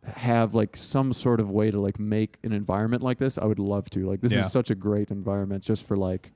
have 0.07 0.53
like 0.53 0.75
some 0.77 1.13
sort 1.13 1.39
of 1.39 1.49
way 1.49 1.71
to 1.71 1.79
like 1.79 1.99
make 1.99 2.37
an 2.43 2.53
environment 2.53 3.03
like 3.03 3.17
this, 3.17 3.37
I 3.37 3.45
would 3.45 3.59
love 3.59 3.89
to. 3.91 4.07
Like 4.07 4.21
this 4.21 4.33
Yeah. 4.33 4.41
is 4.41 4.51
such 4.51 4.69
a 4.69 4.75
great 4.75 5.11
environment 5.11 5.63
just 5.63 5.85
for 5.87 5.95
like 5.97 6.31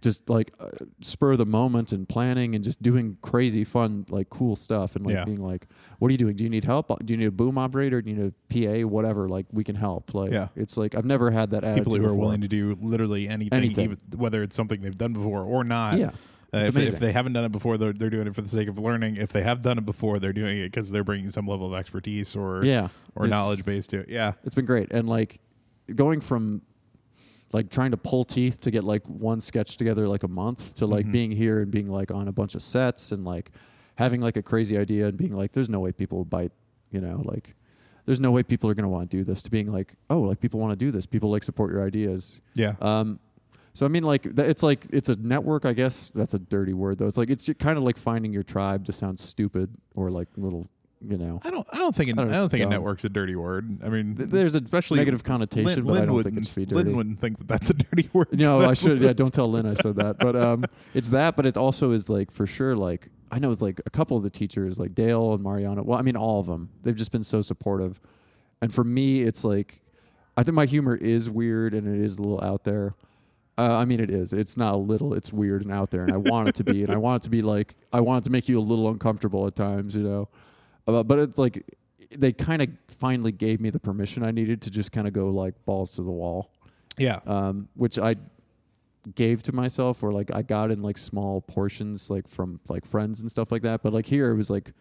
just 0.00 0.30
like 0.30 0.50
uh, 0.58 0.68
spur 1.02 1.36
the 1.36 1.44
moment 1.44 1.92
and 1.92 2.08
planning 2.08 2.54
and 2.54 2.64
just 2.64 2.80
doing 2.82 3.18
crazy 3.20 3.64
fun 3.64 4.06
like 4.08 4.30
cool 4.30 4.56
stuff 4.56 4.96
and 4.96 5.04
like 5.04 5.14
Yeah. 5.14 5.24
being 5.26 5.42
like 5.42 5.66
what 5.98 6.08
are 6.08 6.12
you 6.12 6.16
doing 6.16 6.36
do 6.36 6.42
you 6.42 6.48
need 6.48 6.64
help 6.64 6.90
do 7.04 7.12
you 7.12 7.18
need 7.18 7.26
a 7.26 7.30
boom 7.30 7.58
operator 7.58 8.00
do 8.00 8.08
you 8.08 8.16
need 8.16 8.32
a 8.32 8.80
pa 8.80 8.86
whatever 8.88 9.28
like 9.28 9.44
we 9.52 9.62
can 9.62 9.74
help 9.76 10.14
like 10.14 10.30
Yeah. 10.30 10.48
it's 10.56 10.78
like 10.78 10.94
i've 10.94 11.04
never 11.04 11.30
had 11.30 11.50
that 11.50 11.64
attitude 11.64 11.84
People 11.84 11.98
who 11.98 12.04
are 12.04 12.08
before. 12.08 12.18
willing 12.18 12.40
to 12.40 12.48
do 12.48 12.78
literally 12.80 13.28
anything, 13.28 13.52
Anything. 13.58 13.84
Even, 13.84 13.98
whether 14.16 14.42
it's 14.42 14.56
something 14.56 14.80
they've 14.80 14.94
done 14.94 15.12
before 15.12 15.42
or 15.42 15.64
not. 15.64 15.98
yeah 15.98 16.12
Uh, 16.52 16.64
if, 16.66 16.74
they, 16.74 16.84
if 16.84 16.98
they 16.98 17.12
haven't 17.12 17.32
done 17.32 17.44
it 17.44 17.52
before, 17.52 17.78
they're, 17.78 17.92
they're 17.92 18.10
doing 18.10 18.26
it 18.26 18.34
for 18.34 18.40
the 18.42 18.48
sake 18.48 18.68
of 18.68 18.78
learning. 18.78 19.16
If 19.16 19.32
they 19.32 19.42
have 19.42 19.62
done 19.62 19.78
it 19.78 19.86
before, 19.86 20.18
they're 20.18 20.32
doing 20.32 20.58
it 20.58 20.64
because 20.64 20.90
they're 20.90 21.04
bringing 21.04 21.30
some 21.30 21.46
level 21.46 21.66
of 21.66 21.78
expertise 21.78 22.34
or 22.34 22.64
yeah. 22.64 22.88
or 23.14 23.28
knowledge 23.28 23.64
base 23.64 23.86
to 23.88 24.00
it. 24.00 24.08
Yeah, 24.08 24.32
it's 24.44 24.54
been 24.54 24.64
great. 24.66 24.90
And 24.90 25.08
like 25.08 25.40
going 25.94 26.20
from 26.20 26.62
like 27.52 27.70
trying 27.70 27.90
to 27.92 27.96
pull 27.96 28.24
teeth 28.24 28.60
to 28.62 28.70
get 28.70 28.84
like 28.84 29.04
one 29.06 29.40
sketch 29.40 29.76
together 29.76 30.08
like 30.08 30.22
a 30.22 30.28
month 30.28 30.74
to 30.76 30.86
like 30.86 31.06
Mhm. 31.06 31.12
being 31.12 31.30
here 31.32 31.60
and 31.60 31.70
being 31.70 31.88
like 31.90 32.10
on 32.10 32.28
a 32.28 32.32
bunch 32.32 32.54
of 32.54 32.62
sets 32.62 33.10
and 33.12 33.24
like 33.24 33.50
having 33.96 34.20
like 34.20 34.36
a 34.36 34.42
crazy 34.42 34.78
idea 34.78 35.06
and 35.08 35.16
being 35.16 35.36
like 35.36 35.52
there's 35.52 35.68
no 35.68 35.80
way 35.80 35.90
people 35.92 36.18
will 36.18 36.24
bite 36.24 36.52
you 36.92 37.00
know 37.00 37.22
like 37.24 37.54
there's 38.06 38.20
no 38.20 38.30
way 38.30 38.42
people 38.42 38.70
are 38.70 38.74
going 38.74 38.84
to 38.84 38.88
want 38.88 39.10
to 39.10 39.16
do 39.16 39.24
this 39.24 39.42
to 39.42 39.50
being 39.50 39.70
like 39.72 39.94
oh 40.10 40.20
like 40.20 40.40
people 40.40 40.58
want 40.60 40.70
to 40.72 40.76
do 40.76 40.90
this. 40.90 41.06
People 41.06 41.30
like 41.30 41.42
support 41.42 41.72
your 41.72 41.84
ideas. 41.84 42.40
Yeah, 42.54 42.74
um 42.80 43.18
so 43.72 43.86
i 43.86 43.88
mean 43.88 44.02
like 44.02 44.26
it's 44.26 44.62
like 44.62 44.86
it's 44.92 45.08
a 45.08 45.16
network 45.16 45.64
i 45.64 45.72
guess 45.72 46.10
that's 46.14 46.34
a 46.34 46.38
dirty 46.38 46.72
word 46.72 46.98
though 46.98 47.06
it's 47.06 47.18
like 47.18 47.30
it's 47.30 47.48
kind 47.58 47.78
of 47.78 47.84
like 47.84 47.96
finding 47.96 48.32
your 48.32 48.42
tribe 48.42 48.84
to 48.84 48.92
sound 48.92 49.18
stupid 49.18 49.70
or 49.94 50.10
like 50.10 50.28
little 50.36 50.68
you 51.08 51.16
know 51.16 51.40
I 51.42 51.50
don't. 51.50 51.66
I 51.72 51.78
don't 51.78 51.94
think. 51.94 52.10
An, 52.10 52.18
I 52.18 52.22
I 52.22 52.24
don't 52.24 52.30
don't, 52.30 52.38
know, 52.38 52.44
it's 52.44 52.52
think 52.52 52.64
a 52.64 52.68
network's 52.68 53.04
a 53.04 53.08
dirty 53.08 53.34
word. 53.34 53.78
I 53.82 53.88
mean, 53.88 54.16
Th- 54.16 54.28
there's 54.28 54.54
a 54.54 54.58
especially 54.58 54.98
negative 54.98 55.24
connotation 55.24 55.84
Lynn, 55.84 55.86
but 55.86 56.02
i 56.02 56.04
don't 56.04 56.22
think 56.22 56.36
it 56.36 56.46
should 56.46 56.56
be 56.56 56.66
dirty 56.66 56.84
Lynn 56.84 56.96
wouldn't 56.96 57.20
think 57.20 57.38
that 57.38 57.48
that's 57.48 57.70
a 57.70 57.74
dirty 57.74 58.10
word. 58.12 58.38
No, 58.38 58.68
I 58.68 58.74
should. 58.74 59.00
Yeah, 59.00 59.12
don't 59.12 59.32
tell 59.32 59.50
Lynn 59.50 59.66
I 59.66 59.74
said 59.74 59.96
that. 59.96 60.18
But 60.18 60.36
um, 60.36 60.64
it's 60.94 61.10
that. 61.10 61.36
But 61.36 61.46
it 61.46 61.56
also 61.56 61.92
is 61.92 62.10
like 62.10 62.30
for 62.30 62.46
sure. 62.46 62.76
Like 62.76 63.08
I 63.30 63.38
know, 63.38 63.50
it's 63.50 63.62
like 63.62 63.80
a 63.86 63.90
couple 63.90 64.16
of 64.16 64.22
the 64.22 64.30
teachers, 64.30 64.78
like 64.78 64.94
Dale 64.94 65.32
and 65.32 65.42
Mariana. 65.42 65.82
Well, 65.82 65.98
I 65.98 66.02
mean, 66.02 66.16
all 66.16 66.40
of 66.40 66.46
them. 66.46 66.70
They've 66.82 66.96
just 66.96 67.12
been 67.12 67.24
so 67.24 67.40
supportive. 67.40 68.00
And 68.60 68.72
for 68.72 68.84
me, 68.84 69.22
it's 69.22 69.42
like 69.42 69.80
I 70.36 70.42
think 70.42 70.54
my 70.54 70.66
humor 70.66 70.96
is 70.96 71.30
weird 71.30 71.72
and 71.72 71.88
it 71.88 72.04
is 72.04 72.18
a 72.18 72.22
little 72.22 72.42
out 72.44 72.64
there. 72.64 72.94
Uh, 73.60 73.76
I 73.76 73.84
mean, 73.84 74.00
it 74.00 74.10
is. 74.10 74.32
It's 74.32 74.56
not 74.56 74.72
a 74.72 74.78
little. 74.78 75.12
It's 75.12 75.34
weird 75.34 75.60
and 75.60 75.70
out 75.70 75.90
there, 75.90 76.02
and 76.02 76.12
I 76.12 76.16
want 76.16 76.48
it 76.48 76.54
to 76.54 76.64
be. 76.64 76.82
And 76.82 76.90
I 76.90 76.96
want 76.96 77.22
it 77.22 77.24
to 77.24 77.30
be 77.30 77.42
like 77.42 77.74
I 77.92 78.00
want 78.00 78.22
it 78.22 78.24
to 78.24 78.30
make 78.30 78.48
you 78.48 78.58
a 78.58 78.62
little 78.62 78.88
uncomfortable 78.88 79.46
at 79.46 79.54
times, 79.54 79.94
you 79.94 80.02
know. 80.02 80.28
Uh, 80.88 81.02
but 81.02 81.18
it's 81.18 81.36
like 81.36 81.62
they 82.16 82.32
kind 82.32 82.62
of 82.62 82.68
finally 82.88 83.32
gave 83.32 83.60
me 83.60 83.68
the 83.68 83.78
permission 83.78 84.24
I 84.24 84.30
needed 84.30 84.62
to 84.62 84.70
just 84.70 84.92
kind 84.92 85.06
of 85.06 85.12
go 85.12 85.28
like 85.28 85.62
balls 85.66 85.90
to 85.92 86.02
the 86.02 86.10
wall 86.10 86.50
Yeah, 86.96 87.20
um, 87.26 87.68
which 87.74 87.98
I 87.98 88.16
gave 89.14 89.42
to 89.42 89.52
myself 89.52 90.02
or 90.02 90.10
like 90.10 90.34
I 90.34 90.40
got 90.40 90.70
in 90.70 90.82
like 90.82 90.96
small 90.96 91.42
portions 91.42 92.08
like 92.08 92.28
from 92.28 92.60
like 92.68 92.86
friends 92.86 93.20
and 93.20 93.30
stuff 93.30 93.52
like 93.52 93.62
that. 93.62 93.82
But 93.82 93.92
like 93.92 94.06
here 94.06 94.30
it 94.30 94.36
was 94.36 94.50
like 94.50 94.72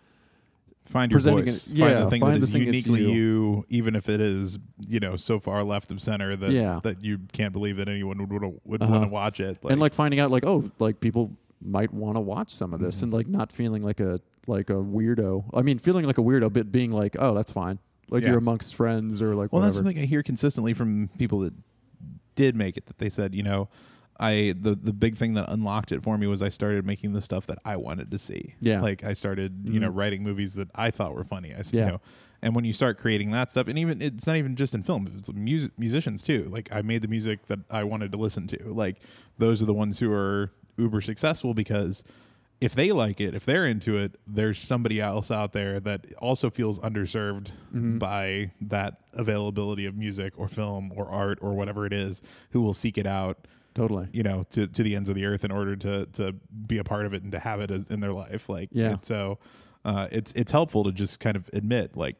find 0.90 1.12
your 1.12 1.22
voice. 1.22 1.68
it- 1.68 1.78
find 1.78 1.78
yeah, 1.78 2.00
the 2.04 2.10
thing 2.10 2.22
find 2.22 2.36
that 2.36 2.44
is 2.44 2.50
thing 2.50 2.64
uniquely 2.64 3.02
you. 3.04 3.10
you. 3.12 3.66
even 3.70 3.96
if 3.96 4.10
it 4.10 4.20
is 4.20 4.58
you 4.88 5.00
know 5.00 5.16
so 5.16 5.40
far 5.40 5.64
left 5.64 5.92
of 5.92 6.02
center 6.02 6.36
that 6.36 6.52
Yeah. 6.52 6.80
that 6.84 7.04
you 7.04 7.20
can't 7.34 7.54
believe 7.54 7.78
that 7.78 7.88
anyone 7.88 8.18
would 8.18 8.32
would, 8.32 8.60
would 8.66 8.82
Uh-huh. 8.82 8.92
want 8.92 9.04
to 9.06 9.10
watch 9.10 9.40
it. 9.40 9.60
and 9.70 9.80
like 9.80 9.94
finding 9.94 10.20
out 10.20 10.32
like 10.32 10.46
oh 10.46 10.70
like 10.80 11.00
people 11.00 11.32
might 11.62 11.94
want 11.94 12.16
to 12.16 12.22
watch 12.22 12.50
some 12.54 12.74
of 12.74 12.80
this 12.80 13.00
Mhm. 13.00 13.04
and 13.04 13.14
like 13.14 13.28
not 13.28 13.52
feeling 13.52 13.84
like 13.84 14.00
a 14.00 14.20
like 14.48 14.70
a 14.70 14.74
weirdo. 14.76 15.46
I 15.54 15.62
mean 15.62 15.78
feeling 15.78 16.06
like 16.06 16.18
a 16.18 16.24
weirdo 16.24 16.52
but 16.54 16.72
being 16.72 16.92
like 16.92 17.16
oh 17.20 17.34
that's 17.36 17.52
fine. 17.52 17.80
Like 18.10 18.24
Yeah. 18.24 18.30
you're 18.30 18.38
amongst 18.40 18.74
friends 18.76 19.22
or 19.22 19.36
like 19.36 19.54
Well, 19.54 19.62
that's 19.62 19.76
something 19.76 20.00
I 20.00 20.06
hear 20.06 20.24
consistently 20.24 20.74
from 20.74 21.10
people 21.18 21.40
that 21.42 21.54
did 22.36 22.56
make 22.56 22.78
it. 22.78 22.86
That 22.88 22.98
they 22.98 23.10
said, 23.10 23.36
you 23.36 23.44
know, 23.44 23.68
I 24.20 24.54
the 24.60 24.76
the 24.76 24.94
big 24.94 25.16
thing 25.16 25.34
that 25.36 25.50
unlocked 25.50 25.92
it 25.92 26.04
for 26.04 26.18
me 26.18 26.28
was 26.28 26.42
I 26.44 26.50
started 26.50 26.86
making 26.86 27.14
the 27.14 27.22
stuff 27.22 27.48
that 27.48 27.60
I 27.64 27.78
wanted 27.78 28.12
to 28.12 28.18
see. 28.18 28.56
Yeah. 28.60 28.82
like 28.82 29.04
I 29.04 29.14
started, 29.14 29.62
you 29.66 29.80
know, 29.80 29.90
Mhm. 29.92 29.96
writing 29.96 30.24
movies 30.24 30.56
that 30.56 30.70
I 30.76 30.92
thought 30.92 31.14
were 31.16 31.24
funny. 31.24 31.54
I, 31.54 31.62
Yeah. 31.72 31.86
you 31.86 31.92
know, 31.94 32.02
and 32.42 32.56
when 32.56 32.66
you 32.66 32.74
start 32.74 32.98
creating 32.98 33.32
that 33.32 33.50
stuff, 33.52 33.68
and 33.68 33.78
even 33.80 34.02
it's 34.02 34.28
not 34.28 34.36
even 34.38 34.56
just 34.56 34.74
in 34.74 34.84
film, 34.84 35.08
it's 35.18 35.32
music 35.34 35.72
musicians 35.80 36.22
too. 36.24 36.48
Like 36.52 36.70
I 36.72 36.82
made 36.82 37.02
the 37.02 37.08
music 37.08 37.48
that 37.48 37.60
I 37.72 37.84
wanted 37.86 38.12
to 38.12 38.18
listen 38.18 38.48
to. 38.48 38.74
Like 38.74 38.98
those 39.38 39.62
are 39.62 39.66
the 39.66 39.74
ones 39.74 40.00
who 40.00 40.12
are 40.12 40.52
uber 40.78 41.02
successful 41.02 41.54
because 41.54 42.04
if 42.62 42.76
they 42.76 42.92
like 42.92 43.22
it, 43.22 43.34
if 43.34 43.46
they're 43.46 43.66
into 43.66 43.98
it, 43.98 44.20
there's 44.28 44.60
somebody 44.60 45.00
else 45.00 45.32
out 45.32 45.54
there 45.54 45.80
that 45.80 46.06
also 46.18 46.50
feels 46.50 46.78
underserved 46.82 47.52
Mhm. 47.74 48.00
by 48.00 48.52
that 48.60 49.00
availability 49.14 49.86
of 49.86 49.96
music 49.96 50.34
or 50.36 50.50
film 50.50 50.92
or 50.94 51.08
art 51.10 51.38
or 51.42 51.54
whatever 51.54 51.86
it 51.86 51.94
is 51.94 52.22
who 52.52 52.60
will 52.62 52.74
seek 52.74 52.98
it 52.98 53.06
out, 53.06 53.48
totally. 53.76 54.08
you 54.14 54.24
know, 54.24 54.44
to, 54.52 54.68
to 54.68 54.84
the 54.84 54.96
ends 54.96 55.10
of 55.10 55.16
the 55.16 55.26
earth 55.26 55.44
in 55.46 55.52
order 55.52 55.76
to 55.76 56.06
to 56.14 56.34
be 56.68 56.78
a 56.78 56.84
part 56.84 57.06
of 57.06 57.14
it 57.14 57.24
and 57.24 57.32
to 57.32 57.40
have 57.40 57.60
it 57.62 57.72
as, 57.72 57.84
in 57.90 58.00
their 58.00 58.14
life. 58.14 58.50
Like, 58.50 58.70
Yeah. 58.72 58.98
so 59.02 59.40
uh, 59.86 60.08
it's 60.12 60.32
it's 60.34 60.52
helpful 60.52 60.84
to 60.86 60.92
just 60.92 61.20
kind 61.20 61.36
of 61.36 61.50
admit 61.54 61.96
like. 61.98 62.16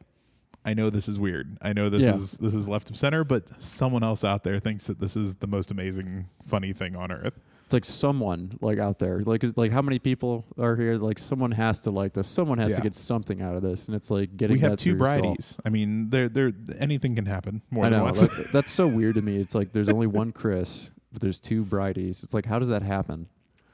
I 0.62 0.74
know 0.74 0.90
this 0.90 1.08
is 1.08 1.18
weird. 1.18 1.56
I 1.62 1.72
know 1.72 1.88
this 1.88 2.02
Yeah. 2.02 2.14
is 2.16 2.32
this 2.32 2.54
is 2.54 2.68
left 2.68 2.90
of 2.90 2.96
center, 2.98 3.24
but 3.24 3.62
someone 3.62 4.02
else 4.02 4.24
out 4.24 4.44
there 4.44 4.58
thinks 4.58 4.88
that 4.88 5.00
this 5.00 5.16
is 5.16 5.36
the 5.36 5.46
most 5.46 5.70
amazing, 5.70 6.28
funny 6.46 6.74
thing 6.74 6.94
on 6.96 7.10
earth. 7.10 7.40
It's 7.64 7.72
like 7.72 7.86
someone 7.86 8.58
like 8.60 8.78
out 8.78 8.98
there, 8.98 9.20
like 9.20 9.42
is, 9.42 9.56
like 9.56 9.72
how 9.72 9.80
many 9.80 9.98
people 9.98 10.44
are 10.58 10.76
here? 10.76 10.96
Like 10.96 11.18
someone 11.18 11.52
has 11.52 11.80
to 11.80 11.90
like 11.90 12.12
this. 12.12 12.28
Someone 12.28 12.58
has 12.58 12.74
to 12.74 12.82
get 12.82 12.94
something 12.94 13.40
out 13.40 13.54
of 13.56 13.62
this, 13.62 13.86
and 13.88 13.96
it's 13.96 14.10
like 14.10 14.36
getting. 14.36 14.56
we 14.56 14.60
have 14.60 14.76
two 14.76 14.90
through 14.98 14.98
your 14.98 15.06
skull. 15.18 15.34
bridies. 15.36 15.58
I 15.64 15.70
mean, 15.70 16.10
there 16.10 16.28
there 16.28 16.52
anything 16.78 17.14
can 17.16 17.24
happen 17.24 17.62
more 17.70 17.86
I 17.86 17.88
than 17.88 17.98
know 18.00 18.04
once. 18.04 18.20
that- 18.20 18.48
that's 18.52 18.70
so 18.70 18.86
weird 18.86 19.14
to 19.14 19.22
me. 19.22 19.38
It's 19.38 19.54
like 19.54 19.72
there's 19.72 19.88
only 19.88 20.08
one 20.08 20.30
Chris, 20.30 20.90
but 21.12 21.20
there's 21.20 21.40
two 21.40 21.64
bridies. 21.64 22.22
It's 22.24 22.34
like 22.34 22.46
how 22.46 22.58
does 22.58 22.68
that 22.68 22.82
happen? 22.82 23.28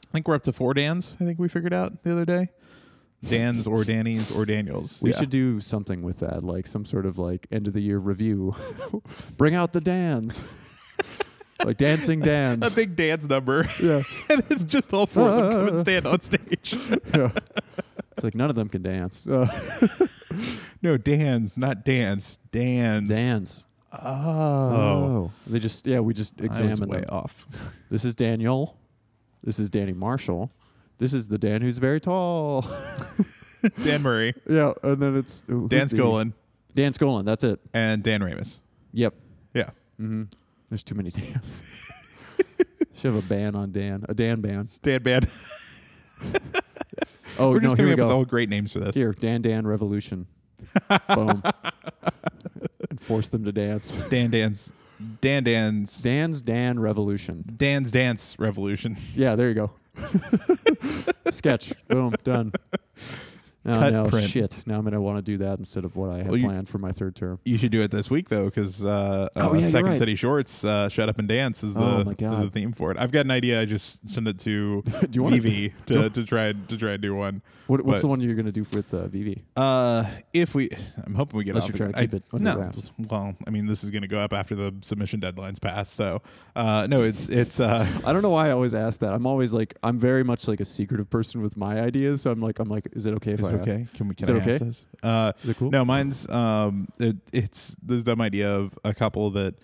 I 0.08 0.12
think 0.12 0.28
we're 0.28 0.34
up 0.36 0.44
to 0.44 0.52
four 0.52 0.72
Dans. 0.74 1.16
I 1.20 1.24
think 1.24 1.38
we 1.38 1.48
figured 1.48 1.72
out 1.74 2.02
the 2.02 2.12
other 2.12 2.24
day. 2.24 2.48
Dan's 3.26 3.66
or 3.66 3.82
Danny's 3.82 4.30
or 4.30 4.44
Daniels. 4.44 5.00
We 5.02 5.10
Yeah. 5.10 5.18
should 5.18 5.30
do 5.30 5.60
something 5.60 6.02
with 6.02 6.20
that, 6.20 6.42
like 6.44 6.66
some 6.66 6.84
sort 6.84 7.06
of 7.06 7.18
like 7.18 7.46
end 7.50 7.66
of 7.66 7.72
the 7.72 7.80
year 7.80 7.98
review. 7.98 8.54
Bring 9.38 9.54
out 9.54 9.72
the 9.72 9.80
Dans, 9.80 10.42
like 11.64 11.76
dancing 11.78 12.20
Dans. 12.20 12.66
a 12.66 12.74
big 12.74 12.94
dance 12.94 13.28
number, 13.28 13.68
yeah, 13.82 14.02
and 14.30 14.44
it's 14.50 14.64
just 14.64 14.92
all 14.92 15.06
four 15.06 15.28
of 15.28 15.36
them 15.44 15.52
come 15.52 15.68
and 15.68 15.76
Uh. 15.76 15.80
stand 15.80 16.06
on 16.06 16.20
stage. 16.20 16.74
yeah. 17.14 17.30
It's 18.12 18.24
like 18.24 18.34
none 18.34 18.48
of 18.48 18.56
them 18.56 18.68
can 18.70 18.82
dance. 18.82 19.26
Uh, 19.26 19.46
no, 20.80 20.96
Dan's, 20.96 21.54
not 21.56 21.84
dance. 21.84 22.38
Dan's. 22.50 23.08
dance. 23.10 23.65
Oh, 23.92 25.30
they 25.46 25.58
just 25.58 25.86
yeah. 25.86 26.00
We 26.00 26.12
just 26.14 26.34
I 26.40 26.44
examined 26.44 26.88
way 26.90 27.00
them. 27.00 27.10
off. 27.10 27.46
This 27.90 28.04
is 28.04 28.14
Daniel. 28.14 28.76
This 29.44 29.58
is 29.60 29.70
Danny 29.70 29.92
Marshall. 29.92 30.50
This 30.98 31.14
is 31.14 31.28
the 31.28 31.38
Dan 31.38 31.62
who's 31.62 31.78
very 31.78 32.00
tall. 32.00 32.64
Dan 33.84 34.02
Murray, 34.02 34.34
yeah, 34.48 34.72
and 34.82 35.00
then 35.00 35.16
it's 35.16 35.42
who's 35.46 35.68
Dan 35.68 35.86
the- 35.88 35.96
Skolin, 35.96 36.32
Dan 36.74 36.92
Skolin. 36.92 37.24
That's 37.24 37.44
it. 37.44 37.60
and 37.74 38.02
Dan 38.02 38.20
Ramis. 38.20 38.60
Yep. 38.92 39.14
Yeah. 39.54 39.70
Mm-hmm. 40.00 40.22
There's 40.68 40.82
too 40.82 40.94
many 40.94 41.10
Dans. 41.10 41.62
Should 42.96 43.12
have 43.12 43.24
a 43.24 43.28
ban 43.28 43.54
on 43.54 43.72
Dan. 43.72 44.04
A 44.08 44.14
Dan 44.14 44.40
ban. 44.40 44.68
Dan 44.82 45.02
ban. 45.02 45.28
Oh 47.38 47.50
We're 47.50 47.60
no, 47.60 47.68
just 47.70 47.76
here 47.78 47.86
we 47.86 47.92
up 47.92 47.98
with 47.98 48.08
go. 48.08 48.16
all 48.16 48.24
great 48.24 48.48
names 48.48 48.72
for 48.72 48.80
this. 48.80 48.94
Here, 48.94 49.12
Dan 49.12 49.42
Dan 49.42 49.66
Revolution. 49.66 50.26
Boom. 51.14 51.42
Force 53.06 53.28
them 53.28 53.44
to 53.44 53.52
dance. 53.52 53.94
Dan 54.10 54.30
Dan's. 54.30 54.72
Dan 55.20 55.44
Dan's. 55.44 56.02
Dan's 56.02 56.42
Dan 56.42 56.78
Revolution. 56.80 57.44
Dan's 57.56 57.90
Dance 57.90 58.36
Revolution. 58.38 58.96
Yeah, 59.14 59.36
there 59.36 59.48
you 59.48 59.54
go. 59.54 59.70
Sketch. 61.30 61.72
Boom. 61.88 62.14
Done. 62.24 62.52
Oh 63.68 63.78
Cut 63.80 63.92
no, 63.92 64.06
print. 64.06 64.28
shit. 64.30 64.62
Now 64.64 64.76
I'm 64.78 64.84
gonna 64.84 65.00
want 65.00 65.18
to 65.18 65.22
do 65.22 65.38
that 65.38 65.58
instead 65.58 65.84
of 65.84 65.96
what 65.96 66.10
I 66.10 66.18
had 66.18 66.28
Well, 66.28 66.36
you- 66.36 66.46
planned 66.46 66.68
for 66.68 66.78
my 66.78 66.92
third 66.92 67.16
term. 67.16 67.40
You 67.44 67.58
should 67.58 67.72
do 67.72 67.82
it 67.82 67.90
this 67.90 68.10
week 68.10 68.28
though, 68.28 68.44
because 68.44 68.84
uh, 68.84 69.28
Oh, 69.34 69.50
uh, 69.50 69.54
yeah, 69.54 69.66
Second 69.66 69.90
right. 69.90 69.98
City 69.98 70.14
Shorts, 70.14 70.64
uh, 70.64 70.88
"Shut 70.88 71.08
Up 71.08 71.18
and 71.18 71.26
Dance" 71.26 71.64
is 71.64 71.74
the 71.74 71.80
Oh, 71.80 72.00
is 72.00 72.16
the 72.44 72.50
theme 72.52 72.72
for 72.72 72.90
it. 72.92 72.96
I've 72.98 73.10
got 73.10 73.24
an 73.24 73.30
idea. 73.32 73.60
I 73.60 73.64
just 73.64 74.08
send 74.08 74.28
it 74.28 74.38
to 74.40 74.82
do 75.10 75.22
you 75.24 75.30
Vivi 75.30 75.74
do 75.86 75.94
to, 75.96 76.02
you- 76.04 76.10
to 76.10 76.24
try 76.24 76.52
to 76.52 76.76
try 76.76 76.92
and 76.92 77.02
do 77.02 77.14
one. 77.14 77.42
What, 77.66 77.84
what's 77.84 77.98
But- 78.00 78.02
the 78.02 78.08
one 78.08 78.20
you're 78.20 78.36
gonna 78.36 78.52
do 78.52 78.64
with 78.72 78.94
uh, 78.94 79.08
VV? 79.08 79.42
Uh, 79.56 80.04
if 80.32 80.54
we, 80.54 80.68
I'm 81.04 81.14
hoping 81.16 81.36
we 81.38 81.42
get 81.42 81.50
Unless 81.56 81.64
off 81.64 81.68
you're 81.78 81.88
the 81.88 81.92
trying 81.92 82.06
to 82.06 82.08
gr- 82.16 82.16
keep 82.18 82.32
I- 82.32 82.38
it 82.38 82.40
under 82.40 82.44
no, 82.60 82.60
wraps. 82.66 82.76
just- 82.76 82.92
well, 83.10 83.34
I 83.46 83.50
mean, 83.50 83.66
this 83.66 83.82
is 83.82 83.90
going 83.90 84.02
to 84.02 84.08
go 84.08 84.20
up 84.20 84.32
after 84.32 84.54
the 84.54 84.72
submission 84.82 85.20
deadlines 85.20 85.60
pass. 85.60 85.90
So, 85.90 86.22
uh, 86.54 86.86
no, 86.88 87.02
it's 87.02 87.28
it's 87.28 87.58
uh, 87.58 87.84
I 88.06 88.12
don't 88.12 88.22
know 88.22 88.30
why 88.30 88.46
I 88.48 88.50
always 88.52 88.74
ask 88.74 89.00
that. 89.00 89.12
I'm 89.12 89.26
always 89.26 89.52
like, 89.52 89.74
I'm 89.82 89.98
very 89.98 90.22
much 90.22 90.46
like 90.46 90.60
a 90.60 90.64
secretive 90.64 91.10
person 91.10 91.42
with 91.42 91.56
my 91.56 91.80
ideas. 91.80 92.22
So 92.22 92.30
I'm 92.30 92.40
like, 92.40 92.60
I'm 92.60 92.68
like, 92.68 92.86
is 92.92 93.04
it 93.06 93.14
okay 93.14 93.32
if 93.32 93.42
I 93.42 93.48
it 93.48 93.55
okay? 93.60 93.86
Can 93.94 94.08
we? 94.08 94.14
Can 94.14 94.24
Is 94.24 94.28
it 94.30 94.34
I 94.34 94.40
okay? 94.40 94.50
ask 94.52 94.64
this? 94.64 94.86
Uh, 95.02 95.32
Is 95.42 95.50
it 95.50 95.56
cool? 95.56 95.70
No, 95.70 95.84
mine's 95.84 96.28
um, 96.28 96.88
it, 96.98 97.16
it's 97.32 97.76
this 97.82 98.02
dumb 98.02 98.20
idea 98.20 98.50
of 98.54 98.78
a 98.84 98.94
couple 98.94 99.30
that 99.32 99.54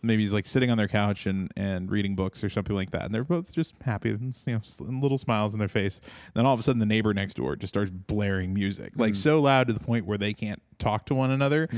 maybe 0.00 0.22
he's 0.22 0.32
like 0.32 0.46
sitting 0.46 0.70
on 0.70 0.78
their 0.78 0.86
couch 0.86 1.26
and, 1.26 1.50
and 1.56 1.90
reading 1.90 2.14
books 2.14 2.44
or 2.44 2.48
something 2.48 2.76
like 2.76 2.92
that. 2.92 3.02
And 3.04 3.12
they're 3.12 3.24
both 3.24 3.52
just 3.52 3.74
happy, 3.82 4.10
and, 4.10 4.32
you 4.46 4.52
know, 4.52 4.60
little 5.00 5.18
smiles 5.18 5.54
in 5.54 5.58
their 5.58 5.66
face. 5.68 6.00
And 6.26 6.34
then 6.34 6.46
all 6.46 6.54
of 6.54 6.60
a 6.60 6.62
sudden, 6.62 6.78
the 6.78 6.86
neighbor 6.86 7.12
next 7.12 7.34
door 7.34 7.56
just 7.56 7.74
starts 7.74 7.90
blaring 7.90 8.54
music, 8.54 8.92
like 8.96 9.16
so 9.16 9.40
loud 9.40 9.66
to 9.66 9.72
the 9.72 9.80
point 9.80 10.06
where 10.06 10.16
they 10.16 10.32
can't 10.34 10.62
talk 10.78 11.06
to 11.06 11.16
one 11.16 11.32
another. 11.32 11.68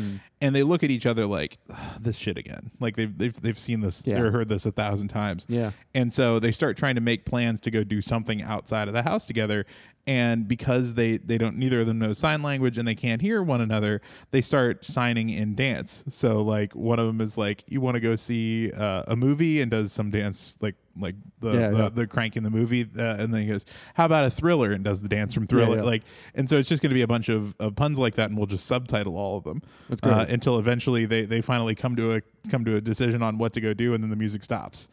And 0.43 0.55
they 0.55 0.63
look 0.63 0.83
at 0.85 0.91
each 0.91 1.07
other 1.07 1.25
like, 1.25 1.57
"Ugh, 1.71 1.79
this 1.99 2.19
shit 2.19 2.37
again. 2.37 2.71
Like 2.79 2.97
they've, 2.97 3.17
they've, 3.17 3.41
they've 3.41 3.59
seen 3.59 3.81
this 3.81 4.07
Yeah. 4.07 4.21
or 4.21 4.31
heard 4.31 4.51
this 4.51 4.67
a 4.67 4.73
thousand 4.73 5.09
times. 5.09 5.47
Yeah. 5.49 5.71
And 5.95 6.13
so 6.13 6.39
they 6.39 6.53
start 6.53 6.77
trying 6.77 6.97
to 6.97 7.01
make 7.01 7.25
plans 7.25 7.59
to 7.61 7.71
go 7.71 7.85
do 7.85 8.03
something 8.03 8.43
outside 8.43 8.87
of 8.89 8.93
the 8.93 9.03
house 9.03 9.25
together. 9.25 9.65
And 10.11 10.49
because 10.49 10.95
they, 10.95 11.19
they 11.19 11.39
don't, 11.39 11.57
neither 11.57 11.81
of 11.83 11.87
them 11.87 12.01
know 12.01 12.13
sign 12.13 12.43
language 12.43 12.79
and 12.79 12.89
they 12.89 12.97
can't 12.97 13.23
hear 13.23 13.45
one 13.45 13.61
another, 13.61 14.01
they 14.33 14.41
start 14.41 14.85
signing 14.85 15.31
in 15.31 15.55
dance. 15.55 16.03
So 16.09 16.43
like 16.43 16.75
one 16.75 16.99
of 16.99 17.07
them 17.07 17.21
is 17.21 17.39
like, 17.39 17.63
you 17.69 17.81
want 17.81 17.95
to 17.95 18.01
go 18.01 18.17
see 18.17 18.73
uh, 18.73 19.05
a 19.07 19.15
movie 19.15 19.61
and 19.61 19.71
does 19.71 19.93
some 19.93 20.11
dance 20.11 20.57
like, 20.61 20.75
like 20.99 21.15
the, 21.39 21.53
Yeah, 21.53 21.69
the, 21.69 21.79
yeah. 21.79 21.89
the 21.91 22.07
crank 22.09 22.37
in 22.37 22.43
the 22.43 22.51
movie. 22.51 22.83
Uh, 22.99 23.17
and 23.21 23.33
then 23.33 23.43
he 23.43 23.47
goes, 23.47 23.65
how 23.95 24.05
about 24.05 24.25
a 24.25 24.31
thriller 24.31 24.73
and 24.73 24.83
does 24.83 25.01
the 25.01 25.09
dance 25.09 25.33
from 25.33 25.47
thriller. 25.47 25.77
yeah. 25.77 25.85
Like, 25.85 26.03
and 26.35 26.51
so 26.51 26.57
it's 26.57 26.69
just 26.69 26.83
going 26.83 26.91
to 26.91 26.95
be 26.95 27.03
a 27.03 27.07
bunch 27.07 27.29
of, 27.29 27.55
of 27.61 27.77
puns 27.77 27.97
like 27.99 28.17
that. 28.17 28.31
And 28.31 28.37
we'll 28.37 28.49
just 28.49 28.67
subtitle 28.67 29.17
all 29.17 29.37
of 29.37 29.45
them 29.45 29.63
That's 29.89 30.01
great. 30.01 30.13
uh, 30.13 30.27
until 30.29 30.59
eventually 30.59 31.07
they, 31.07 31.25
they 31.25 31.41
finally 31.41 31.77
come 31.77 31.95
to 31.95 32.15
a, 32.15 32.23
come 32.51 32.65
to 32.65 32.75
a 32.75 32.81
decision 32.81 33.23
on 33.23 33.39
what 33.39 33.53
to 33.53 33.61
go 33.61 33.75
do. 33.75 33.95
And 33.95 34.03
then 34.03 34.11
the 34.11 34.17
music 34.17 34.43
stops. 34.43 34.91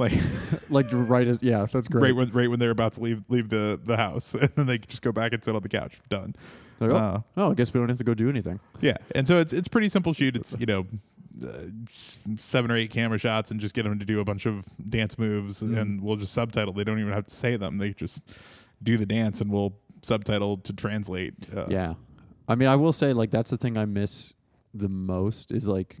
Like, 0.00 0.12
Like 0.70 0.86
right 0.90 1.28
as 1.28 1.42
yeah, 1.42 1.66
that's 1.70 1.86
great. 1.88 2.02
right 2.02 2.16
when 2.16 2.30
right 2.30 2.48
when 2.50 2.58
they're 2.58 2.70
about 2.70 2.94
to 2.94 3.00
leave 3.02 3.22
leave 3.28 3.48
the 3.50 3.78
the 3.84 3.96
house, 3.96 4.34
and 4.40 4.50
then 4.56 4.66
they 4.66 4.78
just 4.78 5.02
go 5.02 5.12
back 5.12 5.32
and 5.32 5.44
sit 5.44 5.54
on 5.54 5.62
the 5.62 5.68
couch. 5.68 6.00
Done. 6.08 6.34
Like, 6.80 6.90
oh, 6.90 6.96
Uh, 6.96 7.20
oh, 7.36 7.50
I 7.50 7.54
guess 7.54 7.72
we 7.74 7.78
don't 7.80 7.88
have 7.90 7.98
to 7.98 8.04
go 8.04 8.14
do 8.14 8.28
anything. 8.30 8.58
yeah, 8.80 8.96
and 9.14 9.28
so 9.28 9.38
it's 9.40 9.52
it's 9.52 9.68
pretty 9.68 9.88
simple 9.88 10.12
shoot. 10.12 10.34
It's 10.36 10.56
you 10.58 10.66
know. 10.66 10.86
Uh, 11.40 11.62
seven 12.36 12.70
or 12.70 12.76
eight 12.76 12.90
camera 12.90 13.16
shots 13.16 13.50
and 13.50 13.60
just 13.60 13.72
get 13.74 13.84
them 13.84 13.98
to 13.98 14.04
do 14.04 14.20
a 14.20 14.24
bunch 14.24 14.44
of 14.46 14.64
dance 14.90 15.16
moves 15.18 15.62
Mm. 15.62 15.78
and 15.80 16.02
we'll 16.02 16.16
just 16.16 16.34
subtitle 16.34 16.74
they 16.74 16.84
don't 16.84 16.98
even 16.98 17.12
have 17.12 17.24
to 17.28 17.34
say 17.34 17.56
them 17.56 17.78
they 17.78 17.90
just 17.94 18.20
do 18.82 18.98
the 18.98 19.06
dance 19.06 19.40
and 19.40 19.50
we'll 19.50 19.72
subtitle 20.02 20.58
to 20.58 20.72
translate 20.74 21.32
uh, 21.56 21.64
Yeah. 21.68 21.94
I 22.48 22.56
mean, 22.56 22.68
I 22.68 22.76
will 22.76 22.92
say 22.92 23.12
like 23.14 23.30
that's 23.30 23.50
the 23.50 23.56
thing 23.56 23.78
I 23.78 23.84
miss 23.86 24.34
the 24.74 24.88
most 24.88 25.50
is 25.52 25.66
like 25.68 25.98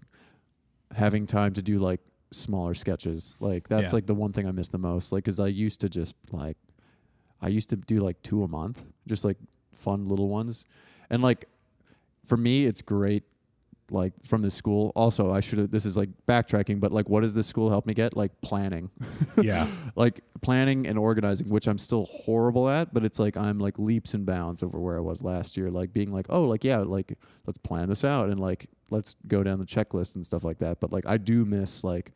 having 0.94 1.26
time 1.26 1.54
to 1.54 1.62
do 1.62 1.78
like 1.78 2.00
smaller 2.32 2.74
sketches. 2.74 3.36
Like 3.40 3.68
that's 3.68 3.92
Yeah. 3.92 3.96
like 3.96 4.06
the 4.06 4.14
one 4.14 4.32
thing 4.32 4.46
I 4.46 4.52
miss 4.52 4.68
the 4.68 4.78
most. 4.78 5.12
Like, 5.12 5.24
cause 5.24 5.40
I 5.40 5.48
used 5.48 5.80
to 5.80 5.88
just 5.88 6.14
like, 6.32 6.56
I 7.40 7.48
used 7.48 7.70
to 7.70 7.76
do 7.76 8.00
like 8.00 8.22
two 8.22 8.42
a 8.44 8.48
month, 8.48 8.82
just 9.06 9.24
like 9.24 9.38
fun 9.72 10.08
little 10.08 10.28
ones. 10.28 10.64
And 11.08 11.22
like, 11.22 11.46
for 12.26 12.36
me, 12.36 12.66
it's 12.66 12.82
great. 12.82 13.24
Like 13.90 14.12
from 14.24 14.42
the 14.42 14.50
school. 14.50 14.92
Also, 14.94 15.32
I 15.32 15.40
should 15.40 15.58
have. 15.58 15.70
This 15.70 15.84
is 15.84 15.96
like 15.96 16.10
backtracking, 16.28 16.80
but 16.80 16.92
like, 16.92 17.08
what 17.08 17.20
does 17.20 17.34
this 17.34 17.46
school 17.46 17.70
help 17.70 17.86
me 17.86 17.94
get? 17.94 18.16
Like 18.16 18.40
planning 18.40 18.90
yeah 19.42 19.66
like 19.96 20.20
planning 20.40 20.86
and 20.86 20.98
organizing, 20.98 21.48
which 21.48 21.66
I'm 21.66 21.78
still 21.78 22.06
horrible 22.06 22.68
at, 22.68 22.92
but 22.94 23.04
it's 23.04 23.18
like 23.18 23.36
I'm 23.36 23.58
like 23.58 23.78
leaps 23.78 24.14
and 24.14 24.24
bounds 24.24 24.62
over 24.62 24.78
where 24.80 24.96
I 24.96 25.00
was 25.00 25.22
last 25.22 25.56
year. 25.56 25.70
Like 25.70 25.92
being 25.92 26.12
like, 26.12 26.26
oh, 26.28 26.44
like 26.44 26.64
yeah, 26.64 26.78
like 26.78 27.18
let's 27.46 27.58
plan 27.58 27.88
this 27.88 28.04
out 28.04 28.28
and 28.30 28.40
like 28.40 28.68
let's 28.90 29.16
go 29.26 29.42
down 29.42 29.58
the 29.58 29.66
checklist 29.66 30.14
and 30.14 30.24
stuff 30.24 30.44
like 30.44 30.58
that. 30.58 30.80
But 30.80 30.92
like 30.92 31.06
I 31.06 31.16
do 31.16 31.44
miss 31.44 31.84
like 31.84 32.12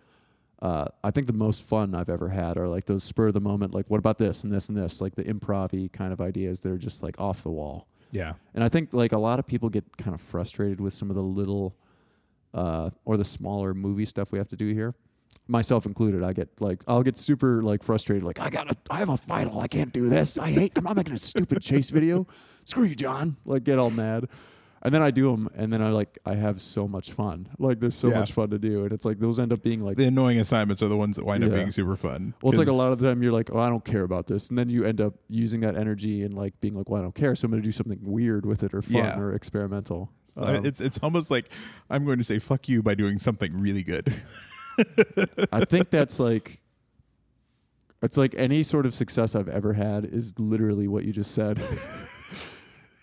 uh, 0.62 0.86
I 1.02 1.10
think 1.10 1.26
the 1.26 1.34
most 1.34 1.62
fun 1.62 1.94
I've 1.94 2.08
ever 2.08 2.30
had 2.30 2.56
are 2.56 2.68
like 2.68 2.86
those 2.86 3.04
spur 3.04 3.26
of 3.28 3.34
the 3.34 3.40
moment, 3.40 3.74
like 3.74 3.86
what 3.88 3.98
about 3.98 4.18
this 4.18 4.44
and 4.44 4.52
this 4.52 4.68
and 4.68 4.78
this, 4.78 5.00
like 5.00 5.14
the 5.14 5.24
improv 5.24 5.92
kind 5.92 6.12
of 6.12 6.20
ideas 6.20 6.60
that 6.60 6.72
are 6.72 6.78
just 6.78 7.02
like 7.02 7.20
off 7.20 7.42
the 7.42 7.50
wall. 7.50 7.86
Yeah 8.14 8.34
And 8.54 8.64
I 8.64 8.68
think 8.68 8.94
like 8.94 9.12
a 9.12 9.18
lot 9.18 9.38
of 9.38 9.46
people 9.46 9.68
get 9.68 9.84
kind 9.98 10.14
of 10.14 10.20
frustrated 10.20 10.80
with 10.80 10.92
some 10.94 11.10
of 11.10 11.16
the 11.16 11.22
little 11.22 11.76
uh, 12.54 12.90
or 13.04 13.16
the 13.16 13.24
smaller 13.24 13.74
movie 13.74 14.06
stuff 14.06 14.30
we 14.32 14.38
have 14.38 14.48
to 14.48 14.56
do 14.56 14.72
here. 14.72 14.94
Myself 15.48 15.84
included, 15.84 16.22
I 16.22 16.32
get 16.32 16.48
like 16.60 16.82
I'll 16.86 17.02
get 17.02 17.18
super 17.18 17.62
like 17.62 17.82
frustrated. 17.82 18.22
Like 18.22 18.40
I 18.40 18.48
got 18.48 18.68
to 18.68 18.76
I 18.88 18.98
have 19.00 19.10
a 19.10 19.16
final. 19.16 19.60
I 19.60 19.68
can't 19.68 19.92
do 19.92 20.08
this. 20.08 20.38
I 20.38 20.50
hate. 20.50 20.72
I'm 20.76 20.84
not 20.84 20.96
making 20.96 21.12
a 21.12 21.18
stupid 21.18 21.60
chase 21.60 21.90
video. 21.90 22.26
Screw 22.64 22.84
you, 22.84 22.94
John. 22.94 23.36
Like 23.44 23.64
get 23.64 23.78
all 23.78 23.90
mad, 23.90 24.28
and 24.84 24.94
then 24.94 25.00
I 25.02 25.10
do 25.10 25.30
them, 25.30 25.48
and 25.56 25.72
then 25.72 25.80
I 25.82 25.88
like 25.90 26.18
I 26.26 26.34
have 26.34 26.60
so 26.60 26.86
much 26.86 27.12
fun. 27.12 27.48
Like 27.58 27.80
there's 27.80 27.96
so 27.96 28.08
Yeah. 28.10 28.18
much 28.20 28.32
fun 28.32 28.50
to 28.50 28.58
do, 28.58 28.84
and 28.84 28.92
it's 28.92 29.04
like 29.04 29.18
those 29.18 29.40
end 29.40 29.52
up 29.52 29.62
being 29.62 29.80
like 29.82 29.96
the 29.96 30.04
annoying 30.04 30.38
assignments 30.38 30.82
are 30.82 30.88
the 30.88 30.96
ones 30.96 31.16
that 31.16 31.24
wind 31.24 31.42
up 31.44 31.52
being 31.52 31.70
super 31.70 31.96
fun 31.96 32.34
well, 32.42 32.50
it's 32.50 32.58
like 32.58 32.68
a 32.68 32.72
lot 32.72 32.92
of 32.92 32.98
the 32.98 33.08
time 33.08 33.22
you're 33.22 33.32
like, 33.32 33.50
oh, 33.52 33.58
I 33.58 33.68
don't 33.70 33.84
care 33.84 34.02
about 34.02 34.26
this, 34.26 34.50
and 34.50 34.58
then 34.58 34.68
you 34.68 34.84
end 34.84 35.00
up 35.00 35.14
using 35.28 35.60
that 35.60 35.76
energy 35.76 36.22
and 36.22 36.34
like 36.34 36.60
being 36.60 36.74
like, 36.74 36.88
well, 36.90 37.00
I 37.00 37.02
don't 37.02 37.14
care, 37.14 37.34
so 37.34 37.46
I'm 37.46 37.50
going 37.50 37.62
to 37.62 37.66
do 37.66 37.72
something 37.72 37.98
weird 38.02 38.44
with 38.46 38.62
it 38.62 38.74
or 38.74 38.82
fun 38.82 38.94
Yeah. 38.96 39.18
or 39.18 39.32
experimental. 39.32 40.10
Um, 40.36 40.66
it's 40.66 40.80
it's 40.80 40.98
almost 41.02 41.30
like 41.30 41.48
I'm 41.88 42.04
going 42.04 42.18
to 42.18 42.24
say 42.24 42.38
fuck 42.40 42.68
you 42.68 42.82
by 42.82 42.94
doing 42.94 43.18
something 43.18 43.56
really 43.58 43.82
good. 43.84 44.12
I 45.52 45.64
think 45.64 45.90
that's 45.96 46.18
like, 46.18 46.60
it's 48.02 48.16
like 48.18 48.34
any 48.36 48.62
sort 48.64 48.84
of 48.84 48.94
success 48.94 49.34
I've 49.36 49.48
ever 49.48 49.72
had 49.74 50.04
is 50.04 50.34
literally 50.38 50.88
what 50.88 51.04
you 51.04 51.12
just 51.12 51.30
said. 51.32 51.58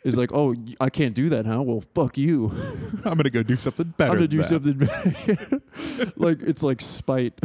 is 0.03 0.17
like, 0.17 0.31
oh, 0.33 0.55
I 0.79 0.89
can't 0.89 1.13
do 1.13 1.29
that, 1.29 1.45
huh? 1.45 1.61
Well, 1.61 1.83
fuck 1.93 2.17
you. 2.17 2.51
I'm 3.05 3.13
going 3.13 3.23
to 3.23 3.29
go 3.29 3.43
do 3.43 3.55
something 3.55 3.93
better. 3.97 4.11
I'm 4.11 4.17
gonna 4.17 4.27
do 4.27 4.37
that. 4.37 4.43
something. 4.45 4.77
Better. 4.77 6.11
like 6.15 6.41
it's 6.41 6.63
like 6.63 6.81
spite. 6.81 7.33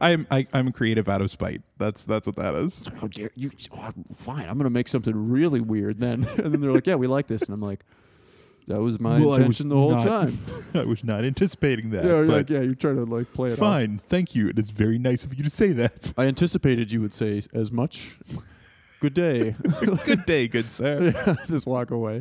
I'm 0.00 0.26
I, 0.30 0.46
I'm 0.52 0.72
creative 0.72 1.08
out 1.08 1.20
of 1.20 1.30
spite. 1.30 1.62
That's 1.78 2.04
that's 2.04 2.26
what 2.26 2.36
that 2.36 2.54
is. 2.54 2.82
How 3.00 3.06
dare 3.08 3.30
you? 3.34 3.50
Oh, 3.72 3.92
fine, 4.16 4.48
I'm 4.48 4.56
gonna 4.56 4.70
make 4.70 4.88
something 4.88 5.30
really 5.30 5.60
weird 5.60 6.00
then. 6.00 6.24
and 6.24 6.52
then 6.52 6.60
they're 6.60 6.72
like, 6.72 6.86
yeah, 6.86 6.96
we 6.96 7.06
like 7.06 7.26
this, 7.26 7.42
and 7.42 7.54
I'm 7.54 7.60
like, 7.62 7.84
that 8.68 8.80
was 8.80 8.98
my 9.00 9.18
Well, 9.18 9.28
I 9.28 9.28
was 9.28 9.38
intention 9.38 9.68
the 9.68 9.76
whole 9.76 9.90
not- 9.92 10.02
time. 10.04 10.38
I 10.74 10.84
was 10.84 11.04
not 11.04 11.24
anticipating 11.24 11.90
that. 11.90 12.04
yeah, 12.04 12.10
you're 12.10 12.24
like, 12.26 12.50
yeah, 12.50 12.60
you're 12.60 12.74
trying 12.74 12.96
to 12.96 13.04
like 13.04 13.32
play 13.32 13.50
it 13.50 13.52
off. 13.54 13.58
fine. 13.58 13.98
Thank 13.98 14.34
you. 14.34 14.48
It 14.48 14.58
is 14.58 14.70
very 14.70 14.98
nice 14.98 15.24
of 15.24 15.34
you 15.34 15.44
to 15.44 15.50
say 15.50 15.72
that. 15.72 16.12
I 16.16 16.24
anticipated 16.26 16.90
you 16.92 17.00
would 17.00 17.14
say 17.14 17.40
as 17.52 17.70
much. 17.72 18.18
Good 19.02 19.14
day. 19.14 19.56
good 20.04 20.24
day, 20.26 20.46
good 20.46 20.70
sir. 20.70 21.36
Just 21.48 21.66
walk 21.66 21.90
away. 21.90 22.18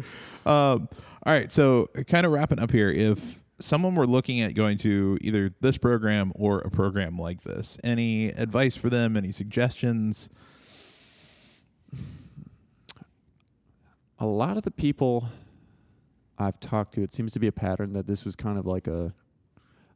Um, 0.47 0.89
all 1.23 1.31
right, 1.31 1.51
so 1.51 1.91
kind 2.07 2.25
of 2.25 2.31
wrapping 2.31 2.57
up 2.57 2.71
here. 2.71 2.89
If 2.89 3.39
someone 3.59 3.93
were 3.93 4.07
looking 4.07 4.41
at 4.41 4.55
going 4.55 4.79
to 4.79 5.15
either 5.21 5.53
this 5.61 5.77
program 5.77 6.31
or 6.33 6.57
a 6.57 6.71
program 6.71 7.19
like 7.19 7.43
this, 7.43 7.77
any 7.83 8.29
advice 8.29 8.75
for 8.75 8.89
them? 8.89 9.15
Any 9.15 9.31
suggestions? 9.31 10.31
a 14.17 14.25
lot 14.25 14.57
of 14.57 14.63
the 14.63 14.71
people 14.71 15.27
I've 16.39 16.59
talked 16.59 16.95
to, 16.95 17.03
it 17.03 17.13
seems 17.13 17.31
to 17.33 17.39
be 17.39 17.45
a 17.45 17.51
pattern 17.51 17.93
that 17.93 18.07
this 18.07 18.25
was 18.25 18.35
kind 18.35 18.57
of 18.57 18.65
like 18.65 18.87
a, 18.87 19.13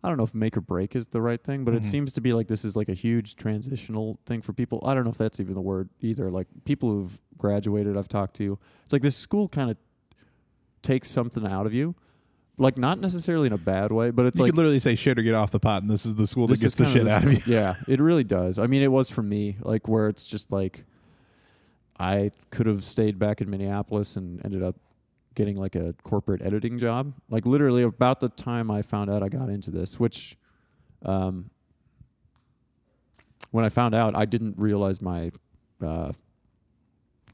I 0.06 0.08
don't 0.08 0.18
know 0.18 0.24
if 0.24 0.36
make 0.36 0.56
or 0.56 0.62
break 0.62 0.96
is 0.96 1.08
the 1.08 1.22
right 1.22 1.42
thing, 1.44 1.64
but 1.66 1.74
Mhm. 1.74 1.78
it 1.78 1.86
seems 1.86 2.14
to 2.14 2.22
be 2.22 2.32
like 2.34 2.48
this 2.48 2.64
is 2.64 2.76
like 2.76 2.90
a 2.90 2.94
huge 2.94 3.36
transitional 3.36 4.20
thing 4.26 4.42
for 4.42 4.54
people. 4.54 4.82
I 4.86 4.94
don't 4.94 5.04
know 5.04 5.10
if 5.10 5.18
that's 5.18 5.40
even 5.40 5.56
the 5.56 5.62
word 5.62 5.90
either. 6.00 6.30
Like 6.30 6.48
people 6.64 6.90
who've 6.92 7.20
graduated, 7.38 7.98
I've 7.98 8.08
talked 8.08 8.36
to, 8.38 8.60
it's 8.84 8.94
like 8.94 9.02
this 9.02 9.18
school 9.18 9.48
kind 9.50 9.72
of 9.72 9.78
takes 10.84 11.10
something 11.10 11.46
out 11.46 11.66
of 11.66 11.74
you. 11.74 11.96
Like 12.58 12.78
not 12.78 13.00
necessarily 13.02 13.48
in 13.48 13.54
a 13.54 13.58
bad 13.58 13.92
way, 13.92 14.12
but 14.12 14.26
it's 14.28 14.38
you 14.40 14.44
like 14.46 14.52
could 14.54 14.58
literally 14.58 14.80
say 14.80 14.96
shit 14.96 15.18
or 15.20 15.24
get 15.24 15.34
off 15.34 15.52
the 15.52 15.60
pot, 15.60 15.82
and 15.82 15.90
this 15.92 16.06
is 16.06 16.16
the 16.16 16.28
school 16.28 16.48
that 16.48 16.60
gets 16.62 16.76
the 16.76 16.86
shit 16.86 17.08
out 17.08 17.24
of 17.26 17.34
you. 17.34 17.42
Yeah, 17.54 17.76
it 17.88 18.00
really 18.00 18.24
does. 18.24 18.60
I 18.60 18.68
mean, 18.68 18.82
it 18.82 18.92
was 18.92 19.10
for 19.10 19.22
me, 19.24 19.58
like 19.62 19.88
where 19.90 20.08
it's 20.08 20.26
just 20.28 20.52
like 20.52 20.86
I 22.00 22.32
could 22.52 22.66
have 22.66 22.84
stayed 22.84 23.18
back 23.20 23.42
in 23.42 23.50
Minneapolis 23.50 24.16
and 24.16 24.40
ended 24.46 24.64
up 24.64 24.76
getting 25.36 25.58
like 25.58 25.76
a 25.76 25.94
corporate 26.04 26.42
editing 26.42 26.78
job. 26.78 27.14
Like 27.30 27.46
literally 27.46 27.84
about 27.84 28.20
the 28.20 28.30
time 28.30 28.72
I 28.72 28.82
found 28.82 29.10
out 29.10 29.22
I 29.22 29.30
got 29.30 29.50
into 29.50 29.72
this, 29.72 30.00
which 30.00 30.38
um 31.04 31.50
when 33.56 33.64
I 33.64 33.70
found 33.70 33.96
out, 33.96 34.18
I 34.18 34.26
didn't 34.26 34.56
realize 34.58 35.02
my 35.02 35.32
uh, 35.82 36.12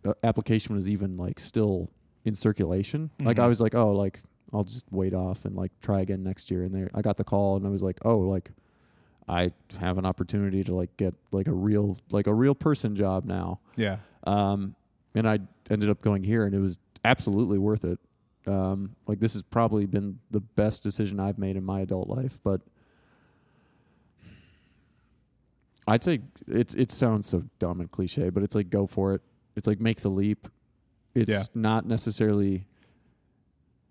uh, 0.05 0.13
application 0.23 0.75
was 0.75 0.87
even 0.87 1.17
like 1.17 1.39
still 1.39 1.89
in 2.25 2.35
circulation. 2.35 3.09
Like 3.19 3.39
I 3.39 3.47
was 3.47 3.59
like, 3.59 3.73
oh, 3.73 3.91
like 3.93 4.21
I'll 4.53 4.63
just 4.63 4.85
wait 4.91 5.15
off 5.15 5.45
and 5.45 5.55
like 5.55 5.71
try 5.81 6.01
again 6.01 6.21
next 6.21 6.51
year. 6.51 6.61
And 6.61 6.75
there, 6.75 6.91
I 6.93 7.01
got 7.01 7.17
the 7.17 7.23
call, 7.23 7.55
and 7.55 7.65
I 7.65 7.69
was 7.69 7.81
like, 7.81 7.97
oh, 8.05 8.19
like 8.19 8.51
I 9.27 9.51
have 9.79 9.97
an 9.97 10.05
opportunity 10.05 10.63
to 10.63 10.75
like 10.75 10.95
get 10.95 11.15
like 11.31 11.47
a 11.47 11.53
real 11.53 11.97
like 12.11 12.27
a 12.27 12.33
real 12.35 12.53
person 12.53 12.95
job 12.95 13.25
now. 13.25 13.59
Yeah. 13.75 13.97
Um, 14.23 14.75
and 15.15 15.27
I 15.27 15.39
ended 15.71 15.89
up 15.89 16.01
going 16.01 16.23
here, 16.23 16.45
and 16.45 16.53
it 16.53 16.59
was 16.59 16.77
absolutely 17.03 17.57
worth 17.57 17.83
it. 17.85 17.99
Um, 18.47 18.95
like 19.07 19.19
this 19.19 19.33
has 19.33 19.43
probably 19.43 19.85
been 19.85 20.19
the 20.31 20.39
best 20.39 20.81
decision 20.83 21.19
I've 21.19 21.37
made 21.37 21.55
in 21.55 21.63
my 21.63 21.81
adult 21.81 22.09
life, 22.09 22.39
but 22.43 22.61
I'd 25.87 26.03
say 26.03 26.19
it's 26.47 26.73
it 26.75 26.91
sounds 26.91 27.27
so 27.27 27.43
dumb 27.59 27.81
and 27.81 27.89
cliche, 27.91 28.29
but 28.29 28.43
it's 28.43 28.55
like 28.55 28.69
go 28.69 28.87
for 28.87 29.13
it. 29.13 29.21
It's 29.55 29.67
like 29.67 29.79
make 29.79 30.01
the 30.01 30.09
leap. 30.09 30.47
It's 31.15 31.29
Yeah. 31.29 31.43
not 31.53 31.85
necessarily. 31.85 32.65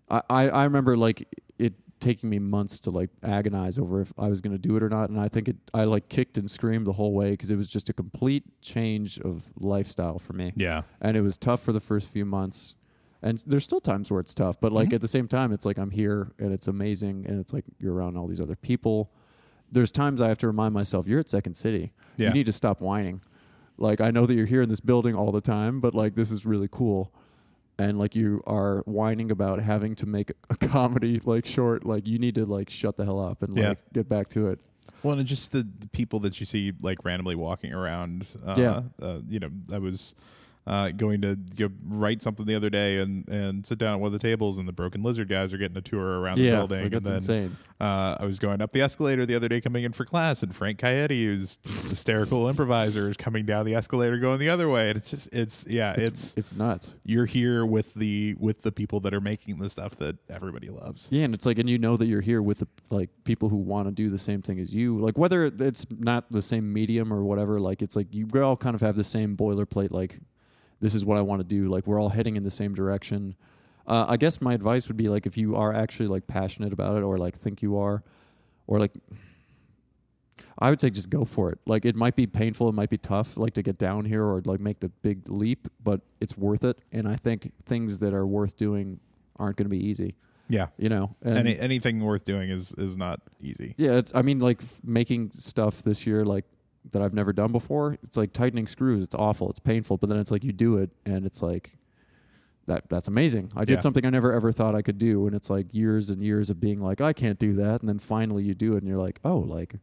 I, 0.08 0.22
I 0.30 0.48
I 0.48 0.64
remember 0.64 0.96
like 0.96 1.28
it 1.58 1.74
taking 1.98 2.30
me 2.30 2.38
months 2.38 2.80
to 2.80 2.90
like 2.90 3.11
agonize 3.22 3.78
over 3.78 4.00
if 4.00 4.12
I 4.16 4.28
was 4.28 4.40
going 4.40 4.52
to 4.52 4.58
do 4.58 4.76
it 4.76 4.82
or 4.82 4.88
not, 4.88 5.11
and 5.11 5.20
I 5.20 5.28
think 5.28 5.48
it 5.48 5.56
I 5.74 5.84
like 5.84 6.08
kicked 6.08 6.38
and 6.38 6.50
screamed 6.50 6.86
the 6.86 6.92
whole 6.94 7.12
way 7.12 7.32
because 7.32 7.50
it 7.50 7.56
was 7.56 7.68
just 7.68 7.88
a 7.88 7.92
complete 7.92 8.44
change 8.62 9.18
of 9.20 9.48
lifestyle 9.58 10.18
for 10.18 10.32
me 10.32 10.52
Yeah. 10.56 10.82
and 11.00 11.16
it 11.16 11.20
was 11.22 11.36
tough 11.36 11.62
for 11.62 11.72
the 11.72 11.80
first 11.80 12.08
few 12.08 12.24
months. 12.24 12.74
And 13.22 13.42
there's 13.46 13.64
still 13.64 13.80
times 13.80 14.10
where 14.10 14.20
it's 14.20 14.32
tough, 14.34 14.58
but 14.60 14.72
like 14.72 14.88
Mhm. 14.90 14.94
at 14.94 15.00
the 15.02 15.08
same 15.08 15.28
time, 15.28 15.52
it's 15.52 15.66
like 15.66 15.78
I'm 15.78 15.90
here 15.90 16.32
and 16.38 16.52
it's 16.52 16.68
amazing, 16.68 17.26
and 17.26 17.38
it's 17.38 17.52
like 17.52 17.64
you're 17.78 17.92
around 17.94 18.16
all 18.16 18.26
these 18.26 18.40
other 18.40 18.56
people. 18.56 19.10
There's 19.70 19.92
times 19.92 20.20
I 20.22 20.28
have 20.28 20.38
to 20.38 20.46
remind 20.46 20.74
myself, 20.74 21.06
you're 21.06 21.20
at 21.20 21.28
Second 21.28 21.54
City. 21.54 21.92
Yeah. 22.16 22.28
You 22.28 22.34
need 22.34 22.46
to 22.46 22.52
stop 22.52 22.80
whining. 22.80 23.20
Like 23.78 24.00
I 24.00 24.10
know 24.10 24.26
that 24.26 24.34
you're 24.34 24.46
here 24.46 24.62
in 24.62 24.68
this 24.68 24.80
building 24.80 25.14
all 25.14 25.32
the 25.32 25.40
time, 25.40 25.80
but 25.80 25.94
like 25.94 26.14
this 26.14 26.30
is 26.30 26.44
really 26.46 26.68
cool. 26.70 27.12
And 27.78 27.98
like 27.98 28.14
you 28.14 28.42
are 28.46 28.80
whining 28.86 29.30
about 29.30 29.60
having 29.60 29.94
to 29.96 30.06
make 30.06 30.32
a 30.50 30.54
comedy 30.68 31.20
like 31.24 31.46
short, 31.46 31.84
like 31.84 32.06
you 32.06 32.18
need 32.18 32.34
to 32.36 32.44
like 32.46 32.68
shut 32.70 32.96
the 32.96 33.04
hell 33.04 33.20
up 33.20 33.42
and 33.42 33.56
Yeah. 33.56 33.70
like 33.70 33.92
get 33.92 34.08
back 34.08 34.28
to 34.30 34.48
it. 34.48 34.58
Well, 35.02 35.18
and 35.18 35.26
just 35.26 35.52
the, 35.52 35.66
the 35.78 35.88
people 35.88 36.20
that 36.20 36.40
you 36.40 36.46
see 36.46 36.72
like 36.80 37.04
randomly 37.04 37.36
walking 37.36 37.72
around. 37.72 38.26
Uh, 38.44 38.54
Yeah. 38.58 38.82
Uh, 39.00 39.20
you 39.28 39.38
know, 39.38 39.50
I 39.72 39.78
was 39.78 40.14
uh, 40.66 40.90
going 40.90 41.20
to 41.22 41.36
go 41.56 41.70
write 41.84 42.22
something 42.22 42.46
the 42.46 42.54
other 42.54 42.70
day 42.70 42.98
and, 42.98 43.28
and 43.28 43.66
sit 43.66 43.78
down 43.78 43.94
at 43.94 44.00
one 44.00 44.08
of 44.08 44.12
the 44.12 44.18
tables, 44.18 44.58
and 44.58 44.68
the 44.68 44.72
Broken 44.72 45.02
Lizard 45.02 45.28
guys 45.28 45.52
are 45.52 45.58
getting 45.58 45.76
a 45.76 45.80
tour 45.80 46.20
around 46.20 46.36
the 46.38 46.50
building. 46.50 46.84
like 46.84 46.92
and 46.92 47.06
that's 47.06 47.26
then 47.26 47.42
insane. 47.44 47.56
uh, 47.80 48.16
I 48.20 48.24
was 48.26 48.38
going 48.38 48.61
up 48.61 48.72
the 48.72 48.80
escalator 48.82 49.24
the 49.26 49.34
other 49.34 49.48
day 49.48 49.61
coming 49.61 49.84
in 49.84 49.92
for 49.92 50.04
class, 50.04 50.42
and 50.42 50.54
Frank 50.54 50.78
Coyote, 50.78 51.24
who's 51.24 51.56
just 51.56 51.88
hysterical 51.88 52.48
improviser, 52.48 53.08
is 53.08 53.16
coming 53.16 53.46
down 53.46 53.64
the 53.66 53.74
escalator 53.74 54.18
going 54.18 54.38
the 54.38 54.48
other 54.50 54.68
way. 54.68 54.90
And 54.90 54.98
it's 54.98 55.11
just, 55.11 55.34
it's, 55.34 55.66
yeah, 55.66 55.94
it's, 55.96 56.34
It's 56.36 56.54
nuts. 56.54 56.94
you're 57.04 57.26
here 57.26 57.64
with 57.64 57.94
the 57.94 58.34
with 58.38 58.62
the 58.62 58.70
people 58.72 59.00
that 59.00 59.14
are 59.14 59.20
making 59.20 59.58
the 59.58 59.70
stuff 59.70 59.96
that 59.96 60.16
everybody 60.28 60.68
loves. 60.68 61.08
Yeah, 61.11 61.24
and 61.24 61.34
it's 61.34 61.46
like, 61.46 61.58
and 61.58 61.68
you 61.68 61.78
know 61.78 61.96
that 61.96 62.06
you're 62.06 62.20
here 62.20 62.42
with 62.42 62.58
the, 62.58 62.68
like 62.90 63.11
people 63.24 63.48
who 63.48 63.56
want 63.56 63.88
to 63.88 63.92
do 63.92 64.11
the 64.11 64.18
same 64.18 64.42
thing 64.42 64.61
as 64.61 64.74
you. 64.74 64.98
Like 64.98 65.16
whether 65.18 65.46
it's 65.46 65.86
not 65.90 66.30
the 66.30 66.42
same 66.42 66.72
medium 66.72 67.12
or 67.12 67.24
whatever, 67.24 67.58
like 67.61 67.82
it's 67.82 67.96
like 67.96 68.08
you 68.14 68.28
all 68.42 68.56
kind 68.56 68.74
of 68.74 68.80
have 68.82 68.96
the 68.96 69.04
same 69.04 69.36
boilerplate. 69.36 69.90
Like 69.90 70.20
this 70.80 70.94
is 70.94 71.04
what 71.04 71.18
I 71.18 71.20
want 71.22 71.40
to 71.40 71.46
do. 71.46 71.68
Like 71.68 71.86
we're 71.86 72.00
all 72.00 72.08
heading 72.10 72.36
in 72.36 72.42
the 72.44 72.50
same 72.50 72.74
direction. 72.74 73.34
Uh, 73.86 74.06
I 74.08 74.16
guess 74.16 74.40
my 74.40 74.54
advice 74.54 74.88
would 74.88 74.96
be 74.96 75.08
like 75.08 75.26
if 75.26 75.36
you 75.36 75.56
are 75.56 75.72
actually 75.74 76.08
like 76.08 76.26
passionate 76.26 76.72
about 76.72 76.96
it 76.96 77.02
or 77.02 77.18
like 77.18 77.36
think 77.36 77.60
you 77.62 77.76
are, 77.78 78.02
or 78.66 78.78
like 78.78 78.92
I 80.58 80.68
would 80.70 80.80
say 80.80 80.90
just 80.90 81.08
go 81.10 81.24
for 81.24 81.50
it. 81.50 81.58
Like 81.66 81.84
it 81.84 81.96
might 81.96 82.16
be 82.16 82.26
painful, 82.26 82.68
it 82.68 82.72
might 82.74 82.90
be 82.90 82.98
tough, 82.98 83.36
like 83.36 83.54
to 83.54 83.62
get 83.62 83.78
down 83.78 84.04
here 84.04 84.24
or 84.24 84.42
like 84.44 84.60
make 84.60 84.80
the 84.80 84.88
big 84.90 85.28
leap, 85.28 85.68
but 85.82 86.02
it's 86.20 86.36
worth 86.36 86.64
it. 86.64 86.78
And 86.92 87.08
I 87.08 87.16
think 87.16 87.52
things 87.64 87.98
that 88.00 88.12
are 88.12 88.26
worth 88.26 88.56
doing 88.56 89.00
aren't 89.38 89.56
going 89.56 89.64
to 89.64 89.70
be 89.70 89.84
easy. 89.84 90.16
Yeah, 90.48 90.66
You 90.78 90.88
know, 90.88 91.14
and 91.22 91.38
Any, 91.38 91.56
anything 91.58 92.00
worth 92.00 92.24
doing 92.24 92.50
is 92.50 92.74
is 92.74 92.96
not 92.96 93.20
easy. 93.40 93.74
yeah, 93.78 93.92
it's. 93.98 94.12
I 94.16 94.22
mean, 94.22 94.40
like 94.40 94.62
f- 94.64 94.80
making 94.82 95.30
stuff 95.30 95.82
this 95.82 96.08
year, 96.08 96.24
like 96.24 96.44
that 96.92 97.02
I've 97.02 97.14
never 97.14 97.32
done 97.32 97.52
before. 97.52 97.98
It's 98.02 98.16
like 98.16 98.32
tightening 98.32 98.66
screws. 98.66 99.04
It's 99.04 99.14
awful. 99.14 99.50
It's 99.50 99.58
painful. 99.60 99.96
But 99.98 100.08
then 100.08 100.18
it's 100.18 100.30
like 100.30 100.44
you 100.44 100.52
do 100.52 100.78
it, 100.78 100.90
and 101.04 101.26
it's 101.26 101.42
like 101.42 101.76
that. 102.66 102.88
That's 102.88 103.08
amazing. 103.08 103.52
I 103.54 103.64
did 103.64 103.74
Yeah. 103.74 103.80
something 103.80 104.04
I 104.06 104.10
never 104.10 104.32
ever 104.32 104.50
thought 104.52 104.74
I 104.74 104.82
could 104.82 104.98
do, 104.98 105.26
and 105.26 105.34
it's 105.36 105.50
like 105.50 105.72
years 105.74 106.10
and 106.10 106.22
years 106.22 106.50
of 106.50 106.60
being 106.60 106.80
like, 106.80 107.00
I 107.00 107.12
can't 107.12 107.38
do 107.38 107.54
that, 107.56 107.80
and 107.80 107.88
then 107.88 107.98
finally 107.98 108.44
you 108.44 108.54
do 108.54 108.74
it, 108.74 108.78
and 108.78 108.88
you're 108.88 108.98
like, 108.98 109.20
oh, 109.24 109.38
like 109.38 109.76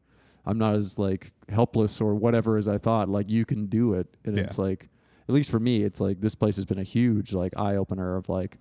I'm 0.45 0.57
not 0.57 0.75
as 0.75 0.97
like 0.97 1.33
helpless 1.49 1.99
or 2.01 2.15
whatever 2.15 2.57
as 2.57 2.67
I 2.67 2.77
thought. 2.77 3.09
Like 3.09 3.29
you 3.29 3.45
can 3.45 3.65
do 3.67 3.93
it, 3.93 4.07
and 4.25 4.37
Yeah. 4.37 4.43
it's 4.43 4.57
like, 4.57 4.89
at 5.27 5.35
least 5.35 5.49
for 5.49 5.59
me, 5.59 5.83
it's 5.83 5.99
like 5.99 6.21
this 6.21 6.35
place 6.35 6.55
has 6.55 6.65
been 6.65 6.79
a 6.79 6.83
huge 6.83 7.33
like 7.33 7.53
eye 7.57 7.75
opener 7.75 8.15
of 8.15 8.29
like 8.29 8.57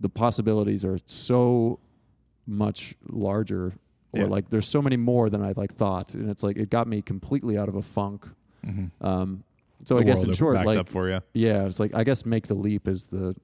the 0.00 0.08
possibilities 0.08 0.84
are 0.84 0.98
so 1.06 1.78
much 2.46 2.94
larger 3.08 3.74
or 4.12 4.20
Yeah. 4.20 4.26
like 4.26 4.50
there's 4.50 4.66
so 4.68 4.80
many 4.82 4.96
more 4.96 5.28
than 5.30 5.42
I 5.42 5.52
like 5.56 5.74
thought, 5.74 6.14
and 6.14 6.30
it's 6.30 6.42
like 6.42 6.56
it 6.56 6.70
got 6.70 6.86
me 6.86 7.02
completely 7.02 7.56
out 7.58 7.68
of 7.68 7.74
a 7.76 7.82
funk. 7.82 8.26
Mm-hmm. 8.66 9.06
Um, 9.06 9.44
so 9.84 9.94
the 9.96 10.00
I 10.02 10.04
guess 10.04 10.24
in 10.24 10.32
short, 10.32 10.56
like 10.64 10.76
up 10.78 10.88
for 10.88 11.08
you. 11.08 11.20
yeah, 11.32 11.64
it's 11.66 11.78
like 11.80 11.94
I 11.94 12.04
guess 12.04 12.24
make 12.26 12.46
the 12.48 12.54
leap 12.54 12.88
is 12.88 13.06
the 13.06 13.34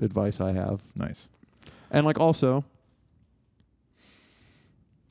advice 0.00 0.40
I 0.40 0.52
have, 0.52 0.82
Nice. 0.96 1.30
and 1.90 2.04
like 2.06 2.18
also. 2.20 2.64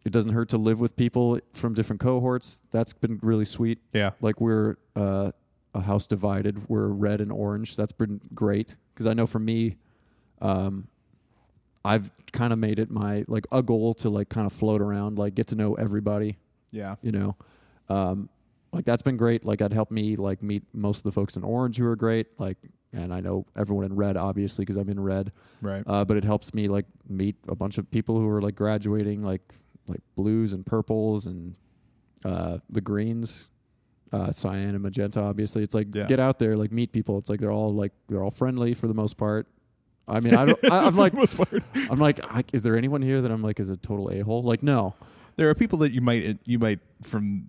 It 0.03 0.11
doesn't 0.11 0.33
hurt 0.33 0.49
to 0.49 0.57
live 0.57 0.79
with 0.79 0.95
people 0.95 1.39
from 1.53 1.75
different 1.75 1.99
cohorts. 1.99 2.59
That's 2.71 2.91
been 2.91 3.19
really 3.21 3.45
sweet. 3.45 3.77
Yeah. 3.93 4.11
Like 4.19 4.41
we're 4.41 4.77
uh, 4.95 5.31
a 5.75 5.81
house 5.81 6.07
divided. 6.07 6.67
We're 6.67 6.87
red 6.87 7.21
and 7.21 7.31
orange. 7.31 7.75
That's 7.75 7.91
been 7.91 8.19
great 8.33 8.75
because 8.93 9.05
I 9.05 9.13
know 9.13 9.27
for 9.27 9.37
me, 9.37 9.75
um, 10.41 10.87
I've 11.83 12.11
kind 12.31 12.53
of 12.53 12.59
made 12.59 12.79
it 12.79 12.91
my 12.91 13.25
like 13.27 13.45
a 13.51 13.63
goal 13.63 13.93
to 13.95 14.09
like 14.09 14.29
kind 14.29 14.45
of 14.45 14.53
float 14.53 14.81
around, 14.81 15.17
like 15.17 15.35
get 15.35 15.47
to 15.47 15.55
know 15.55 15.73
everybody. 15.75 16.37
Yeah. 16.71 16.95
You 17.01 17.11
know, 17.11 17.35
um, 17.89 18.29
like 18.71 18.85
that's 18.85 19.01
been 19.01 19.17
great. 19.17 19.43
Like 19.43 19.59
that 19.59 19.73
helped 19.73 19.91
me 19.91 20.15
like 20.15 20.41
meet 20.43 20.63
most 20.73 20.99
of 20.99 21.03
the 21.03 21.11
folks 21.11 21.35
in 21.35 21.43
orange 21.43 21.77
who 21.77 21.85
are 21.87 21.95
great. 21.95 22.27
Like, 22.37 22.57
and 22.93 23.13
I 23.13 23.19
know 23.19 23.45
everyone 23.55 23.85
in 23.85 23.95
red 23.95 24.15
obviously 24.17 24.63
because 24.63 24.77
I'm 24.77 24.89
in 24.89 24.99
red. 24.99 25.31
Right. 25.61 25.83
Uh, 25.87 26.05
but 26.05 26.17
it 26.17 26.23
helps 26.23 26.53
me 26.53 26.67
like 26.67 26.85
meet 27.09 27.35
a 27.47 27.55
bunch 27.55 27.77
of 27.77 27.89
people 27.89 28.17
who 28.17 28.27
are 28.29 28.41
like 28.41 28.55
graduating, 28.55 29.23
like 29.23 29.41
like 29.87 30.01
blues 30.15 30.53
and 30.53 30.65
purples 30.65 31.25
and 31.25 31.55
uh, 32.23 32.59
the 32.69 32.81
greens, 32.81 33.49
uh, 34.13 34.31
cyan 34.31 34.69
and 34.75 34.81
magenta. 34.81 35.19
Obviously, 35.19 35.63
it's 35.63 35.73
like 35.73 35.87
Yeah. 35.93 36.05
get 36.05 36.19
out 36.19 36.37
there, 36.37 36.55
like 36.55 36.71
meet 36.71 36.91
people. 36.91 37.17
It's 37.17 37.29
like 37.29 37.39
they're 37.39 37.51
all 37.51 37.73
like 37.73 37.91
they're 38.07 38.23
all 38.23 38.31
friendly 38.31 38.73
for 38.75 38.87
the 38.87 38.93
most 38.93 39.17
part. 39.17 39.47
I 40.11 40.19
mean, 40.19 40.33
I 40.35 40.45
don't. 40.45 40.71
I, 40.71 40.85
I'm 40.85 40.95
like. 40.97 41.13
I'm 41.89 41.99
like, 41.99 42.19
I, 42.29 42.43
is 42.53 42.63
there 42.63 42.75
anyone 42.75 43.01
here 43.01 43.21
that 43.21 43.31
I'm 43.31 43.41
like 43.41 43.59
is 43.59 43.69
a 43.69 43.77
total 43.77 44.11
a 44.11 44.19
hole? 44.19 44.43
Like, 44.43 44.61
no. 44.63 44.93
There 45.37 45.49
are 45.49 45.55
people 45.55 45.79
that 45.79 45.91
you 45.91 46.01
might 46.01 46.37
you 46.45 46.59
might 46.59 46.79
from 47.01 47.45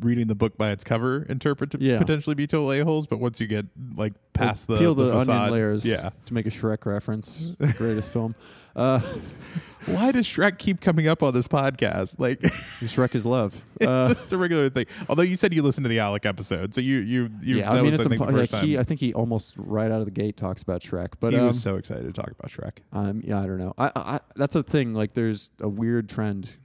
reading 0.00 0.26
the 0.26 0.34
book 0.34 0.56
by 0.56 0.70
its 0.70 0.84
cover 0.84 1.22
interpret 1.28 1.70
to 1.72 1.78
Yeah. 1.80 1.98
potentially 1.98 2.34
be 2.34 2.46
total 2.46 2.72
a 2.72 2.80
holes, 2.80 3.06
but 3.06 3.18
once 3.20 3.40
you 3.40 3.46
get 3.46 3.66
like 3.96 4.12
past 4.32 4.68
Like, 4.68 4.78
the 4.78 4.84
peel 4.84 4.94
the, 4.94 5.10
facade, 5.12 5.28
onion 5.30 5.52
layers. 5.52 5.86
yeah. 5.86 6.10
To 6.26 6.34
make 6.34 6.46
a 6.46 6.50
Shrek 6.50 6.86
reference, 6.86 7.52
greatest 7.76 8.12
film. 8.12 8.34
Uh, 8.76 9.00
Why 9.86 10.12
does 10.12 10.26
Shrek 10.26 10.58
keep 10.58 10.80
coming 10.80 11.08
up 11.08 11.22
on 11.22 11.32
this 11.34 11.48
podcast? 11.48 12.16
Like 12.18 12.40
Shrek 12.40 13.14
is 13.14 13.24
love. 13.26 13.64
it's, 13.80 13.86
Uh, 13.86 14.14
it's 14.22 14.32
a 14.32 14.36
regular 14.38 14.68
thing. 14.70 14.86
Although 15.08 15.22
you 15.22 15.36
said 15.36 15.52
you 15.54 15.62
listened 15.62 15.84
to 15.84 15.88
the 15.88 15.98
Alec 15.98 16.26
episode, 16.26 16.74
so 16.74 16.80
you 16.80 16.98
you 16.98 17.30
you 17.42 17.56
yeah, 17.58 17.70
I 17.72 17.76
mean, 17.76 17.86
was 17.90 17.94
it's 18.00 18.06
I 18.06 18.10
think 18.10 18.22
impo- 18.22 18.32
like 18.52 18.62
he. 18.64 18.78
I 18.78 18.82
think 18.82 19.00
he 19.00 19.12
almost 19.14 19.54
right 19.56 19.90
out 19.90 20.00
of 20.00 20.04
the 20.04 20.10
gate 20.10 20.36
talks 20.36 20.62
about 20.62 20.82
Shrek, 20.82 21.14
but 21.18 21.32
he 21.32 21.38
um, 21.38 21.46
was 21.46 21.60
so 21.60 21.76
excited 21.76 22.04
to 22.04 22.12
talk 22.12 22.30
about 22.38 22.50
Shrek. 22.50 22.78
Um, 22.92 23.22
yeah, 23.24 23.40
I 23.40 23.46
don't 23.46 23.58
know. 23.58 23.74
I, 23.78 23.90
I 23.96 24.20
that's 24.36 24.54
a 24.54 24.62
thing. 24.62 24.92
Like, 24.94 25.14
there's 25.14 25.50
a 25.60 25.68
weird 25.68 26.08
trend. 26.08 26.56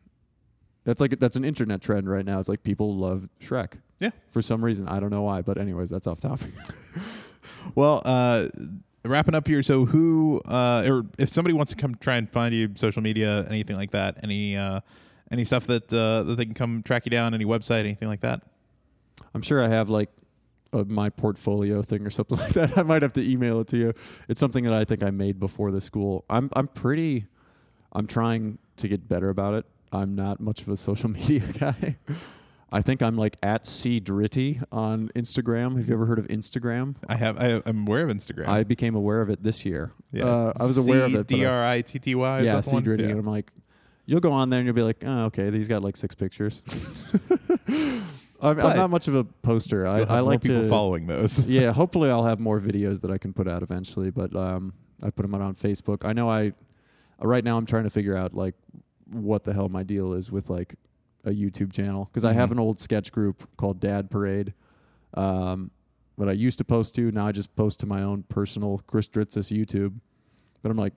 That's 0.86 1.02
like 1.02 1.20
that's 1.20 1.36
an 1.36 1.44
internet 1.44 1.82
trend 1.82 2.10
right 2.10 2.26
now. 2.26 2.40
It's 2.40 2.48
like 2.48 2.64
people 2.64 2.96
love 2.96 3.28
Shrek. 3.42 3.74
Yeah. 4.00 4.12
For 4.32 4.42
some 4.42 4.64
reason, 4.64 4.88
I 4.88 5.00
don't 5.00 5.10
know 5.10 5.24
why. 5.24 5.42
But 5.42 5.58
anyways, 5.58 5.90
that's 5.90 6.08
off 6.08 6.20
topic. 6.20 6.52
Well, 7.74 8.02
uh, 8.06 8.50
wrapping 9.04 9.36
up 9.36 9.48
here. 9.48 9.64
So, 9.64 9.86
who, 9.86 10.42
uh, 10.46 10.86
or 10.88 11.06
if 11.18 11.30
somebody 11.30 11.54
wants 11.54 11.72
to 11.72 11.78
come 11.78 11.96
try 11.96 12.18
and 12.18 12.30
find 12.30 12.54
you, 12.54 12.70
social 12.76 13.02
media, 13.02 13.46
anything 13.50 13.76
like 13.76 13.92
that, 13.92 14.20
any, 14.24 14.56
uh, 14.56 14.82
any 15.32 15.44
stuff 15.44 15.68
that 15.68 15.92
uh, 15.92 16.24
that 16.24 16.36
they 16.36 16.46
can 16.46 16.54
come 16.54 16.84
track 16.84 17.06
you 17.06 17.10
down, 17.10 17.34
any 17.34 17.46
website, 17.46 17.80
anything 17.82 18.08
like 18.08 18.22
that. 18.22 18.44
I'm 19.34 19.42
sure 19.42 19.64
I 19.64 19.68
have 19.68 19.90
like 19.90 20.10
a 20.74 20.86
my 20.86 21.10
portfolio 21.10 21.82
thing 21.82 22.06
or 22.06 22.10
something 22.10 22.38
like 22.40 22.54
that. 22.54 22.78
I 22.78 22.84
might 22.84 23.02
have 23.02 23.14
to 23.14 23.28
email 23.28 23.60
it 23.62 23.68
to 23.70 23.78
you. 23.78 23.94
It's 24.28 24.40
something 24.40 24.64
that 24.66 24.74
I 24.74 24.86
think 24.86 25.02
I 25.02 25.10
made 25.10 25.40
before 25.40 25.72
the 25.72 25.82
school. 25.82 26.26
I'm 26.30 26.50
I'm 26.56 26.68
pretty. 26.68 27.26
I'm 27.92 28.08
trying 28.08 28.60
to 28.78 28.88
get 28.90 29.08
better 29.08 29.30
about 29.30 29.54
it. 29.54 29.66
I'm 29.96 30.16
not 30.16 30.40
much 30.40 30.62
of 30.62 30.70
a 30.70 30.78
social 30.78 31.10
media 31.20 31.42
guy. 31.60 31.98
I 32.72 32.82
think 32.82 33.02
I'm 33.02 33.16
like 33.16 33.38
at 33.42 33.66
C 33.66 34.00
Dritty 34.00 34.60
on 34.72 35.10
Instagram. 35.16 35.78
Have 35.78 35.88
you 35.88 35.94
ever 35.94 36.06
heard 36.06 36.20
of 36.20 36.28
Instagram? 36.28 36.96
I 37.08 37.16
have. 37.16 37.40
I, 37.40 37.62
I'm 37.66 37.88
aware 37.88 38.08
of 38.08 38.16
Instagram. 38.16 38.48
I 38.48 38.64
became 38.64 38.96
aware 38.96 39.22
of 39.22 39.30
it 39.30 39.44
this 39.44 39.66
year. 39.66 39.94
yeah. 40.12 40.26
Uh, 40.26 40.54
I 40.60 40.64
was 40.64 40.78
aware 40.78 41.04
of 41.04 41.16
it. 41.16 41.28
D 41.28 41.46
R 41.46 41.64
I 41.64 41.82
T 41.82 42.00
T 42.00 42.16
Y. 42.16 42.42
yeah, 42.42 42.62
C 42.62 42.80
Dritty. 42.82 43.06
And 43.06 43.20
I'm 43.20 43.26
like, 43.26 43.52
you'll 44.06 44.20
go 44.20 44.32
on 44.32 44.50
there 44.50 44.60
and 44.60 44.66
you'll 44.68 44.76
be 44.76 44.82
like, 44.82 45.04
oh, 45.06 45.26
okay, 45.26 45.52
he's 45.52 45.68
got 45.68 45.84
like 45.84 45.96
six 45.96 46.16
pictures. 46.16 46.62
I'm, 48.42 48.60
I'm 48.60 48.76
not 48.76 48.90
much 48.90 49.08
of 49.08 49.16
a 49.16 49.24
poster. 49.24 49.88
I, 49.88 50.02
I 50.02 50.06
more 50.06 50.22
like 50.24 50.42
people 50.42 50.62
to. 50.62 50.70
following 50.70 51.08
those. 51.08 51.48
yeah, 51.48 51.72
hopefully 51.72 52.10
I'll 52.10 52.26
have 52.26 52.40
more 52.40 52.60
videos 52.60 53.02
that 53.02 53.12
I 53.12 53.18
can 53.18 53.34
put 53.34 53.48
out 53.48 53.64
eventually. 53.64 54.10
But 54.12 54.36
um, 54.36 54.74
I 55.02 55.10
put 55.10 55.22
them 55.22 55.34
out 55.34 55.42
on 55.42 55.56
Facebook. 55.56 56.06
I 56.06 56.14
know 56.14 56.30
I. 56.30 56.54
Right 57.20 57.46
now, 57.46 57.58
I'm 57.58 57.66
trying 57.66 57.86
to 57.86 57.90
figure 57.90 58.18
out 58.18 58.34
like 58.34 58.56
what 59.24 59.44
the 59.44 59.54
hell 59.54 59.70
my 59.70 59.84
deal 59.84 60.14
is 60.14 60.32
with 60.32 60.50
like 60.50 60.76
a 61.24 61.30
YouTube 61.32 61.72
channel 61.74 62.06
because 62.06 62.26
I 62.26 62.34
have 62.34 62.50
Mhm. 62.50 62.54
an 62.54 62.60
old 62.60 62.80
sketch 62.80 63.12
group 63.12 63.48
called 63.58 63.80
Dad 63.80 64.10
Parade. 64.12 64.54
Um, 65.14 65.72
that 66.18 66.30
I 66.30 66.34
used 66.34 66.58
to 66.60 66.64
post 66.64 66.96
to. 66.96 67.12
Now 67.12 67.28
I 67.28 67.32
just 67.34 67.54
post 67.58 67.80
to 67.82 67.86
my 67.86 68.02
own 68.02 68.24
personal 68.24 68.82
Chris 68.88 69.08
Dritsas 69.10 69.52
YouTube. 69.56 69.96
But 70.62 70.72
I'm 70.72 70.78
like, 70.78 70.94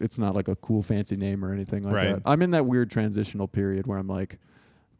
it's 0.00 0.18
not 0.18 0.34
like 0.34 0.48
a 0.48 0.56
cool 0.56 0.82
fancy 0.82 1.16
name 1.16 1.44
or 1.44 1.52
anything 1.52 1.82
like 1.82 1.94
Right. 1.94 2.12
that. 2.14 2.22
I'm 2.24 2.40
in 2.40 2.50
that 2.52 2.64
weird 2.64 2.90
transitional 2.90 3.46
period 3.46 3.86
where 3.86 3.98
I'm 3.98 4.08
like, 4.08 4.38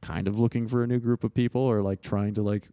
kind 0.03 0.29
of 0.29 0.39
looking 0.39 0.69
for 0.69 0.83
a 0.83 0.87
new 0.87 0.99
group 0.99 1.25
of 1.25 1.33
people 1.33 1.63
or 1.63 1.81
like 1.81 2.03
trying 2.03 2.35
to 2.35 2.43
like, 2.43 2.69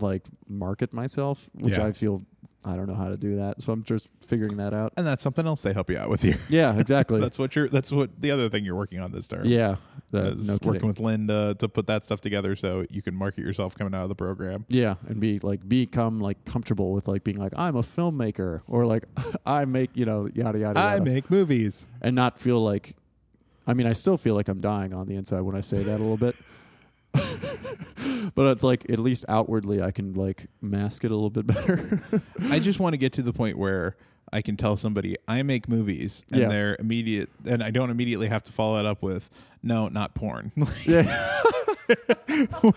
like 0.00 0.22
market 0.48 0.92
myself, 0.92 1.48
which 1.54 1.76
Yeah. 1.78 1.86
I 1.86 1.92
feel 1.92 2.24
I 2.66 2.76
don't 2.76 2.86
know 2.86 2.94
how 2.94 3.10
to 3.10 3.18
do 3.18 3.36
that. 3.36 3.62
So 3.62 3.74
I'm 3.74 3.82
just 3.84 4.08
figuring 4.22 4.56
that 4.56 4.72
out. 4.72 4.94
and 4.96 5.06
that's 5.06 5.22
something 5.22 5.46
else 5.46 5.60
they 5.60 5.74
help 5.74 5.90
you 5.90 5.98
out 5.98 6.08
with 6.08 6.22
here. 6.22 6.38
Yeah, 6.48 6.74
exactly. 6.78 7.20
that's 7.24 7.38
what 7.38 7.54
you're. 7.54 7.68
That's 7.68 7.92
what 7.92 8.18
the 8.22 8.30
other 8.30 8.48
thing 8.48 8.64
you're 8.64 8.74
working 8.74 9.00
on 9.00 9.12
this 9.12 9.28
term. 9.28 9.44
yeah, 9.44 9.76
That- 10.12 10.38
no 10.38 10.54
working 10.54 10.72
kidding. 10.72 10.88
with 10.88 10.98
Linda 11.00 11.54
to 11.58 11.68
put 11.68 11.86
that 11.88 12.04
stuff 12.06 12.22
together 12.22 12.56
so 12.56 12.86
you 12.90 13.02
can 13.02 13.14
market 13.14 13.42
yourself 13.42 13.76
coming 13.76 13.94
out 13.94 14.04
of 14.04 14.08
the 14.08 14.14
program. 14.14 14.64
Yeah, 14.70 14.94
and 15.06 15.20
be 15.20 15.40
like 15.40 15.68
become 15.68 16.20
like 16.20 16.42
comfortable 16.46 16.92
with 16.94 17.06
like 17.06 17.22
being 17.22 17.36
like 17.36 17.52
I'm 17.54 17.76
a 17.76 17.82
filmmaker 17.82 18.62
or 18.66 18.86
like 18.86 19.04
I 19.46 19.66
make 19.66 19.94
you 19.94 20.06
know 20.06 20.30
yada 20.34 20.58
yada. 20.58 20.80
I 20.80 20.92
yada. 20.94 21.04
make 21.04 21.30
movies. 21.30 21.86
and 22.00 22.16
not 22.16 22.38
feel 22.40 22.64
like 22.64 22.96
I 23.66 23.74
mean 23.74 23.86
I 23.86 23.92
still 23.92 24.16
feel 24.16 24.34
like 24.36 24.48
I'm 24.48 24.62
dying 24.62 24.94
on 24.94 25.06
the 25.06 25.16
inside 25.16 25.42
when 25.42 25.54
I 25.54 25.60
say 25.60 25.82
that 25.82 26.00
a 26.00 26.02
little 26.02 26.16
bit. 26.16 26.34
but 28.34 28.46
it's 28.50 28.62
like 28.62 28.88
at 28.90 28.98
least 28.98 29.24
outwardly 29.28 29.82
I 29.82 29.90
can 29.90 30.14
like 30.14 30.46
mask 30.60 31.04
it 31.04 31.10
a 31.10 31.14
little 31.14 31.30
bit 31.30 31.46
better. 31.46 32.00
I 32.50 32.58
just 32.58 32.80
want 32.80 32.94
to 32.94 32.96
get 32.98 33.12
to 33.14 33.22
the 33.22 33.32
point 33.32 33.56
where 33.58 33.96
I 34.32 34.42
can 34.42 34.56
tell 34.56 34.76
somebody 34.76 35.16
I 35.28 35.42
make 35.42 35.68
movies 35.68 36.24
and 36.30 36.40
Yeah. 36.42 36.48
they're 36.48 36.76
immediate 36.78 37.30
and 37.46 37.62
I 37.62 37.70
don't 37.70 37.90
immediately 37.90 38.28
have 38.28 38.42
to 38.44 38.52
follow 38.52 38.78
it 38.80 38.86
up 38.86 39.02
with 39.02 39.30
no, 39.62 39.88
not 39.88 40.14
porn. 40.14 40.52
yeah. 40.86 41.40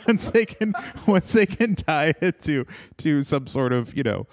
once 0.07 0.29
they 0.29 0.45
can 0.45 0.73
once 1.07 1.33
they 1.33 1.45
can 1.45 1.75
tie 1.75 2.13
it 2.21 2.41
to 2.43 2.65
to 2.97 3.23
some 3.23 3.47
sort 3.47 3.73
of, 3.73 3.95
you 3.97 4.03
know, 4.03 4.27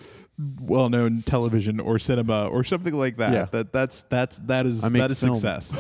well 0.61 0.89
known 0.89 1.23
television 1.23 1.79
or 1.81 1.99
cinema 1.99 2.49
or 2.49 2.65
something 2.65 2.95
like 2.95 3.17
that. 3.19 3.33
Yeah. 3.33 3.45
That 3.53 3.73
that's 3.73 4.03
that's 4.05 4.39
that 4.41 4.67
is 4.67 4.83
that 4.83 5.11
is 5.11 5.21
film. 5.21 5.35
success. 5.35 5.77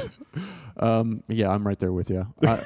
Um 0.79 1.22
yeah, 1.29 1.51
I'm 1.51 1.66
right 1.66 1.79
there 1.79 1.93
with 1.93 2.11
you. 2.11 2.27
I, 2.43 2.62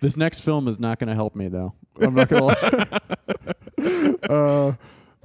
this 0.00 0.16
next 0.16 0.40
film 0.40 0.68
is 0.68 0.78
not 0.78 0.98
going 0.98 1.08
to 1.08 1.14
help 1.14 1.34
me 1.34 1.48
though. 1.48 1.74
I'm 2.00 2.14
not 2.14 2.28
going 2.28 2.54
to 2.54 3.00
lie. 3.78 4.14
uh, 4.34 4.72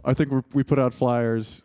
I 0.03 0.13
think 0.13 0.31
we 0.31 0.41
we 0.53 0.63
put 0.63 0.79
out 0.79 0.93
flyers. 0.93 1.63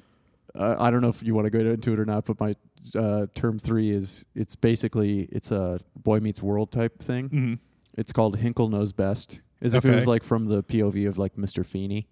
Uh, 0.54 0.76
I 0.78 0.90
don't 0.90 1.00
know 1.00 1.08
if 1.08 1.22
you 1.22 1.34
want 1.34 1.46
to 1.46 1.50
go 1.50 1.60
into 1.60 1.92
it 1.92 2.00
or 2.00 2.04
not, 2.04 2.24
but 2.24 2.40
my 2.40 2.56
uh, 2.96 3.26
term 3.34 3.58
3 3.58 3.90
is 3.90 4.24
it's 4.34 4.56
basically 4.56 5.28
it's 5.30 5.50
a 5.50 5.78
boy 5.96 6.18
meets 6.20 6.42
world 6.42 6.72
type 6.72 7.00
thing. 7.00 7.28
Mhm. 7.28 7.58
It's 7.96 8.12
called 8.12 8.38
Hinkle 8.38 8.68
Knows 8.68 8.92
Best, 8.92 9.40
as 9.60 9.74
if 9.74 9.84
it 9.84 9.94
was 9.94 10.06
like 10.06 10.22
from 10.22 10.46
the 10.46 10.62
POV 10.62 11.06
of 11.08 11.18
like 11.18 11.36
Mr. 11.36 11.64
Feeney. 11.66 12.08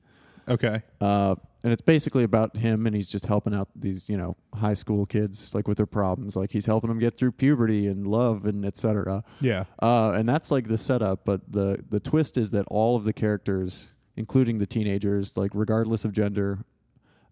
Okay. 0.49 0.83
Uh, 1.01 1.37
and 1.65 1.73
it's 1.73 1.83
basically 1.83 2.23
about 2.23 2.57
him, 2.57 2.87
and 2.87 2.95
he's 2.95 3.09
just 3.09 3.27
helping 3.27 3.55
out 3.55 3.69
these, 3.75 4.09
you 4.09 4.17
know, 4.17 4.37
high 4.55 4.75
school 4.75 5.07
kids 5.07 5.55
like 5.55 5.67
with 5.67 5.77
their 5.77 5.87
problems. 5.87 6.37
Like 6.37 6.53
he's 6.53 6.67
helping 6.67 6.89
them 6.89 6.99
get 6.99 7.17
through 7.17 7.33
puberty 7.33 7.87
and 7.87 8.07
love 8.07 8.45
and 8.45 8.65
etc. 8.65 9.25
Yeah. 9.41 9.65
Uh, 9.83 10.13
and 10.13 10.29
that's 10.29 10.51
like 10.51 10.69
the 10.69 10.79
setup. 10.79 11.25
But 11.25 11.51
the 11.51 11.85
the 11.89 11.99
twist 12.01 12.37
is 12.37 12.53
that 12.53 12.65
all 12.69 12.97
of 12.97 13.05
the 13.05 13.13
characters, 13.13 13.95
including 14.17 14.59
the 14.59 14.67
teenagers, 14.67 15.37
like 15.37 15.51
regardless 15.53 16.05
of 16.05 16.13
gender 16.13 16.65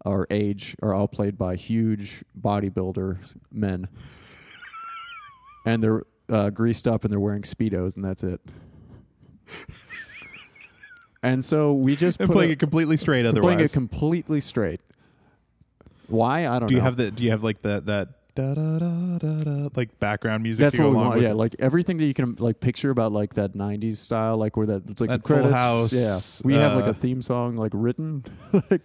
or 0.04 0.26
age, 0.30 0.74
are 0.82 0.92
all 0.92 1.08
played 1.08 1.38
by 1.38 1.54
huge 1.54 2.24
bodybuilder 2.38 3.36
men, 3.52 3.86
and 5.64 5.84
they're 5.84 6.02
uh, 6.28 6.50
greased 6.50 6.88
up 6.88 7.04
and 7.04 7.12
they're 7.12 7.20
wearing 7.20 7.42
speedos, 7.42 7.94
and 7.94 8.04
that's 8.04 8.24
it. 8.24 8.40
And 11.26 11.44
so 11.44 11.72
we 11.74 11.96
just 12.04 12.20
And 12.20 12.30
playing 12.30 12.50
a- 12.50 12.52
it 12.54 12.58
completely 12.58 12.96
straight 12.96 13.26
otherwise. 13.26 13.54
playing 13.54 13.60
it 13.60 13.72
completely 13.72 14.40
straight. 14.40 14.80
Why 16.08 16.46
I 16.46 16.58
don't 16.58 16.68
do 16.68 16.74
you 16.74 16.78
know. 16.80 16.84
have 16.84 16.96
the 16.96 17.10
do 17.10 17.24
you 17.24 17.30
have 17.32 17.42
like 17.42 17.62
that 17.62 17.86
that 17.86 18.08
da 18.36 18.54
da 18.54 18.78
da 18.78 19.68
like 19.74 19.98
background 19.98 20.42
music 20.42 20.62
That's 20.62 20.78
what 20.78 20.90
we 20.90 20.94
want. 20.94 21.20
Yeah, 21.20 21.30
it? 21.30 21.34
like 21.36 21.56
everything 21.58 21.96
that 21.98 22.04
you 22.04 22.14
can 22.14 22.36
like 22.38 22.60
picture 22.60 22.90
about 22.90 23.10
like 23.12 23.34
that 23.34 23.54
'90s 23.54 23.96
style, 23.96 24.36
like 24.36 24.56
where 24.56 24.66
that 24.66 24.88
it's 24.88 25.00
like 25.00 25.10
That 25.10 25.22
the 25.24 25.28
Full 25.28 25.36
credits. 25.42 25.54
House, 25.54 25.92
yeah, 25.92 26.18
we 26.46 26.54
have 26.54 26.76
like 26.76 26.84
uh, 26.86 26.90
a 26.90 26.94
theme 26.94 27.22
song 27.22 27.56
like 27.56 27.72
written, 27.74 28.22
like, 28.70 28.82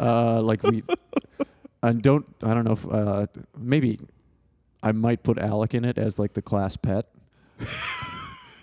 uh, 0.00 0.40
like 0.42 0.62
we. 0.64 0.82
and 1.82 2.02
don't 2.02 2.26
I 2.42 2.54
don't 2.54 2.64
know 2.64 2.72
if 2.72 2.88
uh, 2.90 3.26
maybe 3.56 4.00
I 4.82 4.90
might 4.92 5.22
put 5.22 5.38
Alec 5.38 5.74
in 5.74 5.84
it 5.84 5.96
as 5.98 6.18
like 6.18 6.32
the 6.34 6.42
class 6.42 6.76
pet. 6.76 7.06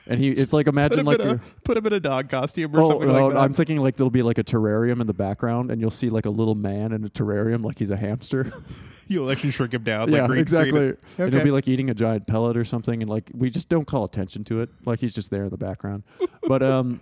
And 0.09 0.19
he, 0.19 0.29
it's 0.29 0.51
like 0.53 0.67
imagine 0.67 1.05
like 1.05 1.19
a, 1.19 1.39
put 1.63 1.77
him 1.77 1.85
in 1.85 1.93
a 1.93 1.99
dog 1.99 2.29
costume 2.29 2.75
or 2.75 2.79
Oh, 2.81 2.89
something 2.89 3.09
oh, 3.09 3.13
like 3.27 3.33
that. 3.33 3.39
I'm 3.39 3.53
thinking 3.53 3.77
like 3.79 3.95
there'll 3.95 4.09
be 4.09 4.23
like 4.23 4.37
a 4.39 4.43
terrarium 4.43 4.99
in 5.01 5.07
the 5.07 5.13
background, 5.13 5.69
and 5.71 5.79
you'll 5.79 5.89
see 5.91 6.09
like 6.09 6.25
a 6.25 6.29
little 6.31 6.55
man 6.55 6.91
in 6.91 7.05
a 7.05 7.09
terrarium, 7.09 7.63
like 7.63 7.77
he's 7.79 7.91
a 7.91 7.97
hamster. 7.97 8.51
You'll 9.07 9.31
actually 9.31 9.49
shrink 9.51 9.73
him 9.73 9.81
down. 9.83 10.11
yeah, 10.11 10.19
like 10.19 10.27
green 10.29 10.41
exactly. 10.41 10.69
screen 10.71 10.83
it. 10.91 10.99
And 11.17 11.27
Okay. 11.29 11.35
he'll 11.37 11.45
be 11.45 11.49
like 11.51 11.67
eating 11.67 11.89
a 11.89 11.95
giant 11.95 12.27
pellet 12.27 12.55
or 12.55 12.63
something, 12.63 13.01
and 13.01 13.09
like 13.09 13.31
we 13.33 13.49
just 13.49 13.67
don't 13.67 13.85
call 13.85 14.03
attention 14.03 14.43
to 14.45 14.61
it. 14.61 14.69
Like 14.85 14.99
he's 14.99 15.15
just 15.15 15.31
there 15.31 15.45
in 15.45 15.49
the 15.49 15.57
background. 15.57 16.03
but 16.47 16.61
um, 16.61 16.99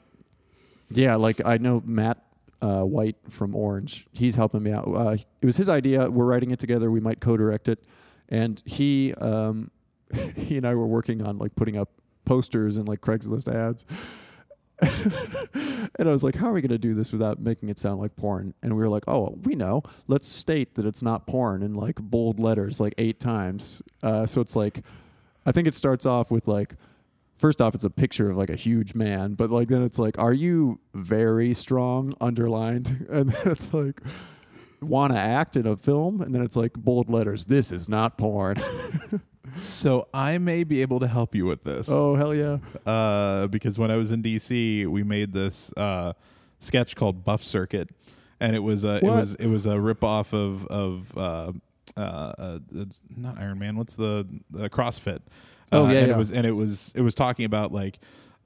yeah, 0.90 1.16
like 1.16 1.42
I 1.46 1.58
know 1.58 1.82
Matt 1.86 2.24
uh, 2.62 2.84
White 2.84 3.18
from 3.30 3.54
Orange. 3.56 4.08
He's 4.14 4.36
helping 4.36 4.64
me 4.64 4.72
out. 4.72 4.86
Uh, 4.88 5.18
it 5.42 5.46
was 5.46 5.58
his 5.58 5.68
idea. 5.70 6.10
We're 6.10 6.26
writing 6.26 6.52
it 6.52 6.60
together. 6.60 6.90
We 6.90 7.02
might 7.02 7.20
co-direct 7.20 7.68
it, 7.68 7.84
and 8.30 8.62
he 8.66 9.14
um, 9.16 9.70
he 10.38 10.56
and 10.58 10.66
I 10.66 10.76
were 10.76 10.88
working 10.88 11.22
on 11.22 11.38
like 11.38 11.56
putting 11.56 11.78
up 11.78 11.90
posters 12.28 12.78
and 12.78 12.88
like 12.88 13.02
Craigslist 13.02 13.52
ads. 13.54 13.86
and 15.98 16.08
I 16.08 16.12
was 16.12 16.24
like, 16.24 16.36
how 16.36 16.48
are 16.48 16.54
we 16.54 16.62
going 16.62 16.70
to 16.70 16.78
do 16.78 16.94
this 16.94 17.12
without 17.12 17.40
making 17.40 17.70
it 17.70 17.80
sound 17.80 18.00
like 18.00 18.16
porn? 18.16 18.54
And 18.62 18.76
we 18.76 18.84
were 18.84 18.90
like, 18.90 19.08
oh, 19.08 19.38
we 19.42 19.56
know. 19.56 19.82
Let's 20.08 20.28
state 20.28 20.76
that 20.76 20.86
it's 20.86 21.02
not 21.02 21.26
porn 21.26 21.64
in 21.64 21.74
like 21.74 21.96
bold 21.96 22.40
letters, 22.40 22.80
like 22.80 22.94
eight 23.00 23.20
times. 23.20 23.82
Uh, 24.04 24.28
so 24.28 24.40
it's 24.40 24.56
like, 24.56 24.84
I 25.48 25.52
think 25.52 25.68
it 25.68 25.74
starts 25.74 26.06
off 26.06 26.30
with 26.30 26.48
like, 26.48 26.76
first 27.38 27.60
off, 27.60 27.74
it's 27.74 27.86
a 27.86 27.90
picture 27.90 28.30
of 28.30 28.38
like 28.38 28.52
a 28.52 28.56
huge 28.56 28.94
man, 28.94 29.34
but 29.34 29.50
like 29.50 29.68
then 29.68 29.82
it's 29.82 29.98
like, 29.98 30.20
are 30.20 30.34
you 30.34 30.80
very 30.94 31.54
strong 31.54 32.14
underlined? 32.22 33.08
And 33.10 33.34
it's 33.46 33.74
like, 33.74 34.02
want 34.80 35.12
to 35.12 35.20
act 35.20 35.56
in 35.56 35.66
a 35.66 35.76
film? 35.76 36.22
And 36.22 36.36
then 36.36 36.44
it's 36.44 36.56
like 36.56 36.74
bold 36.74 37.10
letters, 37.10 37.46
this 37.46 37.72
is 37.72 37.90
not 37.90 38.18
porn. 38.18 38.58
So 39.62 40.08
I 40.14 40.38
may 40.38 40.64
be 40.64 40.82
able 40.82 41.00
to 41.00 41.08
help 41.08 41.36
you 41.36 41.46
with 41.46 41.64
this. 41.64 41.90
oh, 41.90 42.16
hell 42.16 42.34
yeah. 42.34 42.58
Uh, 42.86 43.48
because 43.48 43.78
when 43.80 43.92
I 43.92 43.96
was 43.98 44.12
in 44.12 44.22
DC, 44.24 44.88
we 44.88 45.04
made 45.04 45.34
this 45.34 45.74
uh, 45.78 46.14
sketch 46.60 46.96
called 46.96 47.24
Buff 47.24 47.44
Circuit, 47.44 47.90
and 48.40 48.56
it 48.56 48.60
was 48.60 48.86
uh, 48.86 49.00
it 49.02 49.06
was 49.08 49.36
it 49.36 49.48
was 49.48 49.66
a 49.66 49.76
ripoff 49.76 50.34
of 50.34 50.66
of 50.68 51.18
uh, 51.18 51.52
uh, 51.96 52.00
uh, 52.38 52.60
not 53.16 53.38
Iron 53.38 53.60
Man. 53.60 53.78
What's 53.78 53.96
the, 53.96 54.28
CrossFit? 54.54 55.22
Oh, 55.72 55.86
Uh, 55.86 55.92
yeah, 55.92 56.00
and 56.00 56.08
yeah. 56.08 56.14
it 56.14 56.18
was 56.18 56.32
and 56.32 56.46
it 56.46 56.52
was 56.52 56.94
it 56.96 57.02
was 57.02 57.16
talking 57.16 57.46
about 57.46 57.72
like 57.74 58.00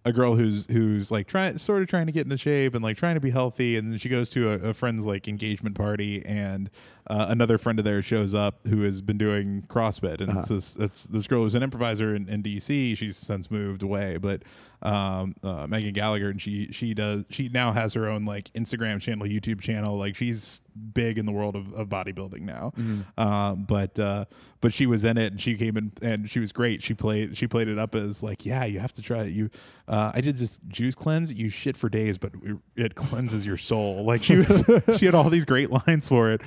a 0.03 0.11
girl 0.11 0.35
who's 0.35 0.65
who's 0.65 1.11
like 1.11 1.27
trying 1.27 1.57
sort 1.59 1.83
of 1.83 1.87
trying 1.87 2.07
to 2.07 2.11
get 2.11 2.25
into 2.25 2.35
shape 2.37 2.73
and 2.73 2.83
like 2.83 2.97
trying 2.97 3.13
to 3.13 3.19
be 3.21 3.29
healthy 3.29 3.77
and 3.77 3.91
then 3.91 3.99
she 3.99 4.09
goes 4.09 4.29
to 4.29 4.49
a, 4.49 4.69
a 4.69 4.73
friend's 4.73 5.05
like 5.05 5.27
engagement 5.27 5.75
party 5.75 6.25
and 6.25 6.71
uh, 7.11 7.25
another 7.29 7.57
friend 7.57 7.77
of 7.77 7.83
theirs 7.85 8.05
shows 8.05 8.33
up 8.33 8.65
who 8.67 8.81
has 8.83 9.01
been 9.01 9.17
doing 9.17 9.63
CrossFit. 9.67 10.21
And 10.21 10.29
Uh-huh. 10.29 10.39
it's 10.39 10.49
this 10.49 10.75
it's 10.77 11.03
this 11.07 11.27
girl 11.27 11.43
who's 11.43 11.55
an 11.55 11.63
improviser 11.63 12.15
in, 12.15 12.29
in 12.29 12.41
DC 12.41 12.95
she's 12.97 13.17
since 13.17 13.51
moved 13.51 13.83
away. 13.83 14.17
But 14.17 14.43
um, 14.83 15.35
uh, 15.43 15.67
Megan 15.67 15.93
Gallagher 15.93 16.29
and 16.29 16.41
she 16.41 16.69
she 16.71 16.93
does 16.93 17.25
she 17.29 17.49
now 17.49 17.71
has 17.71 17.93
her 17.95 18.07
own 18.07 18.25
like 18.25 18.51
Instagram 18.53 18.99
channel 19.01 19.27
YouTube 19.27 19.59
channel. 19.61 19.97
Like 19.97 20.15
she's 20.15 20.61
big 20.93 21.17
in 21.17 21.25
the 21.25 21.31
world 21.33 21.55
of, 21.55 21.73
of 21.73 21.89
bodybuilding 21.89 22.41
now. 22.41 22.71
Um, 23.17 23.65
but 23.65 23.99
uh, 23.99 24.25
but 24.61 24.73
she 24.73 24.85
was 24.85 25.03
in 25.03 25.17
it 25.17 25.33
and 25.33 25.41
she 25.41 25.55
came 25.55 25.75
in 25.77 25.91
and 26.01 26.29
she 26.29 26.39
was 26.39 26.51
great. 26.53 26.81
She 26.81 26.93
played 26.93 27.35
she 27.37 27.45
played 27.47 27.67
it 27.67 27.77
up 27.77 27.93
as 27.93 28.23
like 28.23 28.45
yeah 28.45 28.63
you 28.65 28.79
have 28.79 28.93
to 28.93 29.01
try 29.01 29.23
it. 29.23 29.33
You 29.33 29.49
uh, 29.87 30.11
I 30.15 30.21
did 30.21 30.37
this 30.37 30.59
juice 30.69 30.95
cleanse. 30.95 31.31
You 31.33 31.49
shit 31.49 31.75
for 31.77 31.89
days 31.89 32.17
but 32.17 32.31
it, 32.41 32.57
it 32.75 32.95
cleanses 32.95 33.45
your 33.45 33.57
soul. 33.57 34.05
Like 34.05 34.23
she 34.23 34.37
was 34.37 34.63
she 34.97 35.05
had 35.05 35.13
all 35.13 35.29
these 35.29 35.45
great 35.45 35.69
lines 35.71 36.07
for 36.07 36.31
it 36.31 36.41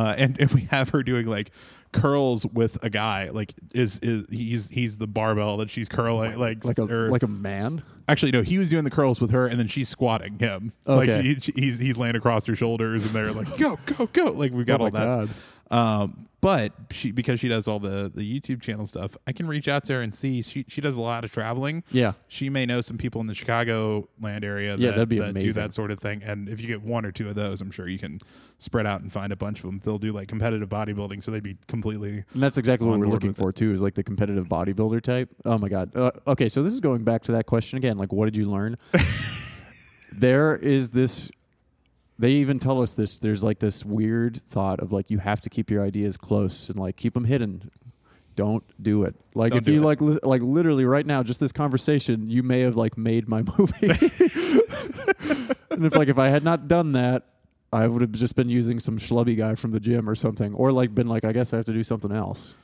uh, 0.00 0.14
and, 0.16 0.40
and 0.40 0.50
we 0.52 0.62
have 0.70 0.88
her 0.90 1.02
doing 1.02 1.26
like 1.26 1.50
curls 1.92 2.46
with 2.46 2.82
a 2.84 2.88
guy 2.90 3.30
like 3.30 3.52
is 3.74 3.98
is 3.98 4.24
he's 4.30 4.68
he's 4.70 4.96
the 4.98 5.06
barbell 5.08 5.56
that 5.56 5.68
she's 5.70 5.88
curling 5.88 6.38
like 6.38 6.64
Like 6.64 6.78
a, 6.78 6.82
or- 6.82 7.10
like 7.10 7.22
a 7.24 7.28
man? 7.28 7.82
Actually, 8.08 8.32
no. 8.32 8.42
He 8.42 8.58
was 8.58 8.68
doing 8.68 8.82
the 8.84 8.90
curls 8.90 9.20
with 9.20 9.30
her, 9.30 9.46
and 9.46 9.56
then 9.58 9.68
she's 9.68 9.88
squatting 9.88 10.36
him. 10.38 10.72
Okay. 10.86 11.16
Like 11.16 11.24
he, 11.24 11.52
he's 11.60 11.78
he's 11.78 11.96
laying 11.96 12.16
across 12.16 12.44
her 12.46 12.56
shoulders, 12.56 13.04
and 13.06 13.14
they're 13.14 13.30
like, 13.32 13.56
"Go, 13.56 13.78
go, 13.86 14.06
go!" 14.06 14.24
Like 14.32 14.52
we've 14.52 14.66
got 14.66 14.80
Oh 14.80 14.84
all 14.86 14.90
that. 14.90 15.28
Um, 15.70 16.26
but 16.40 16.72
she 16.90 17.10
because 17.10 17.38
she 17.38 17.48
does 17.48 17.68
all 17.68 17.78
the 17.78 18.10
the 18.14 18.22
YouTube 18.22 18.62
channel 18.62 18.86
stuff, 18.86 19.16
I 19.26 19.32
can 19.32 19.46
reach 19.46 19.68
out 19.68 19.84
to 19.84 19.94
her 19.94 20.02
and 20.02 20.14
see. 20.14 20.42
She 20.42 20.64
she 20.68 20.80
does 20.80 20.96
a 20.96 21.00
lot 21.00 21.24
of 21.24 21.32
traveling. 21.32 21.84
Yeah. 21.90 22.12
She 22.28 22.48
may 22.48 22.66
know 22.66 22.80
some 22.80 22.98
people 22.98 23.20
in 23.20 23.26
the 23.26 23.34
Chicago 23.34 24.08
land 24.20 24.44
area. 24.44 24.76
Yeah, 24.76 24.90
that, 24.90 24.96
that'd 24.96 25.08
be 25.08 25.18
that 25.18 25.34
do 25.34 25.52
that 25.52 25.74
sort 25.74 25.90
of 25.90 25.98
thing. 25.98 26.22
And 26.22 26.48
if 26.48 26.60
you 26.60 26.66
get 26.66 26.82
one 26.82 27.04
or 27.04 27.12
two 27.12 27.28
of 27.28 27.34
those, 27.34 27.60
I'm 27.60 27.70
sure 27.70 27.88
you 27.88 27.98
can 27.98 28.20
spread 28.58 28.86
out 28.86 29.02
and 29.02 29.12
find 29.12 29.32
a 29.32 29.36
bunch 29.36 29.58
of 29.58 29.66
them. 29.66 29.78
They'll 29.78 29.98
do 29.98 30.12
like 30.12 30.28
competitive 30.28 30.68
bodybuilding, 30.68 31.22
so 31.22 31.30
they'd 31.30 31.42
be 31.42 31.58
completely 31.68 32.24
And 32.32 32.42
that's 32.42 32.58
exactly 32.58 32.88
what 32.88 32.98
we're 32.98 33.06
looking 33.06 33.34
for 33.34 33.52
too. 33.52 33.72
Is 33.72 33.82
like 33.82 33.94
the 33.94 34.04
competitive 34.04 34.48
bodybuilder 34.48 35.02
type. 35.02 35.28
Oh 35.44 35.58
my 35.58 35.68
god. 35.68 35.94
Uh, 35.94 36.10
okay, 36.26 36.48
so 36.48 36.62
this 36.62 36.72
is 36.72 36.80
going 36.80 37.04
back 37.04 37.22
to 37.24 37.32
that 37.32 37.46
question 37.46 37.76
again. 37.76 37.98
Like, 37.98 38.12
what 38.12 38.24
did 38.26 38.36
you 38.36 38.50
learn? 38.50 38.76
there 40.12 40.56
is 40.56 40.90
this. 40.90 41.30
They 42.20 42.32
even 42.32 42.58
tell 42.58 42.82
us 42.82 42.92
this. 42.92 43.16
There's 43.16 43.42
like 43.42 43.60
this 43.60 43.82
weird 43.82 44.42
thought 44.42 44.80
of 44.80 44.92
like 44.92 45.10
you 45.10 45.18
have 45.18 45.40
to 45.40 45.48
keep 45.48 45.70
your 45.70 45.82
ideas 45.82 46.18
close 46.18 46.68
and 46.68 46.78
like 46.78 46.96
keep 46.96 47.14
them 47.14 47.24
hidden. 47.24 47.70
Don't 48.36 48.62
do 48.82 49.04
it. 49.04 49.14
Like 49.34 49.52
Don't 49.52 49.62
if 49.62 49.68
you 49.68 49.80
it. 49.80 49.84
like 49.86 50.00
li- 50.02 50.18
like 50.22 50.42
literally 50.42 50.84
right 50.84 51.06
now, 51.06 51.22
just 51.22 51.40
this 51.40 51.50
conversation, 51.50 52.28
you 52.28 52.42
may 52.42 52.60
have 52.60 52.76
like 52.76 52.98
made 52.98 53.26
my 53.26 53.42
movie. 53.58 53.88
and 55.70 55.86
if 55.86 55.96
like 55.96 56.08
if 56.08 56.18
I 56.18 56.28
had 56.28 56.44
not 56.44 56.68
done 56.68 56.92
that, 56.92 57.24
I 57.72 57.86
would 57.86 58.02
have 58.02 58.12
just 58.12 58.36
been 58.36 58.50
using 58.50 58.80
some 58.80 58.98
schlubby 58.98 59.36
guy 59.36 59.54
from 59.54 59.70
the 59.70 59.80
gym 59.80 60.08
or 60.08 60.14
something, 60.14 60.52
or 60.54 60.72
like 60.72 60.94
been 60.94 61.06
like, 61.06 61.24
I 61.24 61.32
guess 61.32 61.52
I 61.54 61.56
have 61.56 61.66
to 61.66 61.72
do 61.72 61.84
something 61.84 62.12
else. 62.12 62.54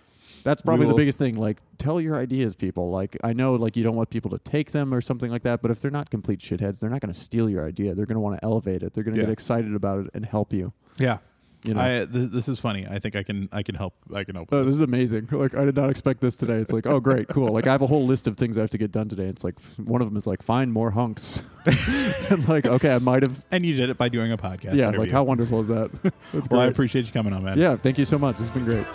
That's 0.47 0.63
probably 0.63 0.87
will- 0.87 0.95
the 0.95 0.99
biggest 1.03 1.19
thing. 1.19 1.35
Like, 1.37 1.59
tell 1.77 2.01
your 2.01 2.17
ideas, 2.17 2.55
people. 2.55 2.91
Like, 2.91 3.17
I 3.25 3.33
know, 3.33 3.55
like, 3.57 3.77
you 3.77 3.83
don't 3.83 3.97
want 3.97 4.11
people 4.11 4.31
to 4.31 4.39
take 4.39 4.71
them 4.71 4.95
or 4.95 5.01
something 5.01 5.31
like 5.31 5.43
that, 5.43 5.61
but 5.61 5.71
if 5.73 5.81
they're 5.81 5.91
not 5.91 6.09
complete 6.09 6.39
shitheads, 6.41 6.79
they're 6.81 6.89
not 6.89 7.01
going 7.01 7.13
to 7.13 7.21
steal 7.21 7.51
your 7.51 7.67
idea. 7.67 7.95
They're 7.95 8.07
going 8.07 8.15
to 8.15 8.21
want 8.21 8.39
to 8.39 8.45
elevate 8.45 8.83
it. 8.85 8.95
They're 8.95 9.05
going 9.05 9.15
to 9.15 9.21
Yeah. 9.21 9.27
get 9.27 9.33
excited 9.33 9.75
about 9.75 10.05
it 10.07 10.11
and 10.15 10.25
help 10.25 10.53
you. 10.53 10.73
Yeah. 10.99 11.19
You 11.67 11.75
know. 11.75 11.81
I 11.81 12.05
this, 12.05 12.31
this 12.31 12.49
is 12.49 12.61
funny. 12.61 12.87
I 12.89 13.01
think 13.01 13.17
I 13.17 13.25
can 13.25 13.49
I 13.51 13.65
can 13.65 13.75
help 13.75 13.95
I 14.15 14.23
can 14.23 14.37
help. 14.37 14.51
Oh, 14.53 14.59
with 14.59 14.67
this 14.67 14.75
this. 14.75 14.77
is 14.77 14.81
amazing. 14.83 15.27
Like, 15.33 15.57
I 15.57 15.65
did 15.65 15.75
not 15.75 15.91
expect 15.91 16.21
this 16.21 16.37
today. 16.37 16.59
It's 16.59 16.71
like, 16.73 16.87
oh, 16.87 17.01
great, 17.01 17.27
cool. 17.27 17.49
Like, 17.53 17.67
I 17.67 17.73
have 17.73 17.83
a 17.83 17.89
whole 17.89 18.07
list 18.07 18.29
of 18.29 18.37
things 18.37 18.57
I 18.57 18.61
have 18.61 18.71
to 18.71 18.79
get 18.79 18.93
done 18.93 19.09
today. 19.09 19.25
It's 19.27 19.43
like, 19.43 19.59
one 19.79 20.01
of 20.01 20.07
them 20.07 20.17
is 20.17 20.29
like, 20.29 20.43
find 20.45 20.73
more 20.73 20.93
hunks. 20.93 21.43
and 22.31 22.49
like, 22.49 22.67
okay, 22.67 22.95
I 22.95 22.99
might 23.01 23.23
have. 23.25 23.45
And 23.51 23.67
you 23.67 23.75
did 23.75 23.91
it 23.91 23.97
by 23.99 24.09
doing 24.09 24.31
a 24.31 24.37
podcast. 24.39 24.77
Yeah, 24.77 24.85
interview. 24.85 25.01
like, 25.01 25.11
how 25.11 25.25
wonderful 25.25 25.61
is 25.63 25.67
that? 25.69 25.91
That's 26.33 26.49
well, 26.51 26.61
I 26.61 26.67
great. 26.67 26.73
appreciate 26.73 27.07
you 27.07 27.13
coming 27.13 27.33
on, 27.33 27.43
man. 27.43 27.59
Yeah, 27.59 27.75
thank 27.77 27.99
you 27.99 28.05
so 28.05 28.19
much. 28.19 28.39
It's 28.41 28.51
been 28.51 28.65
great. 28.65 28.87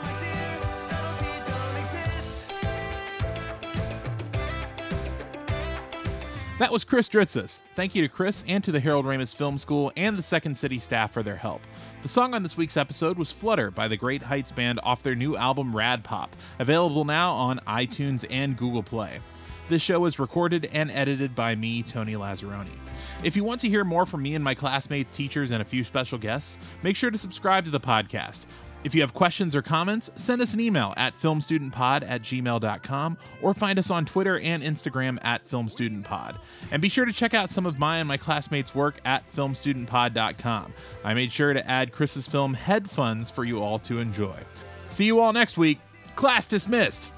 That 6.62 6.72
was 6.72 6.84
Chris 6.84 7.10
Dritsas. 7.10 7.62
Thank 7.74 7.96
you 7.96 8.04
to 8.04 8.08
Chris 8.08 8.46
and 8.48 8.64
to 8.64 8.72
the 8.72 8.80
Harold 8.80 9.08
Ramis 9.08 9.34
Film 9.34 9.58
School 9.58 9.92
and 9.98 10.16
the 10.16 10.22
Second 10.22 10.56
City 10.56 10.78
staff 10.78 11.12
for 11.12 11.24
their 11.24 11.36
help. 11.36 11.64
The 12.04 12.08
song 12.08 12.36
on 12.36 12.44
this 12.44 12.56
week's 12.56 12.78
episode 12.78 13.18
was 13.18 13.32
Flutter 13.32 13.72
by 13.72 13.88
the 13.88 13.98
Great 13.98 14.22
Heights 14.22 14.52
Band 14.52 14.80
off 14.84 15.02
their 15.02 15.16
new 15.16 15.36
album 15.36 15.76
Rad 15.76 16.04
Pop, 16.04 16.36
available 16.60 17.04
now 17.04 17.34
on 17.34 17.58
iTunes 17.66 18.28
and 18.30 18.56
Google 18.56 18.84
Play. 18.84 19.18
This 19.70 19.82
show 19.82 20.06
is 20.06 20.20
recorded 20.20 20.70
and 20.72 20.92
edited 20.92 21.34
by 21.34 21.56
me, 21.56 21.82
Tony 21.82 22.14
Lazzeroni. 22.14 22.78
If 23.24 23.36
you 23.36 23.44
want 23.44 23.60
to 23.62 23.70
hear 23.70 23.84
more 23.84 24.06
from 24.06 24.22
me 24.22 24.36
and 24.36 24.44
my 24.44 24.54
classmates, 24.54 25.18
teachers, 25.18 25.50
and 25.50 25.64
a 25.64 25.66
few 25.66 25.84
special 25.84 26.20
guests, 26.20 26.60
make 26.84 26.96
sure 26.96 27.10
to 27.10 27.18
subscribe 27.18 27.66
to 27.66 27.72
the 27.72 27.80
podcast. 27.80 28.46
If 28.84 28.96
you 28.96 29.02
have 29.02 29.14
questions 29.14 29.56
or 29.56 29.62
comments, 29.62 30.10
send 30.16 30.42
us 30.42 30.54
an 30.54 30.60
email 30.60 30.94
at 30.98 31.20
filmstudentpod 31.20 32.04
at 32.08 32.22
gmail.com 32.22 33.18
or 33.42 33.54
find 33.54 33.78
us 33.78 33.92
on 33.92 34.06
Twitter 34.06 34.40
and 34.40 34.64
Instagram 34.64 35.20
at 35.22 35.48
filmstudentpod. 35.48 36.38
And 36.72 36.82
be 36.82 36.90
sure 36.90 37.06
to 37.06 37.14
check 37.14 37.34
out 37.34 37.52
some 37.52 37.66
of 37.66 37.80
my 37.80 37.98
and 37.98 38.08
my 38.08 38.18
classmates' 38.18 38.74
work 38.74 39.00
at 39.06 39.24
filmstudentpod.com. 39.36 40.74
I 41.04 41.14
made 41.14 41.32
sure 41.32 41.54
to 41.54 41.68
add 41.68 41.92
Chris's 41.92 42.28
film 42.28 42.56
Headfuns 42.56 43.32
for 43.32 43.44
you 43.44 43.62
all 43.62 43.80
to 43.80 44.00
enjoy. 44.00 44.38
See 44.88 45.06
you 45.06 45.20
all 45.20 45.34
next 45.34 45.58
week. 45.58 45.80
Class 46.16 46.48
dismissed. 46.48 47.12